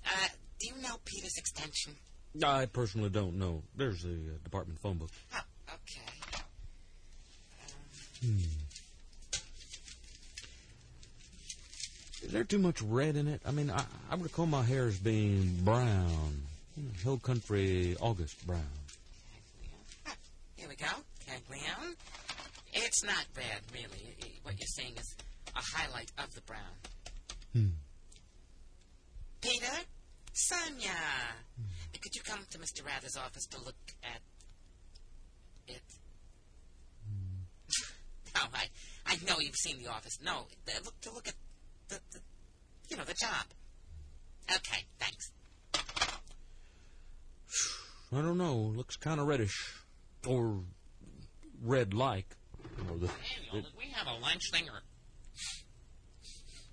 uh, 0.05 0.27
do 0.65 0.71
you 0.73 0.81
know 0.81 0.95
Peter's 1.05 1.37
extension? 1.37 1.95
I 2.43 2.65
personally 2.65 3.09
don't 3.09 3.35
know. 3.35 3.61
There's 3.75 4.01
the 4.01 4.09
uh, 4.09 4.37
department 4.43 4.79
phone 4.79 4.97
book. 4.97 5.09
Oh, 5.35 5.39
okay. 5.73 6.01
Is 12.23 12.31
there 12.31 12.43
too 12.43 12.57
much 12.57 12.81
red 12.81 13.15
in 13.15 13.27
it? 13.27 13.41
I 13.45 13.51
mean, 13.51 13.69
I, 13.69 13.83
I 14.09 14.15
recall 14.15 14.47
my 14.47 14.63
hair 14.63 14.87
as 14.87 14.97
being 14.97 15.59
brown. 15.63 16.41
You 16.75 16.83
know, 16.83 16.89
Hill 17.03 17.19
country 17.19 17.95
August 18.01 18.45
brown. 18.47 18.63
Here 20.55 20.67
we 20.67 20.75
go. 20.75 20.87
Caglione. 21.27 21.95
It's 22.73 23.03
not 23.03 23.25
red, 23.37 23.61
really. 23.71 24.15
What 24.41 24.55
you're 24.57 24.67
seeing 24.67 24.97
is 24.97 25.15
a 25.55 25.61
highlight 25.77 26.11
of 26.17 26.33
the 26.33 26.41
brown. 26.41 26.61
Hmm. 27.53 27.67
Peter? 29.41 29.85
Sonia! 30.35 30.91
Could 32.01 32.13
you 32.13 32.21
come 32.21 32.41
to 32.51 32.57
Mr. 32.59 32.85
Rather's 32.85 33.15
office 33.15 33.45
to 33.47 33.57
look 33.63 33.75
at 34.03 34.19
it? 35.67 35.81
no, 38.35 38.41
hmm. 38.43 38.43
oh, 38.43 38.47
I, 38.53 38.67
I 39.07 39.15
know 39.27 39.39
you've 39.39 39.55
seen 39.55 39.81
the 39.81 39.89
office. 39.89 40.19
No, 40.21 40.45
look 40.83 40.99
to 41.01 41.11
look 41.11 41.27
at 41.27 41.33
the, 41.87 41.99
the 42.11 42.19
you 42.89 42.97
know, 42.97 43.05
the 43.05 43.15
job. 43.15 43.45
Okay, 44.51 44.83
thanks. 44.99 45.31
I 48.11 48.21
don't 48.21 48.37
know. 48.37 48.55
Looks 48.55 48.97
kind 48.97 49.19
of 49.19 49.27
reddish. 49.27 49.73
Or 50.27 50.59
red-like. 51.63 52.27
You 52.77 52.83
know, 52.83 52.97
the, 52.97 53.07
Daniel, 53.07 53.63
did 53.63 53.65
we 53.77 53.85
have 53.93 54.07
a 54.07 54.19
lunch 54.21 54.51
thing 54.51 54.65
or... 54.69 54.81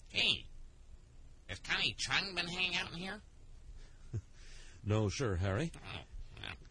Hey, 0.08 0.44
has 1.46 1.58
Connie 1.60 1.94
Chung 1.96 2.34
been 2.34 2.48
hanging 2.48 2.76
out 2.76 2.92
in 2.92 2.98
here? 2.98 3.22
No, 4.85 5.09
sure, 5.09 5.37
Harry. 5.37 5.70
Oh, 5.76 5.99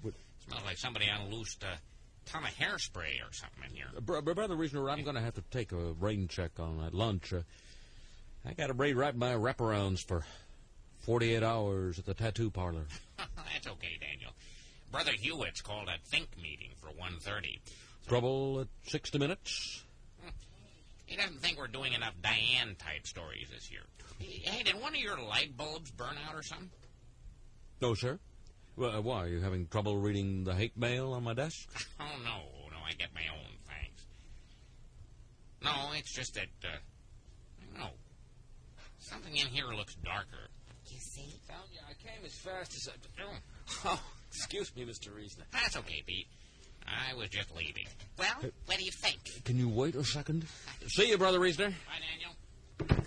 well, 0.03 0.13
smells 0.45 0.63
like 0.65 0.77
somebody 0.77 1.07
unloosed 1.07 1.63
a 1.63 1.77
ton 2.29 2.43
of 2.43 2.49
hairspray 2.51 3.21
or 3.21 3.31
something 3.31 3.63
in 3.69 3.75
here. 3.75 3.85
Uh, 3.95 4.01
Br- 4.01 4.21
br- 4.21 4.33
Brother 4.33 4.55
Reasoner, 4.55 4.89
I'm 4.89 5.03
going 5.03 5.15
to 5.15 5.21
have 5.21 5.35
to 5.35 5.43
take 5.51 5.71
a 5.71 5.93
rain 5.99 6.27
check 6.27 6.51
on 6.59 6.79
that 6.79 6.93
lunch. 6.93 7.33
Uh, 7.33 7.41
I 8.45 8.53
got 8.53 8.67
to 8.67 8.73
braid 8.73 8.95
right 8.95 9.15
my 9.15 9.33
wraparounds 9.33 10.03
for 10.03 10.23
48 11.01 11.43
hours 11.43 11.99
at 11.99 12.05
the 12.05 12.13
tattoo 12.13 12.49
parlor. 12.49 12.85
That's 13.17 13.67
okay, 13.67 13.97
Daniel. 13.99 14.31
Brother 14.91 15.11
Hewitt's 15.11 15.61
called 15.61 15.87
a 15.87 15.97
think 16.09 16.27
meeting 16.41 16.71
for 16.81 16.87
1.30. 16.89 17.59
Trouble 18.07 18.61
at 18.61 18.67
60 18.89 19.17
minutes? 19.19 19.83
He 21.05 21.15
doesn't 21.17 21.39
think 21.41 21.57
we're 21.57 21.67
doing 21.67 21.93
enough 21.93 22.13
Diane-type 22.21 23.05
stories 23.05 23.47
this 23.53 23.69
year. 23.71 23.81
Hey, 24.19 24.63
did 24.63 24.79
one 24.79 24.93
of 24.95 24.99
your 25.01 25.19
light 25.19 25.55
bulbs 25.57 25.91
burn 25.91 26.15
out 26.27 26.35
or 26.35 26.41
something? 26.43 26.69
No, 27.81 27.95
sir. 27.95 28.19
Well, 28.77 28.91
uh, 28.95 29.01
why? 29.01 29.23
Are 29.23 29.27
you 29.27 29.41
having 29.41 29.67
trouble 29.67 29.97
reading 29.97 30.43
the 30.43 30.53
hate 30.53 30.77
mail 30.77 31.13
on 31.13 31.23
my 31.23 31.33
desk? 31.33 31.67
Oh, 31.99 32.17
no, 32.23 32.37
no, 32.71 32.77
I 32.85 32.93
get 32.93 33.09
my 33.13 33.21
own, 33.31 33.45
thanks. 33.67 34.05
No, 35.63 35.93
it's 35.95 36.13
just 36.13 36.33
that, 36.33 36.47
uh, 36.63 36.67
I 36.67 37.65
don't 37.65 37.79
know. 37.79 37.91
Something 38.99 39.35
in 39.37 39.47
here 39.47 39.67
looks 39.67 39.95
darker. 40.03 40.49
You 40.89 40.97
see? 40.99 41.39
Found 41.47 41.69
you. 41.71 41.79
I 41.87 41.93
came 41.93 42.25
as 42.25 42.33
fast 42.33 42.73
as 42.75 42.89
I. 42.89 43.23
Oh, 43.85 44.01
excuse 44.27 44.75
me, 44.75 44.83
Mr. 44.83 45.15
Reasoner. 45.15 45.45
That's 45.53 45.77
okay, 45.77 46.03
Pete. 46.05 46.27
I 46.85 47.15
was 47.15 47.29
just 47.29 47.55
leaving. 47.55 47.85
Well, 48.17 48.51
what 48.65 48.77
do 48.77 48.83
you 48.83 48.91
think? 48.91 49.17
Can 49.45 49.57
you 49.57 49.69
wait 49.69 49.95
a 49.95 50.03
second? 50.03 50.45
See 50.87 51.09
you, 51.09 51.17
Brother 51.17 51.39
Reasoner. 51.39 51.69
Bye, 51.69 52.01
Daniel. 52.11 53.05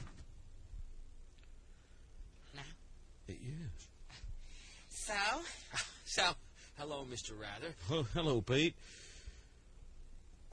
Yes. 3.29 3.89
So? 5.05 5.13
So, 6.07 6.23
hello, 6.79 7.05
Mr. 7.11 7.33
Rather. 7.39 7.75
Oh, 7.91 8.07
hello, 8.15 8.41
Pete. 8.41 8.75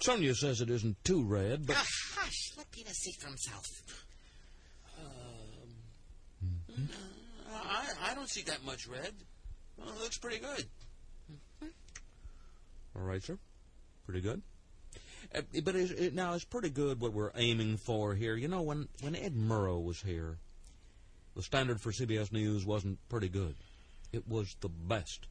Sonia 0.02 0.36
says 0.36 0.60
it 0.60 0.70
isn't 0.70 1.02
too 1.06 1.24
red, 1.24 1.66
but... 1.66 1.78
Oh, 1.78 1.86
hush. 2.16 2.52
Let 2.58 2.70
Peter 2.70 2.89
see 2.91 3.14
for 3.18 3.28
himself. 3.28 3.66
Um, 4.99 6.89
I, 7.54 8.12
I 8.12 8.14
don't 8.14 8.30
see 8.30 8.41
that 8.41 8.66
much 8.66 8.88
red. 8.89 9.14
Well, 9.78 9.88
it 9.88 10.02
looks 10.02 10.18
pretty 10.18 10.39
good. 10.39 10.66
All 12.93 13.04
right, 13.04 13.24
sir. 13.24 13.38
Pretty 14.06 14.20
good. 14.20 14.41
Uh, 15.34 15.43
but 15.64 15.78
it's, 15.78 15.91
it, 15.91 16.14
now 16.14 16.34
it's 16.34 16.43
pretty 16.43 16.72
good 16.72 16.99
what 16.99 17.14
we're 17.14 17.32
aiming 17.36 17.78
for 17.78 18.16
here. 18.16 18.36
You 18.36 18.49
know, 18.49 18.64
when 18.64 18.89
when 18.99 19.16
Ed 19.16 19.34
Murrow 19.34 19.82
was 19.82 20.02
here, 20.02 20.39
the 21.38 21.41
standard 21.41 21.80
for 21.80 21.93
CBS 21.93 22.34
News 22.34 22.66
wasn't 22.66 22.97
pretty 23.08 23.30
good. 23.30 23.56
It 24.12 24.28
was 24.28 24.55
the 24.62 24.70
best. 24.70 25.28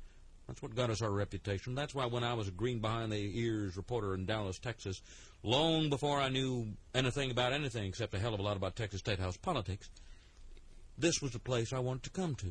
That's 0.46 0.62
what 0.62 0.74
got 0.74 0.90
us 0.90 1.00
our 1.00 1.10
reputation. 1.10 1.74
That's 1.74 1.94
why 1.94 2.06
when 2.06 2.24
I 2.24 2.34
was 2.34 2.48
a 2.48 2.50
green 2.50 2.80
behind 2.80 3.12
the 3.12 3.38
ears 3.40 3.76
reporter 3.76 4.14
in 4.14 4.26
Dallas, 4.26 4.58
Texas, 4.58 5.00
long 5.44 5.90
before 5.90 6.18
I 6.18 6.28
knew 6.28 6.66
anything 6.94 7.30
about 7.30 7.52
anything 7.52 7.84
except 7.84 8.14
a 8.14 8.18
hell 8.18 8.34
of 8.34 8.40
a 8.40 8.42
lot 8.42 8.56
about 8.56 8.74
Texas 8.74 8.98
State 9.00 9.20
House 9.20 9.36
politics, 9.36 9.88
this 10.98 11.22
was 11.22 11.30
the 11.30 11.38
place 11.38 11.72
I 11.72 11.78
wanted 11.78 12.02
to 12.04 12.10
come 12.10 12.34
to 12.36 12.46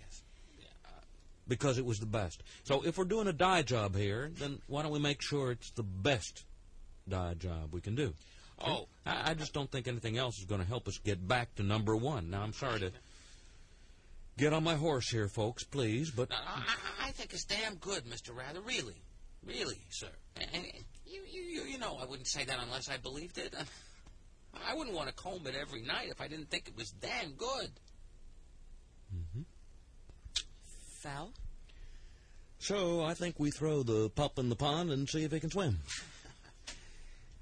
Yes. 0.00 0.22
because 1.46 1.78
it 1.78 1.84
was 1.84 2.00
the 2.00 2.06
best. 2.06 2.42
So 2.64 2.82
if 2.84 2.98
we're 2.98 3.04
doing 3.04 3.28
a 3.28 3.32
dye 3.32 3.62
job 3.62 3.94
here, 3.94 4.32
then 4.38 4.58
why 4.66 4.82
don't 4.82 4.92
we 4.92 4.98
make 4.98 5.22
sure 5.22 5.52
it's 5.52 5.70
the 5.70 5.84
best 5.84 6.44
dye 7.08 7.34
job 7.34 7.72
we 7.72 7.80
can 7.80 7.94
do? 7.94 8.14
Oh. 8.60 8.88
I, 9.06 9.30
I 9.30 9.34
just 9.34 9.52
don't 9.52 9.70
think 9.70 9.86
anything 9.86 10.18
else 10.18 10.38
is 10.38 10.44
going 10.44 10.60
to 10.60 10.66
help 10.66 10.88
us 10.88 10.98
get 10.98 11.26
back 11.26 11.54
to 11.54 11.62
number 11.62 11.94
one. 11.94 12.30
Now, 12.30 12.42
I'm 12.42 12.52
sorry 12.52 12.80
to 12.80 12.92
get 14.38 14.52
on 14.52 14.64
my 14.64 14.76
horse 14.76 15.10
here, 15.10 15.28
folks, 15.28 15.64
please, 15.64 16.10
but 16.10 16.30
I, 16.32 16.36
I, 16.36 17.08
I 17.08 17.10
think 17.10 17.34
it's 17.34 17.44
damn 17.44 17.74
good, 17.74 18.04
Mr. 18.04 18.34
Rather. 18.34 18.60
Really. 18.60 19.02
Really, 19.44 19.78
sir. 19.90 20.08
And, 20.36 20.48
and 20.54 20.64
you, 21.06 21.22
you, 21.30 21.42
you, 21.42 21.62
you 21.62 21.78
know 21.78 21.98
I 22.00 22.06
wouldn't 22.06 22.28
say 22.28 22.44
that 22.44 22.58
unless 22.62 22.88
I 22.88 22.96
believed 22.96 23.38
it. 23.38 23.54
I 24.68 24.74
wouldn't 24.74 24.96
want 24.96 25.08
to 25.08 25.14
comb 25.14 25.46
it 25.46 25.54
every 25.54 25.82
night 25.82 26.08
if 26.10 26.20
I 26.20 26.28
didn't 26.28 26.50
think 26.50 26.68
it 26.68 26.76
was 26.76 26.90
damn 26.90 27.32
good. 27.32 27.70
Mm-hmm. 29.14 29.42
So? 31.02 31.30
so 32.58 33.04
I 33.04 33.14
think 33.14 33.36
we 33.38 33.50
throw 33.50 33.82
the 33.82 34.10
pup 34.10 34.38
in 34.38 34.48
the 34.48 34.56
pond 34.56 34.90
and 34.90 35.08
see 35.08 35.24
if 35.24 35.32
he 35.32 35.40
can 35.40 35.50
swim. 35.50 35.78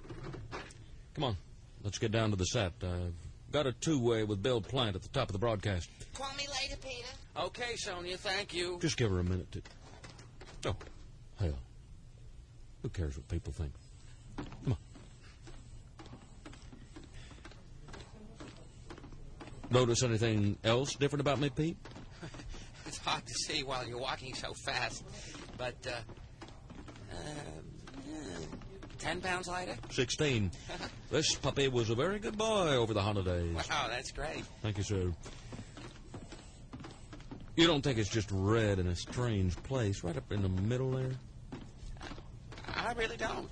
Come 1.14 1.24
on, 1.24 1.36
let's 1.82 1.98
get 1.98 2.12
down 2.12 2.30
to 2.30 2.36
the 2.36 2.44
set. 2.44 2.72
Uh, 2.82 3.10
got 3.56 3.66
a 3.66 3.72
two-way 3.72 4.22
with 4.22 4.42
Bill 4.42 4.60
Plante 4.60 4.96
at 4.96 5.02
the 5.02 5.08
top 5.08 5.30
of 5.30 5.32
the 5.32 5.38
broadcast. 5.38 5.88
Call 6.12 6.28
me 6.36 6.46
later, 6.60 6.76
Peter. 6.76 7.08
Okay, 7.46 7.74
Sonia, 7.76 8.18
thank 8.18 8.52
you. 8.52 8.78
Just 8.82 8.98
give 8.98 9.10
her 9.10 9.18
a 9.18 9.24
minute 9.24 9.50
to. 9.52 9.62
Oh, 10.66 10.76
hell. 11.40 11.58
Who 12.82 12.90
cares 12.90 13.16
what 13.16 13.26
people 13.28 13.54
think? 13.54 13.72
Come 14.36 14.72
on. 14.72 14.76
Notice 19.70 20.02
anything 20.02 20.58
else 20.62 20.94
different 20.96 21.22
about 21.22 21.40
me, 21.40 21.48
Pete? 21.48 21.78
It's 22.86 22.98
hard 22.98 23.26
to 23.26 23.34
see 23.34 23.62
while 23.64 23.84
you're 23.84 23.98
walking 23.98 24.32
so 24.34 24.52
fast, 24.64 25.02
but 25.58 25.74
uh, 25.88 25.92
uh, 27.10 27.16
uh, 27.16 28.56
ten 28.98 29.20
pounds 29.20 29.48
lighter. 29.48 29.76
16. 29.90 30.50
this 31.10 31.34
puppy 31.34 31.68
was 31.68 31.90
a 31.90 31.94
very 31.94 32.18
good 32.18 32.36
boy 32.36 32.76
over 32.76 32.94
the 32.94 33.02
holidays. 33.02 33.54
Wow, 33.54 33.86
that's 33.88 34.10
great. 34.10 34.44
Thank 34.62 34.78
you, 34.78 34.82
sir. 34.82 35.12
You 37.56 37.66
don't 37.66 37.82
think 37.82 37.98
it's 37.98 38.10
just 38.10 38.28
red 38.30 38.78
in 38.78 38.86
a 38.86 38.94
strange 38.94 39.56
place, 39.62 40.04
right 40.04 40.16
up 40.16 40.30
in 40.30 40.42
the 40.42 40.48
middle 40.48 40.90
there? 40.90 41.12
I 42.74 42.92
really 42.92 43.16
don't. 43.16 43.48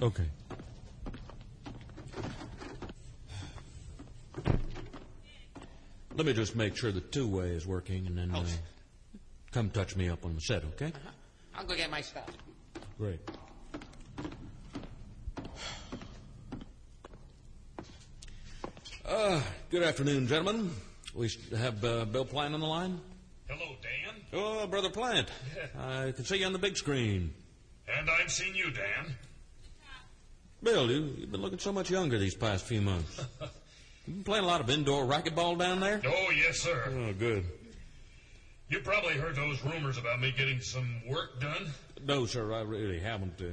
Okay. 0.00 0.24
Let 6.16 6.26
me 6.26 6.32
just 6.32 6.56
make 6.56 6.76
sure 6.76 6.92
the 6.92 7.00
two-way 7.00 7.48
is 7.50 7.66
working, 7.66 8.06
and 8.06 8.16
then 8.16 8.30
uh, 8.34 8.44
come 9.50 9.68
touch 9.68 9.96
me 9.96 10.08
up 10.08 10.24
on 10.24 10.34
the 10.34 10.40
set, 10.40 10.64
okay? 10.64 10.92
I'll 11.54 11.66
go 11.66 11.74
get 11.74 11.90
my 11.90 12.00
stuff. 12.00 12.30
Great. 12.98 13.20
Uh, 19.06 19.38
good 19.70 19.82
afternoon, 19.82 20.26
gentlemen. 20.26 20.70
We 21.14 21.30
have 21.54 21.84
uh, 21.84 22.06
Bill 22.06 22.24
Plante 22.24 22.54
on 22.54 22.60
the 22.60 22.66
line. 22.66 22.98
Hello, 23.46 23.72
Dan. 23.82 24.14
Oh, 24.32 24.66
Brother 24.66 24.88
Plante. 24.88 25.30
I 25.78 26.12
can 26.12 26.24
see 26.24 26.38
you 26.38 26.46
on 26.46 26.54
the 26.54 26.58
big 26.58 26.78
screen. 26.78 27.34
And 27.86 28.08
I've 28.08 28.32
seen 28.32 28.54
you, 28.54 28.70
Dan. 28.70 29.14
Bill, 30.62 30.90
you, 30.90 31.14
you've 31.18 31.30
been 31.30 31.42
looking 31.42 31.58
so 31.58 31.70
much 31.70 31.90
younger 31.90 32.18
these 32.18 32.34
past 32.34 32.64
few 32.64 32.80
months. 32.80 33.22
you 34.06 34.14
been 34.14 34.24
playing 34.24 34.44
a 34.44 34.46
lot 34.46 34.62
of 34.62 34.70
indoor 34.70 35.04
racquetball 35.04 35.58
down 35.58 35.80
there? 35.80 36.00
Oh, 36.06 36.32
yes, 36.34 36.60
sir. 36.60 36.84
Oh, 36.86 37.12
good. 37.12 37.44
You 38.70 38.80
probably 38.80 39.14
heard 39.14 39.36
those 39.36 39.62
rumors 39.64 39.98
about 39.98 40.18
me 40.18 40.32
getting 40.34 40.60
some 40.60 41.02
work 41.06 41.42
done. 41.42 41.66
No, 42.06 42.24
sir, 42.24 42.54
I 42.54 42.62
really 42.62 43.00
haven't. 43.00 43.38
Uh, 43.38 43.52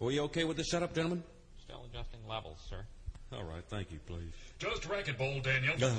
were 0.00 0.10
you 0.10 0.20
okay 0.24 0.44
with 0.44 0.58
the 0.58 0.64
setup, 0.64 0.94
gentlemen? 0.94 1.22
Still 1.64 1.86
adjusting 1.90 2.20
levels, 2.28 2.58
sir. 2.68 2.84
All 3.32 3.44
right, 3.44 3.64
thank 3.70 3.90
you, 3.90 3.98
please. 4.06 4.34
Just 4.58 4.82
racquetball, 4.82 5.42
Daniel. 5.42 5.74
Uh, 5.82 5.94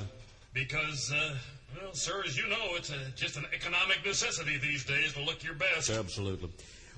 Because, 0.52 1.12
uh, 1.12 1.36
well, 1.80 1.92
sir, 1.94 2.22
as 2.26 2.36
you 2.36 2.48
know, 2.48 2.74
it's 2.74 2.90
a, 2.90 2.98
just 3.14 3.36
an 3.36 3.44
economic 3.54 4.04
necessity 4.04 4.58
these 4.58 4.84
days 4.84 5.12
to 5.12 5.22
look 5.22 5.44
your 5.44 5.54
best. 5.54 5.90
absolutely. 5.90 6.50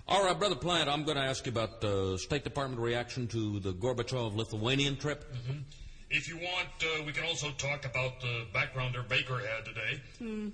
All 0.09 0.25
right, 0.25 0.39
Brother 0.39 0.55
Plante, 0.57 0.89
I'm 0.91 1.05
going 1.05 1.17
to 1.17 1.23
ask 1.23 1.45
you 1.47 1.53
about 1.53 1.81
the 1.81 2.17
State 2.19 2.43
Department 2.45 2.81
reaction 2.81 3.29
to 3.29 3.61
the 3.61 3.73
Gorbachev 3.73 4.35
Lithuanian 4.35 4.97
trip. 4.97 5.25
Mhm. 5.33 5.63
If 6.11 6.27
you 6.29 6.37
want, 6.39 6.69
uh, 6.83 7.03
we 7.05 7.13
can 7.13 7.25
also 7.25 7.51
talk 7.53 7.85
about 7.85 8.21
the 8.21 8.47
background 8.53 8.95
backgrounder 8.95 9.09
Baker 9.09 9.39
had 9.39 9.65
today. 9.65 10.01
Hmm. 10.19 10.49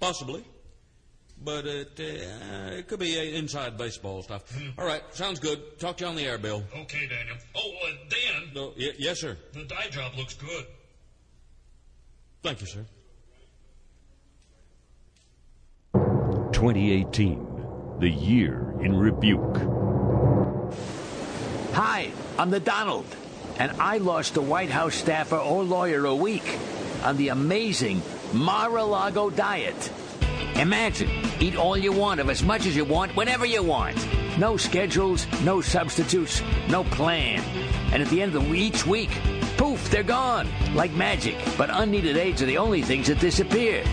Possibly. 0.00 0.42
But 1.42 1.64
it, 1.66 1.98
uh, 1.98 2.74
it 2.76 2.86
could 2.86 2.98
be 3.00 3.34
inside 3.34 3.78
baseball 3.78 4.22
stuff. 4.22 4.42
All 4.78 4.84
right, 4.84 5.02
sounds 5.14 5.40
good. 5.40 5.78
Talk 5.78 5.96
to 5.98 6.04
you 6.04 6.10
on 6.10 6.16
the 6.16 6.26
air, 6.26 6.36
Bill. 6.36 6.62
Okay, 6.76 7.06
Daniel. 7.08 7.36
Oh, 7.54 7.70
uh, 7.86 7.92
Dan. 8.10 8.50
No, 8.54 8.72
y- 8.78 8.92
yes, 8.98 9.20
sir. 9.20 9.38
The 9.54 9.64
dye 9.64 9.88
job 9.90 10.12
looks 10.18 10.34
good. 10.34 10.66
Thank 12.42 12.60
you, 12.60 12.66
sir. 12.66 12.84
2018, 16.52 17.96
the 18.00 18.08
year 18.10 18.74
in 18.82 18.94
rebuke. 18.94 19.56
Hi, 21.72 22.10
I'm 22.38 22.50
the 22.50 22.60
Donald, 22.60 23.06
and 23.58 23.72
I 23.80 23.96
lost 23.98 24.36
a 24.36 24.42
White 24.42 24.70
House 24.70 24.94
staffer 24.94 25.36
or 25.36 25.64
lawyer 25.64 26.04
a 26.04 26.14
week 26.14 26.58
on 27.02 27.16
the 27.16 27.28
amazing 27.28 28.02
Mar-a-Lago 28.34 29.30
diet. 29.30 29.90
Imagine, 30.56 31.10
eat 31.40 31.56
all 31.56 31.76
you 31.76 31.92
want 31.92 32.20
of 32.20 32.28
as 32.30 32.42
much 32.42 32.66
as 32.66 32.76
you 32.76 32.84
want, 32.84 33.14
whenever 33.16 33.46
you 33.46 33.62
want. 33.62 33.96
No 34.38 34.56
schedules, 34.56 35.26
no 35.42 35.60
substitutes, 35.60 36.42
no 36.68 36.84
plan. 36.84 37.40
And 37.92 38.02
at 38.02 38.08
the 38.08 38.22
end 38.22 38.34
of 38.34 38.54
each 38.54 38.86
week, 38.86 39.10
poof, 39.56 39.90
they're 39.90 40.02
gone, 40.02 40.48
like 40.74 40.92
magic. 40.92 41.36
But 41.58 41.70
unneeded 41.72 42.16
aids 42.16 42.42
are 42.42 42.46
the 42.46 42.58
only 42.58 42.82
things 42.82 43.08
that 43.08 43.20
disappear. 43.20 43.84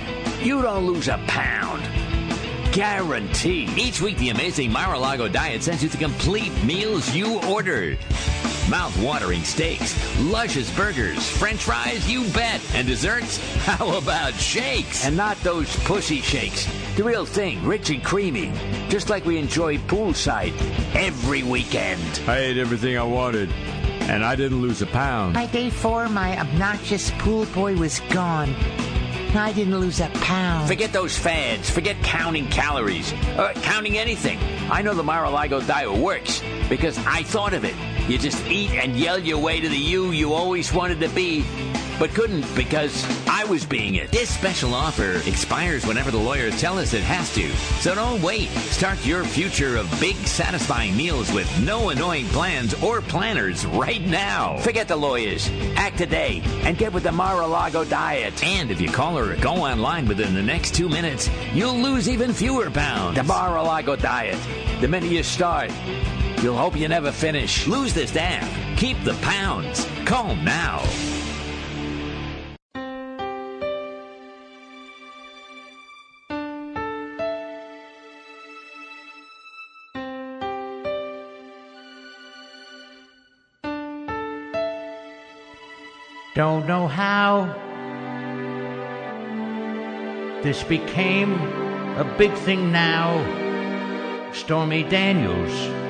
You 0.42 0.62
don't 0.62 0.86
lose 0.86 1.08
a 1.08 1.18
pound. 1.28 1.84
Guaranteed. 2.74 3.70
Each 3.78 4.02
week, 4.02 4.18
the 4.18 4.30
amazing 4.30 4.72
Mar-a-Lago 4.72 5.28
diet 5.28 5.64
sends 5.64 5.82
you 5.84 5.90
the 5.90 5.98
complete 5.98 6.54
meals 6.64 7.14
you 7.16 7.42
ordered. 7.44 7.98
Mouth-watering 8.70 9.44
steaks, 9.44 9.96
luscious 10.20 10.76
burgers, 10.76 11.30
french 11.30 11.64
fries, 11.64 12.10
you 12.12 12.28
bet. 12.34 12.62
And 12.76 12.86
desserts? 12.86 13.38
How 13.66 13.98
about 13.98 14.34
shakes? 14.34 15.06
And 15.06 15.16
not 15.16 15.38
those 15.38 15.74
pussy 15.86 16.20
shakes. 16.20 16.68
The 16.98 17.04
real 17.06 17.26
thing, 17.26 17.64
rich 17.64 17.90
and 17.92 18.04
creamy. 18.04 18.52
Just 18.90 19.10
like 19.10 19.26
we 19.26 19.38
enjoy 19.38 19.78
poolside 19.78 20.54
every 20.94 21.44
weekend. 21.44 22.22
I 22.28 22.40
ate 22.40 22.58
everything 22.58 22.98
I 22.98 23.04
wanted, 23.04 23.50
and 24.02 24.26
I 24.26 24.36
didn't 24.36 24.62
lose 24.62 24.82
a 24.82 24.88
pound. 24.88 25.36
By 25.36 25.46
day 25.46 25.70
four, 25.70 26.10
my 26.10 26.38
obnoxious 26.38 27.12
pool 27.20 27.46
boy 27.46 27.78
was 27.78 28.02
gone. 28.10 28.54
I 29.34 29.54
didn't 29.54 29.80
lose 29.80 30.02
a 30.02 30.10
pound. 30.10 30.68
Forget 30.68 30.92
those 30.92 31.18
fads. 31.18 31.70
Forget 31.70 32.02
counting 32.04 32.48
calories. 32.48 33.14
Or 33.38 33.54
counting 33.62 33.98
anything. 33.98 34.40
I 34.70 34.82
know 34.82 34.94
the 34.94 35.04
Mar-a-Lago 35.04 35.62
diet 35.62 35.94
works 35.94 36.42
because 36.68 36.98
I 37.06 37.24
thought 37.24 37.54
of 37.54 37.64
it. 37.64 37.76
You 38.08 38.18
just 38.18 38.46
eat 38.48 38.72
and 38.72 38.96
yell 38.96 39.20
your 39.20 39.38
way 39.38 39.60
to 39.60 39.68
the 39.68 39.78
you 39.78 40.12
you 40.12 40.32
always 40.32 40.74
wanted 40.74 41.02
to 41.02 41.10
be, 41.10 41.44
but 42.00 42.10
couldn't 42.12 42.46
because 42.56 43.06
I 43.28 43.44
was 43.44 43.66
being 43.66 43.96
it. 43.96 44.12
This 44.12 44.34
special 44.34 44.74
offer 44.74 45.22
expires 45.28 45.86
whenever 45.86 46.10
the 46.10 46.18
lawyers 46.18 46.58
tell 46.62 46.80
us 46.80 46.94
it 46.94 47.04
has 47.04 47.34
to. 47.36 47.50
So 47.82 47.96
don't 47.96 48.22
wait. 48.22 48.48
Start 48.48 49.06
your 49.06 49.26
future 49.26 49.76
of 49.76 49.90
big, 50.00 50.16
satisfying 50.26 50.96
meals 50.96 51.34
with 51.34 51.52
no 51.66 51.90
annoying 51.90 52.28
plans 52.28 52.82
or 52.82 53.02
planners 53.02 53.66
right 53.66 54.02
now. 54.02 54.58
Forget 54.60 54.88
the 54.88 54.96
lawyers. 54.96 55.50
Act 55.76 55.98
today 55.98 56.42
and 56.64 56.78
get 56.78 56.94
with 56.94 57.04
the 57.04 57.12
Mar-a-Lago 57.12 57.84
diet. 57.84 58.42
And 58.42 58.72
if 58.72 58.80
you 58.80 58.90
call 58.90 59.18
or 59.18 59.36
go 59.36 59.56
online 59.56 60.08
within 60.08 60.34
the 60.34 60.44
next 60.44 60.76
two 60.76 60.88
minutes, 60.88 61.30
you'll 61.54 61.78
lose 61.78 62.08
even 62.08 62.32
fewer 62.32 62.72
pounds. 62.72 63.18
The 63.18 63.24
Mar-a-Lago 63.24 63.98
diet. 63.98 64.40
The 64.80 64.88
minute 64.88 65.12
you 65.12 65.24
start, 65.24 65.72
you'll 66.42 66.56
hope 66.56 66.78
you 66.78 66.88
never 66.88 67.12
finish. 67.12 67.68
Lose 67.68 67.94
this 67.94 68.12
damn. 68.12 68.76
Keep 68.78 69.04
the 69.04 69.14
pounds. 69.16 69.88
Call 70.06 70.36
now. 70.36 70.84
Don't 86.38 86.68
know 86.68 86.88
how 86.88 87.46
this 90.44 90.62
became 90.64 91.34
a 91.98 92.16
big 92.20 92.32
thing 92.32 92.72
now. 92.72 93.24
Stormy 94.34 94.84
Daniels. 94.84 95.87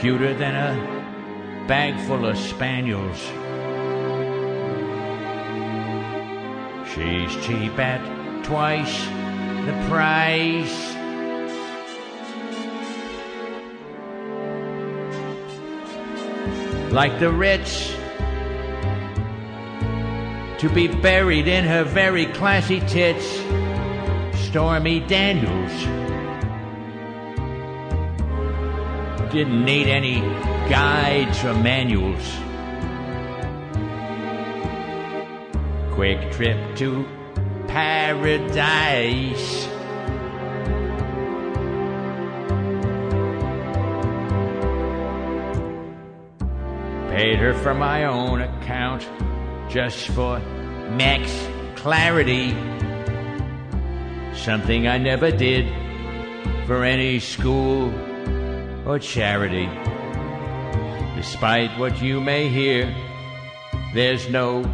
Cuter 0.00 0.32
than 0.34 0.54
a 0.54 1.66
bag 1.66 1.98
full 2.06 2.24
of 2.24 2.38
spaniels. 2.38 3.18
She's 6.88 7.34
cheap 7.44 7.76
at 7.78 8.44
twice 8.44 9.04
the 9.66 9.72
price. 9.88 10.94
Like 16.92 17.18
the 17.18 17.30
rich, 17.30 17.92
to 20.58 20.70
be 20.72 20.86
buried 20.86 21.48
in 21.48 21.64
her 21.64 21.84
very 21.84 22.26
classy 22.26 22.80
tits, 22.80 23.26
Stormy 24.46 25.00
Daniels. 25.00 26.07
Didn't 29.30 29.62
need 29.62 29.88
any 29.88 30.20
guides 30.70 31.44
or 31.44 31.52
manuals. 31.52 32.24
Quick 35.92 36.32
trip 36.32 36.76
to 36.76 37.06
paradise. 37.66 39.66
Paid 47.10 47.38
her 47.38 47.52
from 47.62 47.80
my 47.80 48.04
own 48.04 48.40
account 48.40 49.06
just 49.68 50.08
for 50.08 50.38
max 50.96 51.30
clarity. 51.76 52.52
Something 54.34 54.88
I 54.88 54.96
never 54.96 55.30
did 55.30 55.68
for 56.66 56.82
any 56.82 57.18
school 57.18 57.92
or 58.88 58.98
charity. 58.98 59.68
Despite 61.14 61.78
what 61.78 62.00
you 62.00 62.20
may 62.20 62.48
hear, 62.48 62.94
There's 63.94 64.28
no 64.28 64.64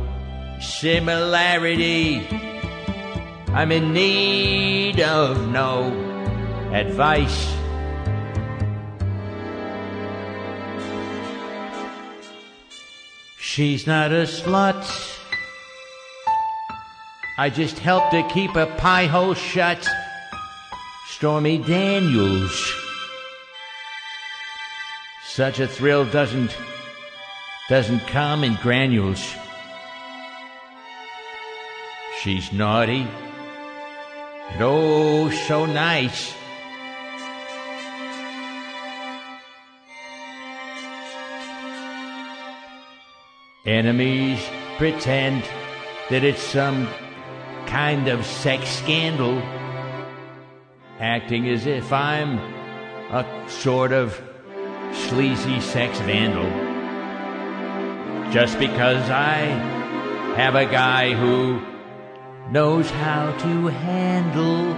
similarity. 0.61 2.27
I'm 3.49 3.71
in 3.71 3.93
need 3.93 5.01
of 5.01 5.49
no 5.49 5.87
advice. 6.73 7.55
She's 13.39 13.87
not 13.87 14.11
a 14.11 14.25
slut. 14.27 14.85
I 17.39 17.51
just 17.51 17.79
helped 17.79 18.13
her 18.15 18.29
keep 18.31 18.57
a 18.57 18.67
pie 18.79 19.07
hole 19.07 19.35
shut. 19.35 19.87
Stormy 21.07 21.59
Daniels. 21.59 22.84
Such 25.35 25.59
a 25.59 25.67
thrill 25.67 26.05
doesn't 26.05 26.57
doesn't 27.69 28.07
come 28.07 28.45
in 28.45 28.55
granules. 28.63 29.35
She's 32.21 32.53
naughty 32.53 33.05
and 34.51 34.63
oh 34.63 35.31
so 35.31 35.67
nice. 35.67 36.33
Enemies 43.67 44.39
pretend 44.79 45.43
that 46.11 46.23
it's 46.23 46.41
some 46.41 46.87
kind 47.67 48.07
of 48.07 48.25
sex 48.25 48.69
scandal, 48.69 49.43
acting 51.01 51.49
as 51.49 51.67
if 51.67 51.93
I'm 51.93 52.39
a 53.11 53.27
sort 53.49 53.91
of 53.91 54.23
sleazy 54.95 55.61
sex 55.61 55.99
vandal. 56.01 56.51
Just 58.33 58.59
because 58.59 59.11
I 59.11 59.37
have 60.37 60.55
a 60.55 60.67
guy 60.67 61.13
who 61.15 61.61
knows 62.51 62.91
how 62.91 63.31
to 63.37 63.67
handle 63.69 64.77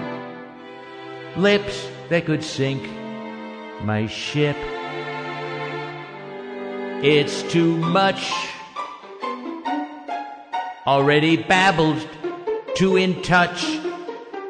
lips 1.37 1.89
that 2.09 2.27
could 2.27 2.43
sink 2.43 2.83
my 3.83 4.07
ship. 4.07 4.57
It's 7.03 7.43
too 7.45 7.77
much. 7.77 8.33
Already 10.87 11.37
babbled 11.37 12.09
too 12.75 12.97
in 12.97 13.23
touch 13.23 13.67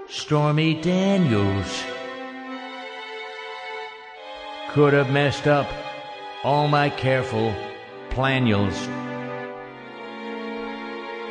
Stormy 0.09 0.81
Daniels. 0.81 1.96
Could 4.71 4.93
have 4.93 5.11
messed 5.11 5.47
up 5.47 5.69
all 6.45 6.69
my 6.69 6.91
careful 6.91 7.55
planules. 8.11 8.77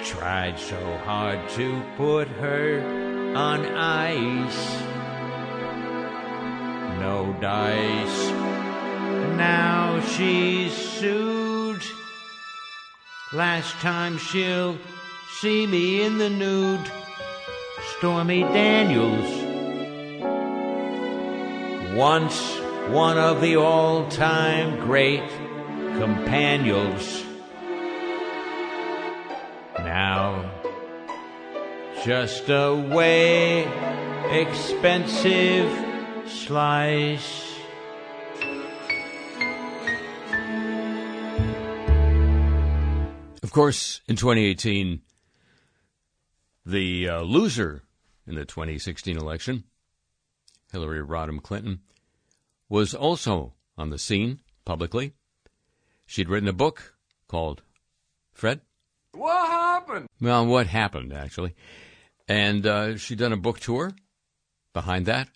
Tried 0.04 0.58
so 0.58 0.98
hard 1.06 1.48
to 1.50 1.82
put 1.98 2.28
her 2.28 2.82
on 3.36 3.66
ice. 3.66 4.82
No 7.00 7.36
dice. 7.40 8.30
Now 9.38 10.00
she's 10.02 10.74
sued. 10.74 11.84
Last 13.34 13.74
time 13.76 14.18
she'll 14.18 14.78
see 15.40 15.68
me 15.68 16.04
in 16.04 16.18
the 16.18 16.30
nude. 16.30 16.90
Stormy 17.98 18.42
Daniels. 18.42 19.32
Once 21.96 22.65
one 22.90 23.18
of 23.18 23.42
the 23.42 23.56
all 23.56 24.08
time 24.10 24.80
great 24.86 25.28
companions. 25.98 27.26
Now, 29.80 30.52
just 32.04 32.48
a 32.50 32.76
way 32.76 33.64
expensive 34.30 35.72
slice. 36.28 37.56
Of 43.42 43.52
course, 43.52 44.02
in 44.08 44.16
2018, 44.16 45.02
the 46.66 47.10
uh, 47.10 47.22
loser 47.22 47.84
in 48.28 48.36
the 48.36 48.46
2016 48.46 49.18
election, 49.18 49.64
Hillary 50.72 51.02
Rodham 51.02 51.42
Clinton, 51.42 51.80
was 52.70 52.94
also 52.94 53.54
on 53.78 53.90
the 53.90 54.00
scene 54.00 54.40
publicly. 54.66 55.14
She'd 56.06 56.30
written 56.30 56.50
a 56.50 56.54
book 56.54 56.96
called 57.28 57.62
Fred? 58.34 58.62
What 59.14 59.48
happened? 59.50 60.08
Well, 60.22 60.46
what 60.46 60.68
happened, 60.68 61.14
actually. 61.14 61.56
And 62.28 62.66
uh, 62.66 62.98
she'd 62.98 63.20
done 63.20 63.34
a 63.34 63.38
book 63.38 63.60
tour 63.60 63.94
behind 64.74 65.06
that. 65.06 65.30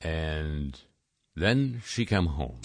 And 0.00 0.78
then 1.36 1.82
she 1.84 2.06
come 2.06 2.26
home. 2.26 2.60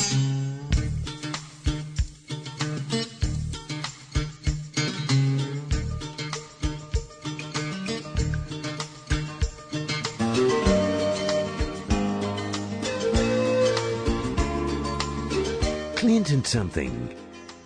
Clinton 15.96 16.44
something. 16.44 17.16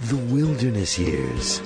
The 0.01 0.15
wilderness 0.15 0.97
years. 0.99 1.59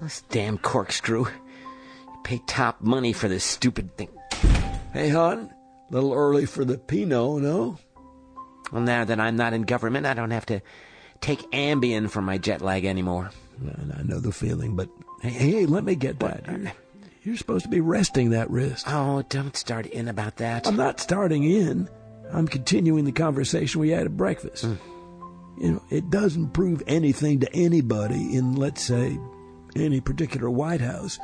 This 0.00 0.22
damn 0.30 0.58
corkscrew. 0.58 1.26
You 1.26 2.20
pay 2.24 2.40
top 2.46 2.80
money 2.80 3.12
for 3.12 3.26
this 3.26 3.42
stupid 3.42 3.96
thing. 3.96 4.10
Hey, 4.92 5.08
hon, 5.08 5.50
a 5.90 5.94
little 5.94 6.12
early 6.12 6.46
for 6.46 6.64
the 6.64 6.78
Pinot, 6.78 7.42
no? 7.42 7.78
Well, 8.74 8.82
now 8.82 9.04
that 9.04 9.20
I'm 9.20 9.36
not 9.36 9.52
in 9.52 9.62
government, 9.62 10.04
I 10.04 10.14
don't 10.14 10.32
have 10.32 10.46
to 10.46 10.60
take 11.20 11.48
Ambien 11.52 12.10
for 12.10 12.20
my 12.20 12.38
jet 12.38 12.60
lag 12.60 12.84
anymore. 12.84 13.30
And 13.60 13.92
I 13.96 14.02
know 14.02 14.18
the 14.18 14.32
feeling, 14.32 14.74
but 14.74 14.88
hey, 15.22 15.30
hey 15.30 15.66
let 15.66 15.84
me 15.84 15.94
get 15.94 16.18
that. 16.18 16.44
You're, 16.48 16.72
you're 17.22 17.36
supposed 17.36 17.66
to 17.66 17.70
be 17.70 17.78
resting 17.78 18.30
that 18.30 18.50
wrist. 18.50 18.84
Oh, 18.88 19.22
don't 19.28 19.56
start 19.56 19.86
in 19.86 20.08
about 20.08 20.38
that. 20.38 20.66
I'm 20.66 20.74
not 20.74 20.98
starting 20.98 21.44
in. 21.44 21.88
I'm 22.32 22.48
continuing 22.48 23.04
the 23.04 23.12
conversation 23.12 23.80
we 23.80 23.90
had 23.90 24.06
at 24.06 24.16
breakfast. 24.16 24.64
Mm. 24.64 24.78
You 25.60 25.72
know, 25.74 25.82
it 25.88 26.10
doesn't 26.10 26.50
prove 26.50 26.82
anything 26.88 27.38
to 27.40 27.54
anybody 27.54 28.36
in, 28.36 28.56
let's 28.56 28.82
say, 28.82 29.16
any 29.76 30.00
particular 30.00 30.50
White 30.50 30.80
House 30.80 31.20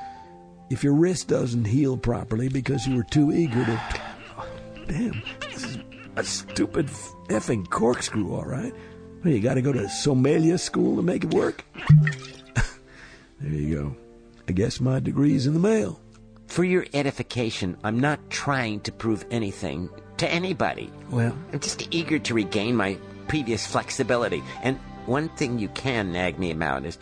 if 0.70 0.84
your 0.84 0.94
wrist 0.94 1.26
doesn't 1.26 1.64
heal 1.64 1.96
properly 1.96 2.48
because 2.48 2.86
you 2.86 2.94
were 2.94 3.02
too 3.02 3.32
eager 3.32 3.64
to. 3.64 3.82
Damn, 4.86 5.22
this 5.40 5.64
is 5.64 5.78
a 6.16 6.24
stupid 6.24 6.86
effing 7.28 7.68
corkscrew, 7.68 8.34
all 8.34 8.44
right. 8.44 8.74
Well, 9.24 9.34
you 9.34 9.40
got 9.40 9.54
to 9.54 9.62
go 9.62 9.72
to 9.72 9.88
sommelier 9.88 10.58
school 10.58 10.96
to 10.96 11.02
make 11.02 11.24
it 11.24 11.34
work. 11.34 11.64
there 13.40 13.52
you 13.52 13.74
go. 13.74 13.96
I 14.48 14.52
guess 14.52 14.80
my 14.80 14.98
degree's 14.98 15.46
in 15.46 15.54
the 15.54 15.60
mail. 15.60 16.00
For 16.46 16.64
your 16.64 16.86
edification, 16.94 17.76
I'm 17.84 18.00
not 18.00 18.30
trying 18.30 18.80
to 18.80 18.92
prove 18.92 19.24
anything 19.30 19.88
to 20.16 20.28
anybody. 20.28 20.90
Well, 21.10 21.36
I'm 21.52 21.60
just 21.60 21.86
eager 21.94 22.18
to 22.18 22.34
regain 22.34 22.74
my 22.74 22.98
previous 23.28 23.66
flexibility. 23.66 24.42
And 24.62 24.76
one 25.06 25.28
thing 25.30 25.58
you 25.58 25.68
can 25.68 26.12
nag 26.12 26.38
me 26.38 26.50
about 26.50 26.84
is 26.84 26.98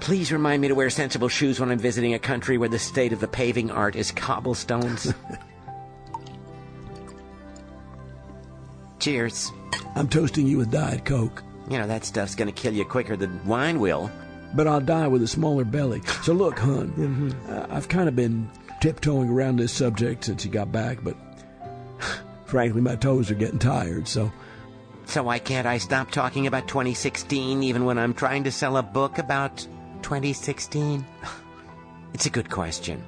please 0.00 0.32
remind 0.32 0.60
me 0.60 0.68
to 0.68 0.74
wear 0.74 0.90
sensible 0.90 1.28
shoes 1.28 1.60
when 1.60 1.70
I'm 1.70 1.78
visiting 1.78 2.14
a 2.14 2.18
country 2.18 2.58
where 2.58 2.68
the 2.68 2.78
state 2.78 3.12
of 3.12 3.20
the 3.20 3.28
paving 3.28 3.70
art 3.70 3.94
is 3.94 4.10
cobblestones. 4.10 5.14
Cheers. 9.02 9.50
I'm 9.96 10.06
toasting 10.06 10.46
you 10.46 10.58
with 10.58 10.70
Diet 10.70 11.04
Coke. 11.04 11.42
You 11.68 11.76
know, 11.76 11.88
that 11.88 12.04
stuff's 12.04 12.36
gonna 12.36 12.52
kill 12.52 12.72
you 12.72 12.84
quicker 12.84 13.16
than 13.16 13.44
wine 13.44 13.80
will. 13.80 14.08
But 14.54 14.68
I'll 14.68 14.80
die 14.80 15.08
with 15.08 15.24
a 15.24 15.26
smaller 15.26 15.64
belly. 15.64 16.02
So 16.22 16.32
look, 16.32 16.56
hon, 16.56 17.34
uh, 17.48 17.66
I've 17.68 17.88
kind 17.88 18.08
of 18.08 18.14
been 18.14 18.48
tiptoeing 18.80 19.28
around 19.28 19.56
this 19.56 19.72
subject 19.72 20.26
since 20.26 20.44
you 20.44 20.52
got 20.52 20.70
back, 20.70 21.02
but 21.02 21.16
frankly, 22.46 22.80
my 22.80 22.94
toes 22.94 23.28
are 23.28 23.34
getting 23.34 23.58
tired, 23.58 24.06
so. 24.06 24.30
So 25.06 25.24
why 25.24 25.40
can't 25.40 25.66
I 25.66 25.78
stop 25.78 26.12
talking 26.12 26.46
about 26.46 26.68
2016 26.68 27.60
even 27.60 27.84
when 27.84 27.98
I'm 27.98 28.14
trying 28.14 28.44
to 28.44 28.52
sell 28.52 28.76
a 28.76 28.84
book 28.84 29.18
about 29.18 29.66
2016? 30.02 31.04
It's 32.14 32.26
a 32.26 32.30
good 32.30 32.50
question. 32.50 33.02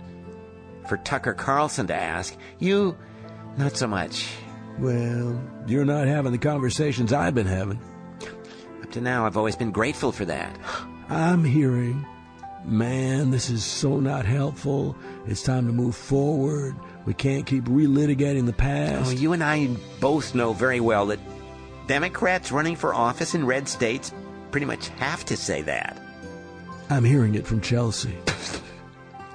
For 0.88 0.96
Tucker 0.96 1.34
Carlson 1.34 1.86
to 1.88 1.94
ask, 1.94 2.34
you, 2.58 2.96
not 3.58 3.76
so 3.76 3.86
much. 3.86 4.26
Well, 4.78 5.40
you're 5.66 5.84
not 5.84 6.06
having 6.06 6.32
the 6.32 6.38
conversations 6.38 7.12
I've 7.12 7.34
been 7.34 7.46
having. 7.46 7.80
Up 8.82 8.90
to 8.92 9.00
now, 9.00 9.26
I've 9.26 9.36
always 9.36 9.56
been 9.56 9.70
grateful 9.70 10.12
for 10.12 10.24
that. 10.24 10.58
I'm 11.08 11.44
hearing, 11.44 12.04
man, 12.64 13.30
this 13.30 13.50
is 13.50 13.64
so 13.64 14.00
not 14.00 14.26
helpful. 14.26 14.96
It's 15.26 15.42
time 15.42 15.66
to 15.66 15.72
move 15.72 15.94
forward. 15.94 16.74
We 17.06 17.14
can't 17.14 17.46
keep 17.46 17.64
relitigating 17.64 18.46
the 18.46 18.52
past. 18.52 19.08
Oh, 19.08 19.10
you 19.10 19.32
and 19.32 19.44
I 19.44 19.68
both 20.00 20.34
know 20.34 20.52
very 20.52 20.80
well 20.80 21.06
that 21.06 21.20
Democrats 21.86 22.50
running 22.50 22.76
for 22.76 22.94
office 22.94 23.34
in 23.34 23.46
red 23.46 23.68
states 23.68 24.12
pretty 24.50 24.66
much 24.66 24.88
have 24.88 25.24
to 25.26 25.36
say 25.36 25.62
that. 25.62 26.00
I'm 26.90 27.04
hearing 27.04 27.34
it 27.34 27.46
from 27.46 27.60
Chelsea. 27.60 28.16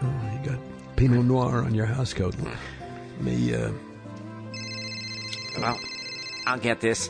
Oh, 0.01 0.31
you 0.33 0.49
got 0.49 0.59
Pinot 0.95 1.25
Noir 1.25 1.63
on 1.63 1.73
your 1.75 1.85
housecoat. 1.85 2.35
Let 2.43 3.21
me, 3.21 3.53
uh, 3.53 3.71
Well, 5.61 5.79
I'll 6.45 6.59
get 6.59 6.79
this. 6.81 7.09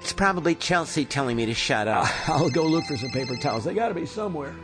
It's 0.00 0.12
probably 0.12 0.54
Chelsea 0.54 1.04
telling 1.04 1.36
me 1.36 1.46
to 1.46 1.54
shut 1.54 1.86
up. 1.86 2.06
I'll 2.28 2.50
go 2.50 2.64
look 2.64 2.84
for 2.84 2.96
some 2.96 3.10
paper 3.10 3.36
towels. 3.36 3.64
They 3.64 3.74
got 3.74 3.88
to 3.88 3.94
be 3.94 4.06
somewhere. 4.06 4.54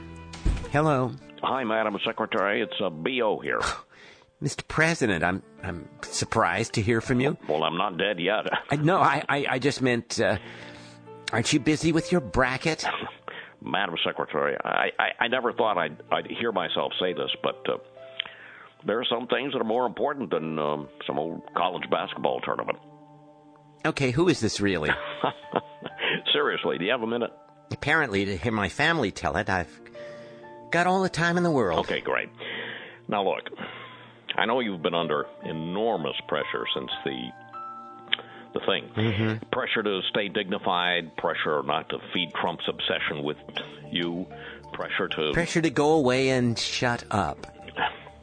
Hello, 0.72 1.12
Hi, 1.43 1.64
Madam 1.64 1.97
Secretary. 2.05 2.62
It's 2.62 2.74
uh, 2.82 2.91
B.O. 2.91 3.39
here. 3.41 3.61
Mr. 4.43 4.66
President. 4.66 5.22
I'm 5.24 5.43
I'm 5.62 5.89
surprised 6.03 6.74
to 6.74 6.82
hear 6.82 7.01
from 7.01 7.20
you. 7.20 7.37
Well, 7.49 7.62
I'm 7.62 7.78
not 7.78 7.97
dead 7.97 8.18
yet. 8.20 8.47
I, 8.70 8.76
no, 8.76 8.99
I, 8.99 9.22
I 9.28 9.47
I 9.51 9.59
just 9.59 9.80
meant. 9.80 10.20
Uh, 10.20 10.39
aren't 11.32 11.53
you 11.53 11.61
busy 11.61 11.93
with 11.93 12.12
your 12.12 12.20
bracket? 12.20 12.84
Madam 13.62 13.97
Secretary, 14.05 14.57
I, 14.64 14.91
I, 14.99 15.24
I 15.24 15.28
never 15.28 15.53
thought 15.53 15.76
I'd, 15.76 15.97
I'd 16.12 16.26
hear 16.28 16.53
myself 16.53 16.93
say 17.01 17.12
this, 17.14 17.30
but 17.43 17.57
uh, 17.68 17.78
there 18.87 19.01
are 19.01 19.05
some 19.11 19.26
things 19.26 19.53
that 19.55 19.61
are 19.61 19.64
more 19.64 19.87
important 19.87 20.30
than 20.30 20.57
um, 20.59 20.89
some 21.05 21.18
old 21.18 21.43
college 21.57 21.82
basketball 21.91 22.41
tournament. 22.43 22.78
Okay, 23.87 24.11
who 24.11 24.28
is 24.28 24.41
this 24.41 24.61
really? 24.61 24.91
Seriously, 26.32 26.78
do 26.78 26.84
you 26.84 26.91
have 26.91 27.03
a 27.03 27.07
minute? 27.07 27.32
Apparently, 27.70 28.24
to 28.24 28.37
hear 28.37 28.53
my 28.53 28.68
family 28.68 29.11
tell 29.11 29.37
it, 29.37 29.49
I've 29.49 29.80
got 30.70 30.87
all 30.87 31.03
the 31.03 31.09
time 31.09 31.37
in 31.37 31.43
the 31.43 31.51
world. 31.51 31.80
Okay, 31.80 32.01
great. 32.01 32.28
Now, 33.09 33.24
look, 33.24 33.43
I 34.37 34.45
know 34.45 34.61
you've 34.61 34.82
been 34.82 34.95
under 34.95 35.26
enormous 35.45 36.16
pressure 36.28 36.64
since 36.74 36.91
the 37.05 37.30
the 38.55 38.61
thing. 38.61 38.91
Mm-hmm. 38.97 39.51
Pressure 39.53 39.82
to 39.82 40.01
stay 40.11 40.28
dignified, 40.28 41.14
pressure 41.16 41.62
not 41.62 41.89
to 41.91 41.99
feed 42.12 42.32
Trump's 42.41 42.64
obsession 42.68 43.22
with 43.22 43.37
you, 43.91 44.26
pressure 44.72 45.09
to 45.09 45.32
Pressure 45.32 45.61
to 45.61 45.70
go 45.70 45.93
away 45.93 46.30
and 46.30 46.59
shut 46.59 47.05
up. 47.11 47.47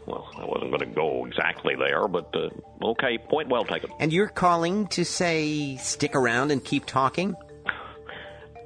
Well, 0.05 0.27
I 0.37 0.45
wasn't 0.45 0.71
going 0.71 0.79
to 0.89 0.95
go 0.95 1.25
exactly 1.25 1.75
there, 1.75 2.07
but 2.07 2.33
uh, 2.35 2.49
okay, 2.89 3.17
point 3.17 3.49
well 3.49 3.63
taken. 3.63 3.89
And 3.99 4.11
you're 4.11 4.27
calling 4.27 4.87
to 4.87 5.05
say 5.05 5.77
stick 5.77 6.15
around 6.15 6.51
and 6.51 6.63
keep 6.63 6.85
talking? 6.85 7.35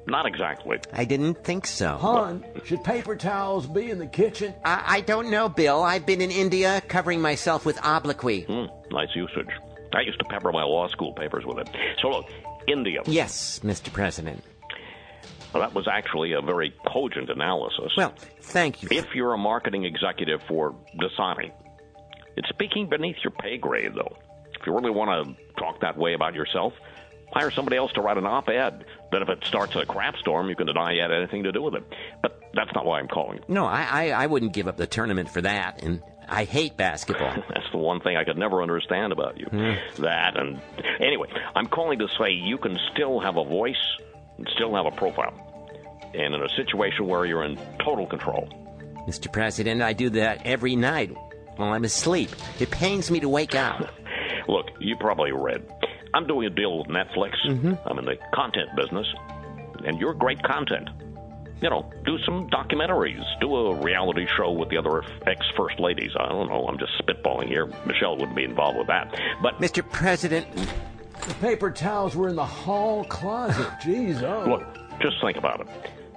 Not 0.06 0.24
exactly. 0.26 0.78
I 0.92 1.04
didn't 1.04 1.44
think 1.44 1.66
so. 1.66 1.96
Hon, 2.00 2.44
should 2.64 2.82
paper 2.82 3.14
towels 3.14 3.66
be 3.66 3.90
in 3.90 3.98
the 3.98 4.06
kitchen? 4.06 4.54
I, 4.64 4.82
I 4.86 5.00
don't 5.02 5.30
know, 5.30 5.50
Bill. 5.50 5.82
I've 5.82 6.06
been 6.06 6.22
in 6.22 6.30
India 6.30 6.82
covering 6.88 7.20
myself 7.20 7.66
with 7.66 7.78
obloquy. 7.82 8.46
Hmm, 8.46 8.66
nice 8.90 9.14
usage. 9.14 9.50
I 9.94 10.00
used 10.00 10.18
to 10.18 10.24
pepper 10.24 10.50
my 10.50 10.62
law 10.64 10.88
school 10.88 11.12
papers 11.12 11.44
with 11.44 11.58
it. 11.58 11.68
So 12.00 12.08
look, 12.08 12.26
India. 12.66 13.02
Yes, 13.06 13.60
Mr. 13.62 13.92
President. 13.92 14.42
Well, 15.52 15.62
that 15.62 15.74
was 15.74 15.88
actually 15.88 16.32
a 16.32 16.42
very 16.42 16.74
cogent 16.86 17.30
analysis. 17.30 17.92
Well, 17.96 18.14
thank 18.40 18.82
you. 18.82 18.88
If 18.90 19.14
you're 19.14 19.32
a 19.32 19.38
marketing 19.38 19.84
executive 19.84 20.42
for 20.46 20.74
Dasani, 20.96 21.52
it's 22.36 22.48
speaking 22.48 22.88
beneath 22.88 23.16
your 23.24 23.30
pay 23.30 23.56
grade, 23.56 23.94
though. 23.94 24.16
If 24.58 24.66
you 24.66 24.74
really 24.74 24.90
want 24.90 25.26
to 25.26 25.60
talk 25.60 25.80
that 25.80 25.96
way 25.96 26.14
about 26.14 26.34
yourself, 26.34 26.72
hire 27.32 27.50
somebody 27.50 27.76
else 27.76 27.92
to 27.92 28.00
write 28.00 28.18
an 28.18 28.26
op-ed. 28.26 28.84
Then 29.10 29.22
if 29.22 29.28
it 29.28 29.44
starts 29.44 29.74
a 29.76 29.86
crap 29.86 30.16
storm, 30.16 30.48
you 30.48 30.56
can 30.56 30.66
deny 30.66 30.92
you 30.92 31.02
had 31.02 31.12
anything 31.12 31.44
to 31.44 31.52
do 31.52 31.62
with 31.62 31.74
it. 31.74 31.84
But 32.22 32.42
that's 32.54 32.72
not 32.74 32.84
why 32.84 33.00
I'm 33.00 33.08
calling. 33.08 33.40
No, 33.48 33.64
I, 33.64 33.82
I, 33.82 34.10
I 34.10 34.26
wouldn't 34.26 34.52
give 34.52 34.68
up 34.68 34.76
the 34.76 34.86
tournament 34.86 35.30
for 35.30 35.40
that, 35.42 35.82
and 35.82 36.02
I 36.28 36.44
hate 36.44 36.76
basketball. 36.76 37.34
That's 37.48 37.70
the 37.72 37.78
one 37.78 38.00
thing 38.00 38.16
I 38.16 38.24
could 38.24 38.36
never 38.36 38.62
understand 38.62 39.12
about 39.12 39.38
you. 39.38 39.46
Hmm. 39.46 40.02
That 40.02 40.38
and 40.38 40.60
anyway, 41.00 41.28
I'm 41.54 41.66
calling 41.66 41.98
to 42.00 42.08
say 42.18 42.32
you 42.32 42.58
can 42.58 42.78
still 42.92 43.20
have 43.20 43.36
a 43.36 43.44
voice 43.44 43.76
still 44.54 44.74
have 44.74 44.86
a 44.86 44.90
profile. 44.90 45.34
And 46.14 46.34
in 46.34 46.42
a 46.42 46.48
situation 46.50 47.06
where 47.06 47.24
you're 47.26 47.44
in 47.44 47.58
total 47.84 48.06
control. 48.06 48.48
Mr. 49.06 49.32
President, 49.32 49.82
I 49.82 49.92
do 49.92 50.10
that 50.10 50.44
every 50.44 50.76
night 50.76 51.14
while 51.56 51.72
I'm 51.72 51.84
asleep. 51.84 52.30
It 52.60 52.70
pains 52.70 53.10
me 53.10 53.20
to 53.20 53.28
wake 53.28 53.54
up. 53.54 53.90
Look, 54.48 54.66
you 54.80 54.96
probably 54.96 55.32
read. 55.32 55.66
I'm 56.14 56.26
doing 56.26 56.46
a 56.46 56.50
deal 56.50 56.78
with 56.78 56.88
Netflix. 56.88 57.34
Mm-hmm. 57.46 57.74
I'm 57.86 57.98
in 57.98 58.04
the 58.04 58.16
content 58.34 58.70
business, 58.76 59.06
and 59.84 59.98
you're 59.98 60.14
great 60.14 60.42
content. 60.42 60.88
You 61.60 61.70
know, 61.70 61.90
do 62.04 62.18
some 62.24 62.48
documentaries, 62.50 63.22
do 63.40 63.54
a 63.54 63.74
reality 63.74 64.26
show 64.36 64.52
with 64.52 64.68
the 64.68 64.76
other 64.76 65.02
ex 65.26 65.44
first 65.56 65.80
ladies. 65.80 66.12
I 66.18 66.28
don't 66.28 66.48
know. 66.48 66.66
I'm 66.68 66.78
just 66.78 66.92
spitballing 67.02 67.48
here. 67.48 67.66
Michelle 67.84 68.16
wouldn't 68.16 68.36
be 68.36 68.44
involved 68.44 68.78
with 68.78 68.86
that. 68.86 69.12
But 69.42 69.58
Mr. 69.58 69.88
President, 69.90 70.46
The 71.26 71.34
paper 71.34 71.70
towels 71.70 72.16
were 72.16 72.28
in 72.28 72.36
the 72.36 72.44
hall 72.44 73.04
closet. 73.04 73.66
Jeez, 73.82 74.22
oh. 74.22 74.48
look, 74.48 75.00
just 75.00 75.20
think 75.20 75.36
about 75.36 75.60
it. 75.60 75.68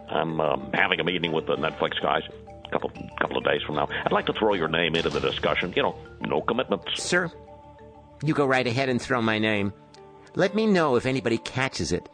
I'm 0.09 0.39
um, 0.41 0.69
having 0.73 0.99
a 0.99 1.03
meeting 1.03 1.31
with 1.31 1.47
the 1.47 1.55
Netflix 1.55 2.01
guys 2.01 2.23
a 2.65 2.69
couple 2.69 2.91
couple 3.19 3.37
of 3.37 3.43
days 3.43 3.61
from 3.63 3.75
now. 3.75 3.87
I'd 4.05 4.11
like 4.11 4.25
to 4.27 4.33
throw 4.33 4.53
your 4.53 4.67
name 4.67 4.95
into 4.95 5.09
the 5.09 5.19
discussion. 5.19 5.73
You 5.75 5.83
know, 5.83 5.95
no 6.21 6.41
commitments. 6.41 7.01
Sir, 7.01 7.31
you 8.23 8.33
go 8.33 8.45
right 8.45 8.65
ahead 8.65 8.89
and 8.89 9.01
throw 9.01 9.21
my 9.21 9.39
name. 9.39 9.73
Let 10.35 10.55
me 10.55 10.65
know 10.65 10.95
if 10.95 11.05
anybody 11.05 11.37
catches 11.37 11.91
it. 11.91 12.07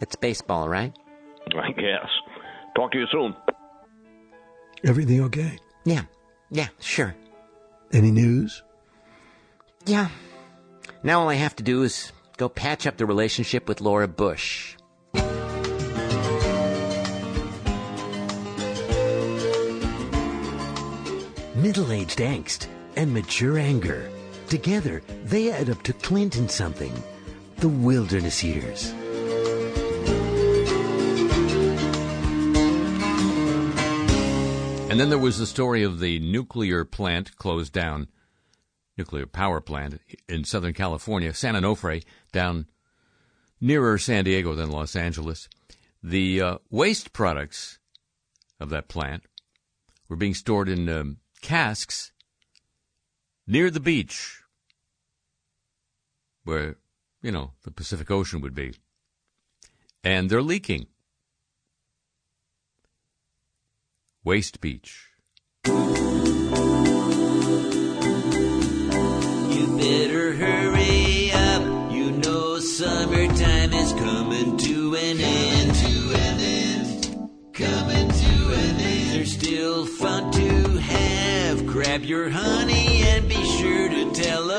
It's 0.00 0.16
baseball, 0.16 0.68
right? 0.68 0.96
I 1.54 1.72
guess. 1.72 2.08
Talk 2.74 2.92
to 2.92 2.98
you 2.98 3.06
soon. 3.10 3.34
Everything 4.84 5.22
okay? 5.24 5.58
Yeah, 5.84 6.04
yeah, 6.50 6.68
sure. 6.78 7.14
Any 7.92 8.10
news? 8.10 8.62
Yeah. 9.84 10.08
Now 11.02 11.20
all 11.20 11.28
I 11.28 11.34
have 11.34 11.56
to 11.56 11.62
do 11.62 11.82
is 11.82 12.12
go 12.40 12.48
patch 12.48 12.86
up 12.86 12.96
the 12.96 13.04
relationship 13.04 13.68
with 13.68 13.82
Laura 13.82 14.08
Bush. 14.08 14.74
Middle 21.54 21.92
aged 21.92 22.20
angst 22.20 22.66
and 22.96 23.12
mature 23.12 23.58
anger. 23.58 24.10
Together, 24.48 25.02
they 25.22 25.52
add 25.52 25.68
up 25.68 25.82
to 25.82 25.92
Clinton 25.92 26.48
something. 26.48 26.94
The 27.58 27.68
wilderness 27.68 28.42
years. 28.42 28.90
And 34.88 34.98
then 34.98 35.10
there 35.10 35.18
was 35.18 35.38
the 35.38 35.44
story 35.44 35.82
of 35.82 36.00
the 36.00 36.20
nuclear 36.20 36.86
plant 36.86 37.36
closed 37.36 37.74
down, 37.74 38.08
nuclear 38.96 39.26
power 39.26 39.60
plant 39.60 40.00
in 40.28 40.44
Southern 40.44 40.74
California, 40.74 41.32
San 41.32 41.54
Onofre, 41.54 42.04
down 42.32 42.66
nearer 43.60 43.98
San 43.98 44.24
Diego 44.24 44.54
than 44.54 44.70
Los 44.70 44.96
Angeles. 44.96 45.48
The 46.02 46.40
uh, 46.40 46.58
waste 46.70 47.12
products 47.12 47.78
of 48.58 48.70
that 48.70 48.88
plant 48.88 49.24
were 50.08 50.16
being 50.16 50.34
stored 50.34 50.68
in 50.68 50.88
um, 50.88 51.18
casks 51.40 52.12
near 53.46 53.70
the 53.70 53.80
beach, 53.80 54.42
where, 56.44 56.76
you 57.22 57.32
know, 57.32 57.52
the 57.64 57.70
Pacific 57.70 58.10
Ocean 58.10 58.40
would 58.40 58.54
be. 58.54 58.74
And 60.02 60.30
they're 60.30 60.42
leaking. 60.42 60.86
Waste 64.24 64.60
Beach. 64.60 65.08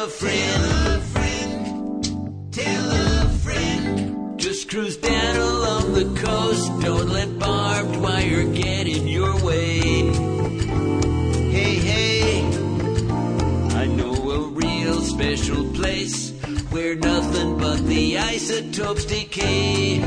Friend. 0.07 0.63
Tell 0.63 0.95
a 0.95 0.99
friend. 0.99 2.53
Tell 2.53 2.91
a 2.91 3.29
friend. 3.43 4.39
Just 4.39 4.69
cruise 4.69 4.97
down 4.97 5.35
along 5.35 5.93
the 5.93 6.21
coast. 6.21 6.67
Don't 6.81 7.09
let 7.09 7.37
barbed 7.39 7.97
wire 7.97 8.43
get 8.45 8.87
in 8.87 9.07
your 9.07 9.43
way. 9.43 9.79
Hey, 11.51 11.75
hey. 11.75 12.41
I 13.75 13.85
know 13.85 14.13
a 14.31 14.49
real 14.49 15.01
special 15.01 15.63
place 15.73 16.31
where 16.71 16.95
nothing 16.95 17.57
but 17.57 17.85
the 17.85 18.17
isotopes 18.17 19.05
decay. 19.05 19.99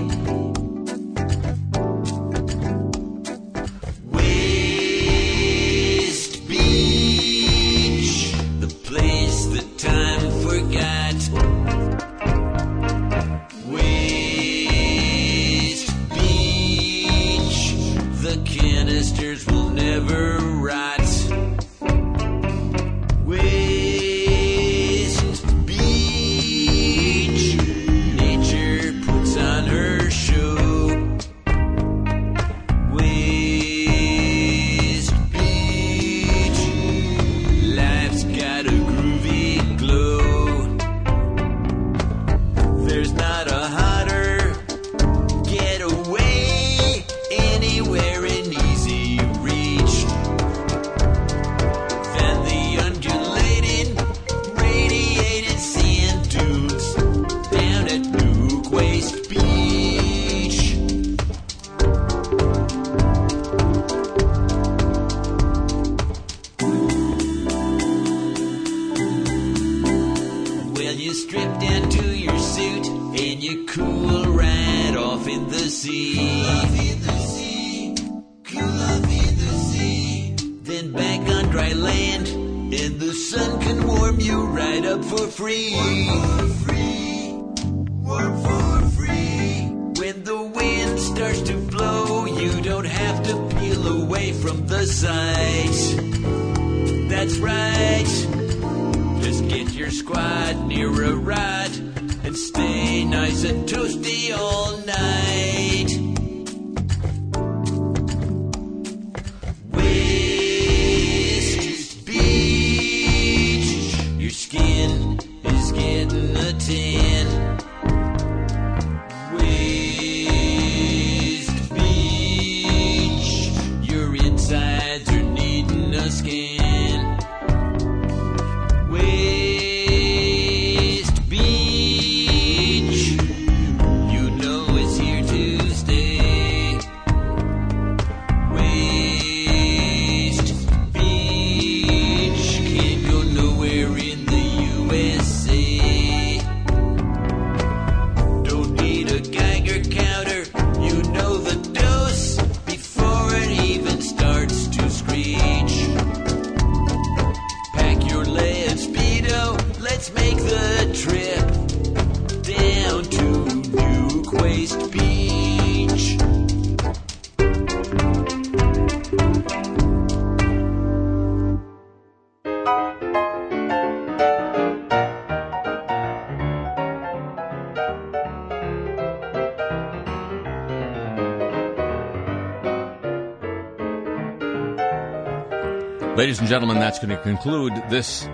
Ladies 186.35 186.41
and 186.41 186.49
gentlemen, 186.49 186.80
that's 186.80 186.99
going 186.99 187.16
to 187.16 187.22
conclude 187.22 187.72
this 187.91 188.28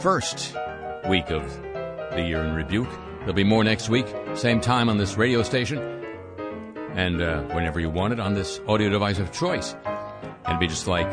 first 0.00 0.56
week 1.06 1.30
of 1.30 1.42
the 2.12 2.24
year 2.26 2.42
in 2.42 2.54
rebuke. 2.54 2.88
There'll 3.18 3.34
be 3.34 3.44
more 3.44 3.62
next 3.62 3.90
week, 3.90 4.06
same 4.32 4.58
time 4.58 4.88
on 4.88 4.96
this 4.96 5.18
radio 5.18 5.42
station, 5.42 5.76
and 6.94 7.20
uh, 7.20 7.42
whenever 7.48 7.78
you 7.78 7.90
want 7.90 8.14
it 8.14 8.20
on 8.20 8.32
this 8.32 8.58
audio 8.66 8.88
device 8.88 9.18
of 9.18 9.32
choice. 9.32 9.76
And 9.84 10.46
it'd 10.46 10.60
be 10.60 10.66
just 10.66 10.86
like 10.86 11.06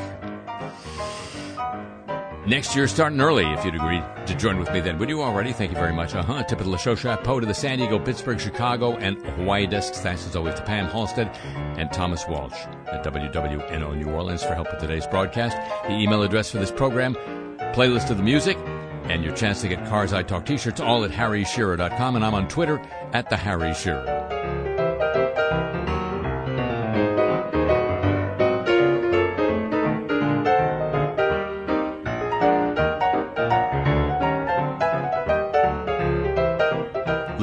next 2.48 2.76
year, 2.76 2.88
starting 2.88 3.20
early, 3.22 3.46
if 3.46 3.64
you'd 3.64 3.76
agree 3.76 4.02
to 4.26 4.36
join 4.36 4.60
with 4.60 4.72
me 4.72 4.80
then. 4.80 4.98
Would 5.00 5.10
you 5.10 5.22
already? 5.22 5.54
Thank 5.54 5.72
you 5.72 5.78
very 5.78 5.94
much. 5.94 6.16
Uh 6.16 6.24
huh. 6.24 6.44
Tip 6.44 6.60
of 6.60 6.66
the 6.66 6.78
show 6.78 6.96
chapeau 6.96 7.40
to 7.40 7.46
the 7.46 7.54
San 7.54 7.78
Diego, 7.78 8.00
Pittsburgh, 8.00 8.40
Chicago, 8.40 8.96
and 8.98 9.18
Hawaii 9.26 9.68
desks. 9.68 10.00
Thanks 10.00 10.26
as 10.28 10.36
always 10.36 10.56
to 10.56 10.62
Pam 10.64 10.88
Halstead 10.88 11.30
and 11.78 11.92
Thomas 11.92 12.26
Walsh 12.28 12.58
at 12.88 13.04
WWNO 13.04 13.98
New 13.98 14.10
Orleans 14.12 14.44
for 14.44 14.54
help 14.56 14.72
with 14.72 14.82
today's 14.82 15.08
broadcast. 15.08 15.58
The 15.88 15.94
email 15.94 16.24
address 16.24 16.52
for 16.52 16.58
this 16.58 16.72
program, 16.72 17.16
playlist 17.74 18.10
of 18.10 18.18
the 18.18 18.24
music, 18.24 18.58
and 19.06 19.24
your 19.24 19.36
chance 19.36 19.62
to 19.62 19.68
get 19.68 19.86
Cars 19.88 20.14
I 20.14 20.24
Talk 20.24 20.46
t-shirts 20.46 20.80
all 20.80 21.04
at 21.04 21.12
harryshearer.com. 21.12 22.16
And 22.16 22.26
I'm 22.26 22.34
on 22.34 22.48
Twitter 22.48 22.82
at 23.14 23.30
the 23.30 23.38
Harry 23.38 23.74
Shearer. 23.74 24.63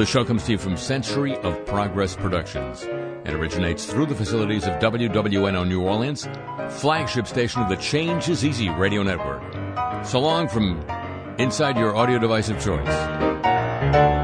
The 0.01 0.07
show 0.07 0.25
comes 0.25 0.45
to 0.45 0.53
you 0.53 0.57
from 0.57 0.79
Century 0.79 1.37
of 1.41 1.67
Progress 1.67 2.17
Productions 2.17 2.85
and 2.85 3.37
originates 3.37 3.85
through 3.85 4.07
the 4.07 4.15
facilities 4.15 4.67
of 4.67 4.79
WWNO 4.79 5.69
New 5.69 5.83
Orleans, 5.83 6.27
flagship 6.71 7.27
station 7.27 7.61
of 7.61 7.69
the 7.69 7.77
Change 7.77 8.31
is 8.31 8.43
Easy 8.43 8.71
radio 8.71 9.03
network. 9.03 9.43
So 10.07 10.19
long 10.19 10.49
from 10.49 10.83
inside 11.37 11.77
your 11.77 11.95
audio 11.95 12.19
device 12.19 12.49
of 12.49 12.59
choice. 12.65 14.20